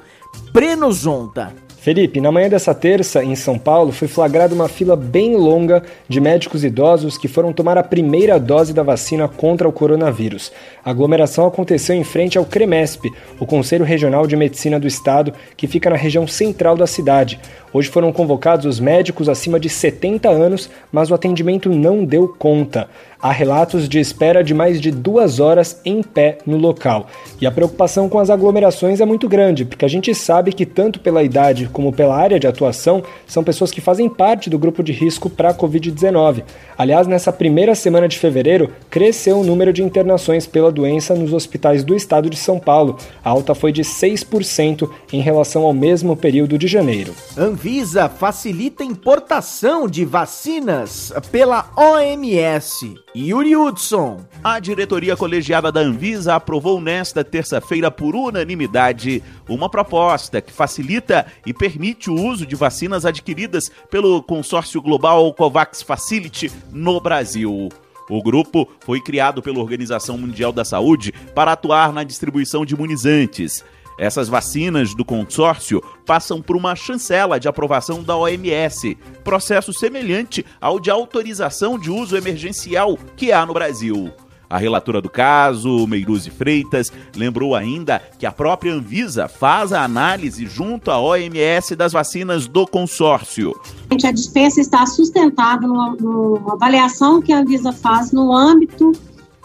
Breno 0.51 0.91
Zonta. 0.91 1.68
Felipe, 1.89 2.21
na 2.21 2.31
manhã 2.31 2.47
dessa 2.47 2.71
terça, 2.71 3.23
em 3.23 3.35
São 3.35 3.57
Paulo, 3.57 3.91
foi 3.91 4.07
flagrada 4.07 4.53
uma 4.53 4.69
fila 4.69 4.95
bem 4.95 5.35
longa 5.35 5.81
de 6.07 6.21
médicos 6.21 6.63
idosos 6.63 7.17
que 7.17 7.27
foram 7.27 7.51
tomar 7.51 7.79
a 7.79 7.83
primeira 7.83 8.39
dose 8.39 8.75
da 8.75 8.83
vacina 8.83 9.27
contra 9.27 9.67
o 9.67 9.71
coronavírus. 9.71 10.51
A 10.85 10.91
aglomeração 10.91 11.47
aconteceu 11.47 11.95
em 11.95 12.03
frente 12.03 12.37
ao 12.37 12.45
CREMESP, 12.45 13.09
o 13.39 13.45
Conselho 13.47 13.83
Regional 13.83 14.27
de 14.27 14.35
Medicina 14.35 14.79
do 14.79 14.85
Estado, 14.85 15.33
que 15.57 15.65
fica 15.65 15.89
na 15.89 15.95
região 15.95 16.27
central 16.27 16.77
da 16.77 16.85
cidade. 16.85 17.39
Hoje 17.73 17.89
foram 17.89 18.13
convocados 18.13 18.67
os 18.67 18.79
médicos 18.79 19.27
acima 19.27 19.59
de 19.59 19.67
70 19.67 20.29
anos, 20.29 20.69
mas 20.91 21.09
o 21.09 21.15
atendimento 21.15 21.69
não 21.69 22.05
deu 22.05 22.27
conta. 22.27 22.87
Há 23.22 23.32
relatos 23.34 23.89
de 23.89 23.99
espera 23.99 24.41
de 24.41 24.53
mais 24.53 24.80
de 24.80 24.91
duas 24.91 25.41
horas 25.41 25.82
em 25.84 26.01
pé 26.01 26.38
no 26.45 26.55
local. 26.55 27.07
E 27.41 27.45
a 27.45 27.51
preocupação 27.51 28.07
com 28.07 28.17
as 28.17 28.30
aglomerações 28.30 29.01
é 29.01 29.05
muito 29.05 29.28
grande, 29.28 29.65
porque 29.65 29.84
a 29.84 29.89
gente 29.89 30.15
sabe 30.15 30.53
que, 30.53 30.65
tanto 30.65 31.01
pela 31.01 31.22
idade 31.22 31.67
como 31.67 31.91
pela 31.91 32.15
área 32.15 32.39
de 32.39 32.47
atuação, 32.47 33.03
são 33.28 33.43
pessoas 33.43 33.72
que 33.72 33.82
fazem 33.82 34.07
parte 34.07 34.49
do 34.49 34.57
grupo 34.57 34.82
de 34.82 34.93
risco 34.93 35.30
para 35.30 35.49
a 35.49 35.53
Covid-19. 35.53 36.43
Aliás, 36.78 37.07
nessa 37.07 37.34
primeira 37.34 37.76
semana 37.76 38.07
de 38.07 38.17
fevereiro, 38.17 38.72
cresceu 38.89 39.39
o 39.39 39.43
número 39.43 39.74
de 39.74 39.84
internações 39.84 40.47
pela 40.47 40.72
doença 40.72 41.13
nos 41.13 41.34
hospitais 41.34 41.84
do 41.84 41.95
estado 41.95 42.30
de 42.30 42.38
São 42.38 42.57
Paulo. 42.57 42.97
A 43.22 43.30
alta 43.30 43.53
foi 43.53 43.74
de 43.74 43.82
6% 43.82 44.89
em 45.11 45.20
relação 45.20 45.63
ao 45.63 45.74
mesmo 45.74 46.15
período 46.15 46.57
de 46.57 46.67
janeiro. 46.67 47.13
Anvisa 47.38 48.07
facilita 48.07 48.82
importação 48.82 49.89
de 49.89 50.05
vacinas 50.05 51.11
pela 51.34 51.70
OMS. 51.76 52.95
Yuri 53.16 53.55
Hudson. 53.55 54.24
A 54.43 54.60
diretoria 54.60 55.18
colegiada 55.18 55.72
da 55.72 55.82
Anvisa 55.82 56.36
aprovou 56.36 56.80
nesta 56.80 57.24
terça-feira 57.24 57.89
por 57.89 58.16
unanimidade 58.16 59.24
uma 59.47 59.68
proposta 59.70 60.39
que 60.41 60.53
facilita 60.53 61.26
e 61.45 61.53
permite 61.53 62.10
o 62.10 62.14
uso 62.14 62.45
de 62.45 62.55
vacinas 62.55 63.05
adquiridas 63.05 63.72
pelo 63.89 64.22
consórcio 64.22 64.82
global 64.82 65.34
COVAX 65.34 65.82
Facility 65.82 66.51
no 66.72 66.99
Brasil. 66.99 67.70
O 68.10 68.24
grupo 68.24 68.68
foi 68.80 68.99
criado 69.01 69.41
pela 69.41 69.60
Organização 69.60 70.18
Mundial 70.18 70.51
da 70.51 70.66
Saúde 70.66 71.12
para 71.34 71.51
atuar 71.51 71.93
na 71.93 72.03
distribuição 72.03 72.66
de 72.66 72.74
imunizantes. 72.74 73.64
Essas 74.00 74.30
vacinas 74.30 74.95
do 74.95 75.04
consórcio 75.04 75.84
passam 76.06 76.41
por 76.41 76.56
uma 76.56 76.74
chancela 76.74 77.38
de 77.38 77.50
aprovação 77.50 78.02
da 78.02 78.16
OMS, 78.16 78.97
processo 79.26 79.74
semelhante 79.74 80.45
ao 80.62 80.80
de 80.80 80.89
autorização 80.89 81.78
de 81.78 81.91
uso 81.91 82.16
emergencial 82.16 82.97
que 83.18 83.34
há 83.34 83.45
no 83.45 83.54
Brasil. 83.54 84.10
A 84.50 84.58
relatora 84.58 85.02
do 85.02 85.10
caso, 85.10 85.86
Meiruzi 85.86 86.32
Freitas, 86.32 86.91
lembrou 87.14 87.54
ainda 87.54 88.02
que 88.18 88.26
a 88.26 88.32
própria 88.32 88.74
Anvisa 88.74 89.28
faz 89.28 89.74
a 89.74 89.84
análise 89.84 90.47
junto 90.47 90.89
à 90.89 91.00
OMS 91.00 91.76
das 91.76 91.91
vacinas 91.91 92.47
do 92.47 92.66
consórcio. 92.66 93.54
A 93.91 94.12
dispensa 94.12 94.62
está 94.62 94.86
sustentada 94.86 95.68
numa, 95.68 95.93
numa 96.00 96.54
avaliação 96.54 97.22
que 97.22 97.34
a 97.34 97.39
Anvisa 97.39 97.74
faz 97.74 98.12
no 98.14 98.34
âmbito 98.34 98.93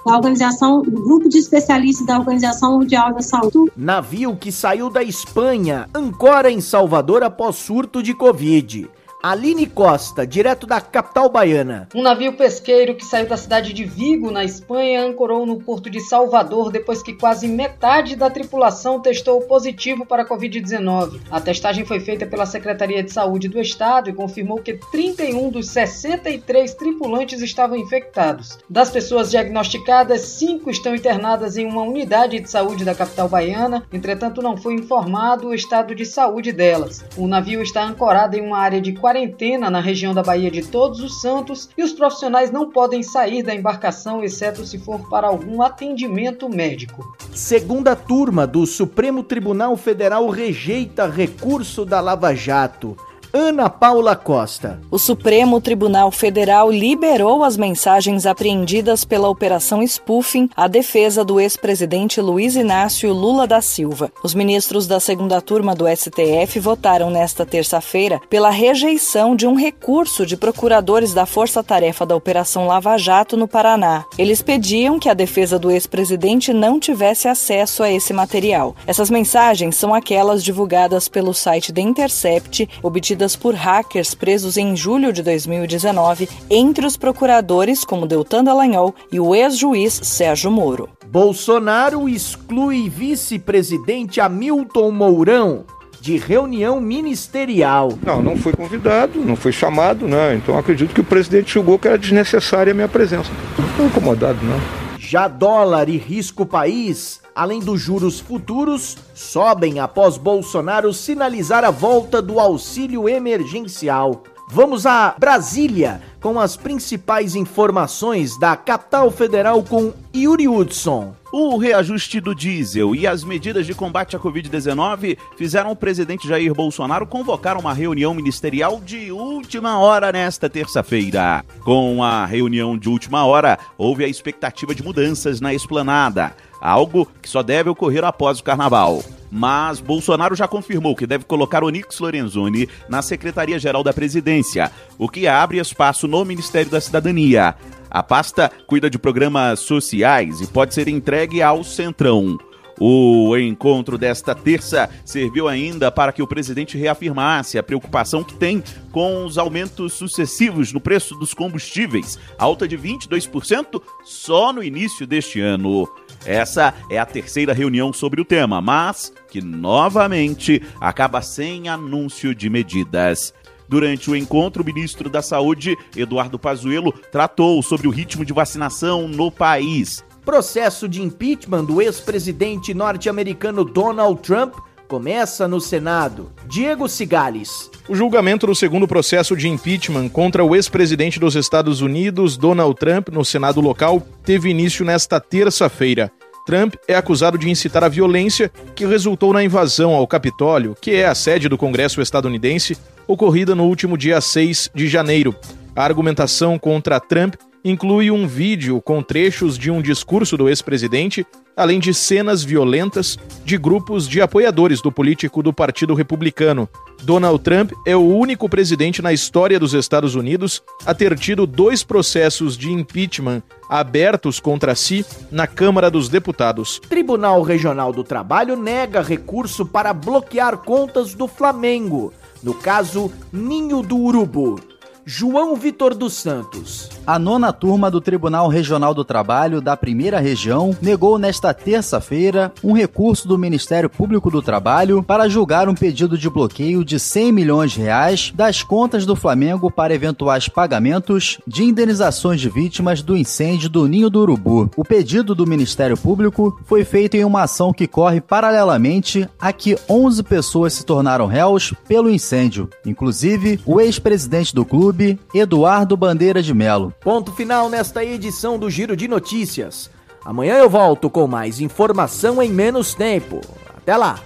da 0.04 0.16
organização, 0.16 0.82
do 0.82 1.02
grupo 1.02 1.28
de 1.28 1.38
especialistas 1.38 2.06
da 2.06 2.18
Organização 2.18 2.78
Mundial 2.78 3.14
da 3.14 3.22
Saúde. 3.22 3.72
Navio 3.76 4.36
que 4.36 4.52
saiu 4.52 4.90
da 4.90 5.02
Espanha 5.02 5.88
ancora 5.94 6.50
em 6.50 6.60
Salvador 6.60 7.22
após 7.22 7.56
surto 7.56 8.02
de 8.02 8.14
Covid. 8.14 8.88
Aline 9.24 9.66
Costa, 9.66 10.26
direto 10.26 10.66
da 10.66 10.82
capital 10.82 11.30
baiana. 11.30 11.88
Um 11.94 12.02
navio 12.02 12.34
pesqueiro 12.34 12.94
que 12.94 13.06
saiu 13.06 13.26
da 13.26 13.38
cidade 13.38 13.72
de 13.72 13.82
Vigo, 13.82 14.30
na 14.30 14.44
Espanha, 14.44 15.02
ancorou 15.02 15.46
no 15.46 15.58
porto 15.58 15.88
de 15.88 15.98
Salvador 15.98 16.70
depois 16.70 17.02
que 17.02 17.14
quase 17.14 17.48
metade 17.48 18.16
da 18.16 18.28
tripulação 18.28 19.00
testou 19.00 19.40
positivo 19.40 20.04
para 20.04 20.24
a 20.24 20.28
Covid-19. 20.28 21.22
A 21.30 21.40
testagem 21.40 21.86
foi 21.86 22.00
feita 22.00 22.26
pela 22.26 22.44
Secretaria 22.44 23.02
de 23.02 23.10
Saúde 23.10 23.48
do 23.48 23.58
Estado 23.58 24.10
e 24.10 24.12
confirmou 24.12 24.58
que 24.58 24.78
31 24.92 25.48
dos 25.48 25.68
63 25.68 26.74
tripulantes 26.74 27.40
estavam 27.40 27.78
infectados. 27.78 28.58
Das 28.68 28.90
pessoas 28.90 29.30
diagnosticadas, 29.30 30.20
cinco 30.20 30.68
estão 30.68 30.94
internadas 30.94 31.56
em 31.56 31.64
uma 31.64 31.80
unidade 31.80 32.40
de 32.40 32.50
saúde 32.50 32.84
da 32.84 32.94
capital 32.94 33.30
baiana, 33.30 33.84
entretanto, 33.90 34.42
não 34.42 34.54
foi 34.54 34.74
informado 34.74 35.48
o 35.48 35.54
estado 35.54 35.94
de 35.94 36.04
saúde 36.04 36.52
delas. 36.52 37.02
O 37.16 37.26
navio 37.26 37.62
está 37.62 37.82
ancorado 37.82 38.36
em 38.36 38.42
uma 38.42 38.58
área 38.58 38.82
de 38.82 38.92
quarentena 39.14 39.70
na 39.70 39.78
região 39.78 40.12
da 40.12 40.24
Baía 40.24 40.50
de 40.50 40.60
Todos 40.60 40.98
os 40.98 41.20
Santos 41.20 41.70
e 41.78 41.84
os 41.84 41.92
profissionais 41.92 42.50
não 42.50 42.70
podem 42.70 43.00
sair 43.00 43.44
da 43.44 43.54
embarcação 43.54 44.24
exceto 44.24 44.66
se 44.66 44.76
for 44.76 45.08
para 45.08 45.28
algum 45.28 45.62
atendimento 45.62 46.48
médico. 46.48 47.16
Segunda 47.32 47.94
turma 47.94 48.44
do 48.44 48.66
Supremo 48.66 49.22
Tribunal 49.22 49.76
Federal 49.76 50.28
rejeita 50.28 51.06
recurso 51.06 51.84
da 51.84 52.00
Lava 52.00 52.34
Jato. 52.34 52.96
Ana 53.36 53.68
Paula 53.68 54.14
Costa. 54.14 54.80
O 54.92 54.96
Supremo 54.96 55.60
Tribunal 55.60 56.12
Federal 56.12 56.70
liberou 56.70 57.42
as 57.42 57.56
mensagens 57.56 58.26
apreendidas 58.26 59.04
pela 59.04 59.28
Operação 59.28 59.84
Spoofing 59.84 60.48
à 60.56 60.68
defesa 60.68 61.24
do 61.24 61.40
ex-presidente 61.40 62.20
Luiz 62.20 62.54
Inácio 62.54 63.12
Lula 63.12 63.44
da 63.44 63.60
Silva. 63.60 64.12
Os 64.22 64.34
ministros 64.34 64.86
da 64.86 65.00
segunda 65.00 65.40
turma 65.40 65.74
do 65.74 65.84
STF 65.88 66.60
votaram 66.60 67.10
nesta 67.10 67.44
terça-feira 67.44 68.20
pela 68.30 68.50
rejeição 68.50 69.34
de 69.34 69.48
um 69.48 69.56
recurso 69.56 70.24
de 70.24 70.36
procuradores 70.36 71.12
da 71.12 71.26
Força 71.26 71.60
Tarefa 71.60 72.06
da 72.06 72.14
Operação 72.14 72.68
Lava 72.68 72.96
Jato 72.96 73.36
no 73.36 73.48
Paraná. 73.48 74.04
Eles 74.16 74.42
pediam 74.42 74.96
que 74.96 75.08
a 75.08 75.14
defesa 75.14 75.58
do 75.58 75.72
ex-presidente 75.72 76.52
não 76.52 76.78
tivesse 76.78 77.26
acesso 77.26 77.82
a 77.82 77.90
esse 77.90 78.12
material. 78.12 78.76
Essas 78.86 79.10
mensagens 79.10 79.74
são 79.74 79.92
aquelas 79.92 80.44
divulgadas 80.44 81.08
pelo 81.08 81.34
site 81.34 81.72
The 81.72 81.80
Intercept, 81.80 82.68
obtidas 82.80 83.23
por 83.34 83.54
hackers 83.54 84.14
presos 84.14 84.58
em 84.58 84.76
julho 84.76 85.12
de 85.12 85.22
2019 85.22 86.28
entre 86.50 86.84
os 86.84 86.98
procuradores 86.98 87.84
como 87.84 88.06
Deltan 88.06 88.44
Dallagnol 88.44 88.94
e 89.10 89.18
o 89.18 89.34
ex-juiz 89.34 90.00
Sérgio 90.02 90.50
Moro. 90.50 90.90
Bolsonaro 91.06 92.08
exclui 92.08 92.90
vice-presidente 92.90 94.20
Hamilton 94.20 94.90
Mourão 94.90 95.64
de 96.04 96.18
reunião 96.18 96.78
ministerial. 96.82 97.96
Não, 98.04 98.22
não 98.22 98.36
fui 98.36 98.52
convidado, 98.52 99.18
não 99.20 99.34
fui 99.36 99.52
chamado, 99.52 100.06
né? 100.06 100.34
Então 100.34 100.58
acredito 100.58 100.92
que 100.92 101.00
o 101.00 101.04
presidente 101.04 101.54
julgou 101.54 101.78
que 101.78 101.88
era 101.88 101.96
desnecessária 101.96 102.72
a 102.72 102.74
minha 102.74 102.88
presença. 102.88 103.30
Não 103.58 103.66
estou 103.66 103.86
incomodado, 103.86 104.38
não. 104.42 104.60
Já 104.98 105.28
dólar 105.28 105.88
e 105.88 105.96
risco 105.96 106.44
país, 106.44 107.22
além 107.34 107.60
dos 107.60 107.80
juros 107.80 108.20
futuros, 108.20 108.96
sobem 109.14 109.80
após 109.80 110.16
Bolsonaro 110.16 110.92
sinalizar 110.92 111.64
a 111.64 111.70
volta 111.70 112.22
do 112.22 112.38
auxílio 112.38 113.08
emergencial. 113.08 114.22
Vamos 114.48 114.84
a 114.84 115.14
Brasília 115.18 116.02
com 116.20 116.38
as 116.38 116.56
principais 116.56 117.34
informações 117.34 118.38
da 118.38 118.54
capital 118.56 119.10
federal 119.10 119.62
com 119.62 119.92
Yuri 120.14 120.46
Hudson. 120.46 121.14
O 121.32 121.56
reajuste 121.56 122.20
do 122.20 122.34
diesel 122.34 122.94
e 122.94 123.06
as 123.06 123.24
medidas 123.24 123.66
de 123.66 123.74
combate 123.74 124.14
à 124.14 124.20
Covid-19 124.20 125.18
fizeram 125.36 125.72
o 125.72 125.76
presidente 125.76 126.28
Jair 126.28 126.54
Bolsonaro 126.54 127.06
convocar 127.06 127.58
uma 127.58 127.74
reunião 127.74 128.14
ministerial 128.14 128.80
de 128.80 129.10
última 129.10 129.78
hora 129.80 130.12
nesta 130.12 130.48
terça-feira. 130.48 131.44
Com 131.64 132.04
a 132.04 132.24
reunião 132.24 132.78
de 132.78 132.88
última 132.88 133.26
hora, 133.26 133.58
houve 133.76 134.04
a 134.04 134.08
expectativa 134.08 134.74
de 134.74 134.84
mudanças 134.84 135.40
na 135.40 135.52
esplanada. 135.52 136.32
Algo 136.64 137.06
que 137.20 137.28
só 137.28 137.42
deve 137.42 137.68
ocorrer 137.68 138.02
após 138.02 138.40
o 138.40 138.42
carnaval. 138.42 139.04
Mas 139.30 139.80
Bolsonaro 139.80 140.34
já 140.34 140.48
confirmou 140.48 140.96
que 140.96 141.06
deve 141.06 141.24
colocar 141.24 141.62
Onix 141.62 141.98
Lorenzoni 141.98 142.68
na 142.88 143.02
Secretaria-Geral 143.02 143.82
da 143.82 143.92
Presidência, 143.92 144.72
o 144.96 145.08
que 145.08 145.26
abre 145.26 145.58
espaço 145.58 146.08
no 146.08 146.24
Ministério 146.24 146.70
da 146.70 146.80
Cidadania. 146.80 147.54
A 147.90 148.02
pasta 148.02 148.50
cuida 148.66 148.88
de 148.88 148.98
programas 148.98 149.60
sociais 149.60 150.40
e 150.40 150.46
pode 150.46 150.72
ser 150.72 150.88
entregue 150.88 151.42
ao 151.42 151.62
Centrão. 151.62 152.38
O 152.80 153.36
encontro 153.36 153.96
desta 153.96 154.34
terça 154.34 154.90
serviu 155.04 155.46
ainda 155.46 155.92
para 155.92 156.12
que 156.12 156.22
o 156.22 156.26
presidente 156.26 156.76
reafirmasse 156.76 157.56
a 157.56 157.62
preocupação 157.62 158.24
que 158.24 158.34
tem 158.34 158.62
com 158.90 159.24
os 159.24 159.38
aumentos 159.38 159.92
sucessivos 159.92 160.72
no 160.72 160.80
preço 160.80 161.14
dos 161.14 161.32
combustíveis, 161.32 162.18
alta 162.36 162.66
de 162.66 162.76
22% 162.76 163.80
só 164.02 164.52
no 164.52 164.62
início 164.62 165.06
deste 165.06 165.40
ano. 165.40 165.88
Essa 166.26 166.74
é 166.90 166.98
a 166.98 167.06
terceira 167.06 167.52
reunião 167.52 167.92
sobre 167.92 168.20
o 168.20 168.24
tema, 168.24 168.60
mas 168.60 169.12
que 169.28 169.42
novamente 169.42 170.62
acaba 170.80 171.20
sem 171.20 171.68
anúncio 171.68 172.34
de 172.34 172.48
medidas. 172.48 173.34
Durante 173.68 174.10
o 174.10 174.16
encontro, 174.16 174.62
o 174.62 174.66
ministro 174.66 175.08
da 175.08 175.22
Saúde, 175.22 175.76
Eduardo 175.96 176.38
Pazuello, 176.38 176.92
tratou 176.92 177.62
sobre 177.62 177.88
o 177.88 177.90
ritmo 177.90 178.24
de 178.24 178.32
vacinação 178.32 179.08
no 179.08 179.30
país. 179.30 180.04
Processo 180.24 180.88
de 180.88 181.02
impeachment 181.02 181.64
do 181.64 181.82
ex-presidente 181.82 182.72
norte-americano 182.72 183.64
Donald 183.64 184.22
Trump 184.22 184.54
começa 184.94 185.48
no 185.48 185.60
Senado. 185.60 186.30
Diego 186.48 186.88
Cigales. 186.88 187.68
O 187.88 187.96
julgamento 187.96 188.46
do 188.46 188.54
segundo 188.54 188.86
processo 188.86 189.36
de 189.36 189.48
impeachment 189.48 190.08
contra 190.08 190.44
o 190.44 190.54
ex-presidente 190.54 191.18
dos 191.18 191.34
Estados 191.34 191.80
Unidos, 191.80 192.36
Donald 192.36 192.76
Trump, 192.76 193.08
no 193.08 193.24
Senado 193.24 193.60
local, 193.60 194.00
teve 194.24 194.50
início 194.50 194.84
nesta 194.84 195.18
terça-feira. 195.18 196.12
Trump 196.46 196.76
é 196.86 196.94
acusado 196.94 197.36
de 197.36 197.50
incitar 197.50 197.82
a 197.82 197.88
violência 197.88 198.52
que 198.76 198.86
resultou 198.86 199.32
na 199.32 199.42
invasão 199.42 199.92
ao 199.96 200.06
Capitólio, 200.06 200.76
que 200.80 200.92
é 200.92 201.06
a 201.06 201.14
sede 201.16 201.48
do 201.48 201.58
Congresso 201.58 202.00
estadunidense, 202.00 202.78
ocorrida 203.04 203.52
no 203.52 203.64
último 203.64 203.98
dia 203.98 204.20
6 204.20 204.70
de 204.72 204.86
janeiro. 204.86 205.34
A 205.74 205.82
argumentação 205.82 206.56
contra 206.56 207.00
Trump 207.00 207.34
inclui 207.64 208.12
um 208.12 208.28
vídeo 208.28 208.80
com 208.80 209.02
trechos 209.02 209.58
de 209.58 209.72
um 209.72 209.82
discurso 209.82 210.36
do 210.36 210.48
ex-presidente, 210.48 211.26
além 211.56 211.78
de 211.78 211.94
cenas 211.94 212.42
violentas 212.42 213.18
de 213.44 213.56
grupos 213.56 214.08
de 214.08 214.20
apoiadores 214.20 214.80
do 214.80 214.90
político 214.90 215.42
do 215.42 215.52
Partido 215.52 215.94
Republicano. 215.94 216.68
Donald 217.02 217.42
Trump 217.42 217.72
é 217.86 217.94
o 217.94 218.00
único 218.00 218.48
presidente 218.48 219.02
na 219.02 219.12
história 219.12 219.58
dos 219.58 219.74
Estados 219.74 220.14
Unidos 220.14 220.62
a 220.86 220.94
ter 220.94 221.18
tido 221.18 221.46
dois 221.46 221.84
processos 221.84 222.56
de 222.56 222.72
impeachment 222.72 223.42
abertos 223.68 224.40
contra 224.40 224.74
si 224.74 225.04
na 225.30 225.46
Câmara 225.46 225.90
dos 225.90 226.08
Deputados. 226.08 226.80
Tribunal 226.88 227.42
Regional 227.42 227.92
do 227.92 228.04
Trabalho 228.04 228.56
nega 228.56 229.02
recurso 229.02 229.66
para 229.66 229.92
bloquear 229.92 230.58
contas 230.58 231.14
do 231.14 231.26
Flamengo, 231.26 232.12
no 232.42 232.54
caso 232.54 233.12
Ninho 233.32 233.82
do 233.82 233.96
Urubu. 233.96 234.60
João 235.04 235.54
Vitor 235.54 235.94
dos 235.94 236.14
Santos. 236.14 236.88
A 237.06 237.18
nona 237.18 237.52
turma 237.52 237.90
do 237.90 238.00
Tribunal 238.00 238.48
Regional 238.48 238.94
do 238.94 239.04
Trabalho 239.04 239.60
da 239.60 239.76
Primeira 239.76 240.20
Região 240.20 240.74
negou 240.80 241.18
nesta 241.18 241.52
terça-feira 241.52 242.50
um 242.64 242.72
recurso 242.72 243.28
do 243.28 243.36
Ministério 243.36 243.90
Público 243.90 244.30
do 244.30 244.40
Trabalho 244.40 245.02
para 245.02 245.28
julgar 245.28 245.68
um 245.68 245.74
pedido 245.74 246.16
de 246.16 246.30
bloqueio 246.30 246.82
de 246.82 246.98
100 246.98 247.30
milhões 247.30 247.72
de 247.72 247.82
reais 247.82 248.32
das 248.34 248.62
contas 248.62 249.04
do 249.04 249.14
Flamengo 249.14 249.70
para 249.70 249.94
eventuais 249.94 250.48
pagamentos 250.48 251.38
de 251.46 251.64
indenizações 251.64 252.40
de 252.40 252.48
vítimas 252.48 253.02
do 253.02 253.14
incêndio 253.14 253.68
do 253.68 253.86
Ninho 253.86 254.08
do 254.08 254.22
Urubu. 254.22 254.70
O 254.74 254.82
pedido 254.82 255.34
do 255.34 255.46
Ministério 255.46 255.98
Público 255.98 256.58
foi 256.64 256.86
feito 256.86 257.18
em 257.18 257.24
uma 257.24 257.42
ação 257.42 257.70
que 257.70 257.86
corre 257.86 258.22
paralelamente 258.22 259.28
a 259.38 259.52
que 259.52 259.76
11 259.90 260.22
pessoas 260.22 260.72
se 260.72 260.86
tornaram 260.86 261.26
réus 261.26 261.74
pelo 261.86 262.08
incêndio, 262.08 262.70
inclusive 262.86 263.60
o 263.66 263.78
ex-presidente 263.78 264.54
do 264.54 264.64
clube 264.64 265.20
Eduardo 265.34 265.98
Bandeira 265.98 266.42
de 266.42 266.54
Melo. 266.54 266.93
Ponto 267.00 267.32
final 267.32 267.68
nesta 267.68 268.04
edição 268.04 268.58
do 268.58 268.70
Giro 268.70 268.96
de 268.96 269.06
Notícias. 269.06 269.90
Amanhã 270.24 270.56
eu 270.56 270.70
volto 270.70 271.10
com 271.10 271.26
mais 271.26 271.60
informação 271.60 272.42
em 272.42 272.50
menos 272.50 272.94
tempo. 272.94 273.40
Até 273.76 273.96
lá! 273.96 274.20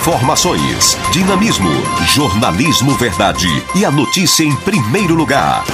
Informações, 0.00 0.96
dinamismo, 1.12 1.70
jornalismo 2.08 2.94
verdade 2.96 3.46
e 3.74 3.84
a 3.84 3.90
notícia 3.90 4.44
em 4.44 4.54
primeiro 4.56 5.14
lugar. 5.14 5.64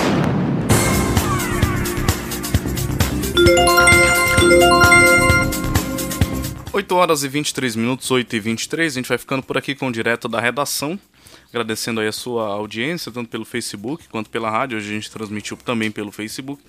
8 6.77 6.95
horas 6.95 7.25
e 7.25 7.29
23 7.29 7.75
minutos, 7.75 8.09
8 8.11 8.37
e 8.37 8.41
23. 8.41 8.93
A 8.93 8.97
gente 8.97 9.09
vai 9.09 9.17
ficando 9.17 9.43
por 9.43 9.57
aqui 9.57 9.75
com 9.75 9.89
o 9.89 9.93
direto 9.93 10.29
da 10.29 10.39
redação. 10.39 11.01
Agradecendo 11.49 12.03
aí 12.03 12.07
a 12.07 12.13
sua 12.13 12.49
audiência, 12.49 13.11
tanto 13.11 13.31
pelo 13.31 13.47
Facebook 13.47 14.07
quanto 14.11 14.29
pela 14.29 14.51
rádio. 14.51 14.77
Hoje 14.77 14.91
a 14.91 14.93
gente 14.93 15.11
transmitiu 15.11 15.57
também 15.57 15.91
pelo 15.91 16.13
Facebook. 16.13 16.63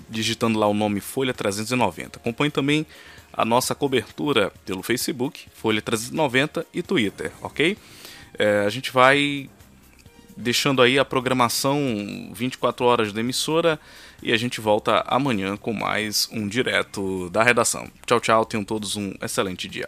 digitando 0.09 0.57
lá 0.57 0.65
o 0.65 0.73
nome 0.73 1.01
Folha 1.01 1.33
390. 1.33 2.19
Acompanhe 2.19 2.51
também 2.51 2.87
a 3.33 3.43
nossa 3.43 3.75
cobertura 3.75 4.53
pelo 4.65 4.81
Facebook, 4.81 5.47
Folha 5.53 5.81
390 5.81 6.65
e 6.73 6.81
Twitter, 6.81 7.33
ok? 7.41 7.77
É, 8.39 8.63
a 8.65 8.69
gente 8.69 8.93
vai 8.93 9.49
deixando 10.35 10.81
aí 10.81 10.97
a 10.97 11.05
programação 11.05 12.31
24 12.33 12.85
horas 12.85 13.13
da 13.13 13.19
emissora 13.19 13.79
e 14.21 14.31
a 14.31 14.37
gente 14.37 14.61
volta 14.61 15.03
amanhã 15.07 15.57
com 15.57 15.73
mais 15.73 16.29
um 16.31 16.47
direto 16.47 17.29
da 17.29 17.43
redação. 17.43 17.87
Tchau, 18.05 18.19
tchau, 18.19 18.45
tenham 18.45 18.63
todos 18.63 18.95
um 18.95 19.13
excelente 19.21 19.67
dia. 19.67 19.87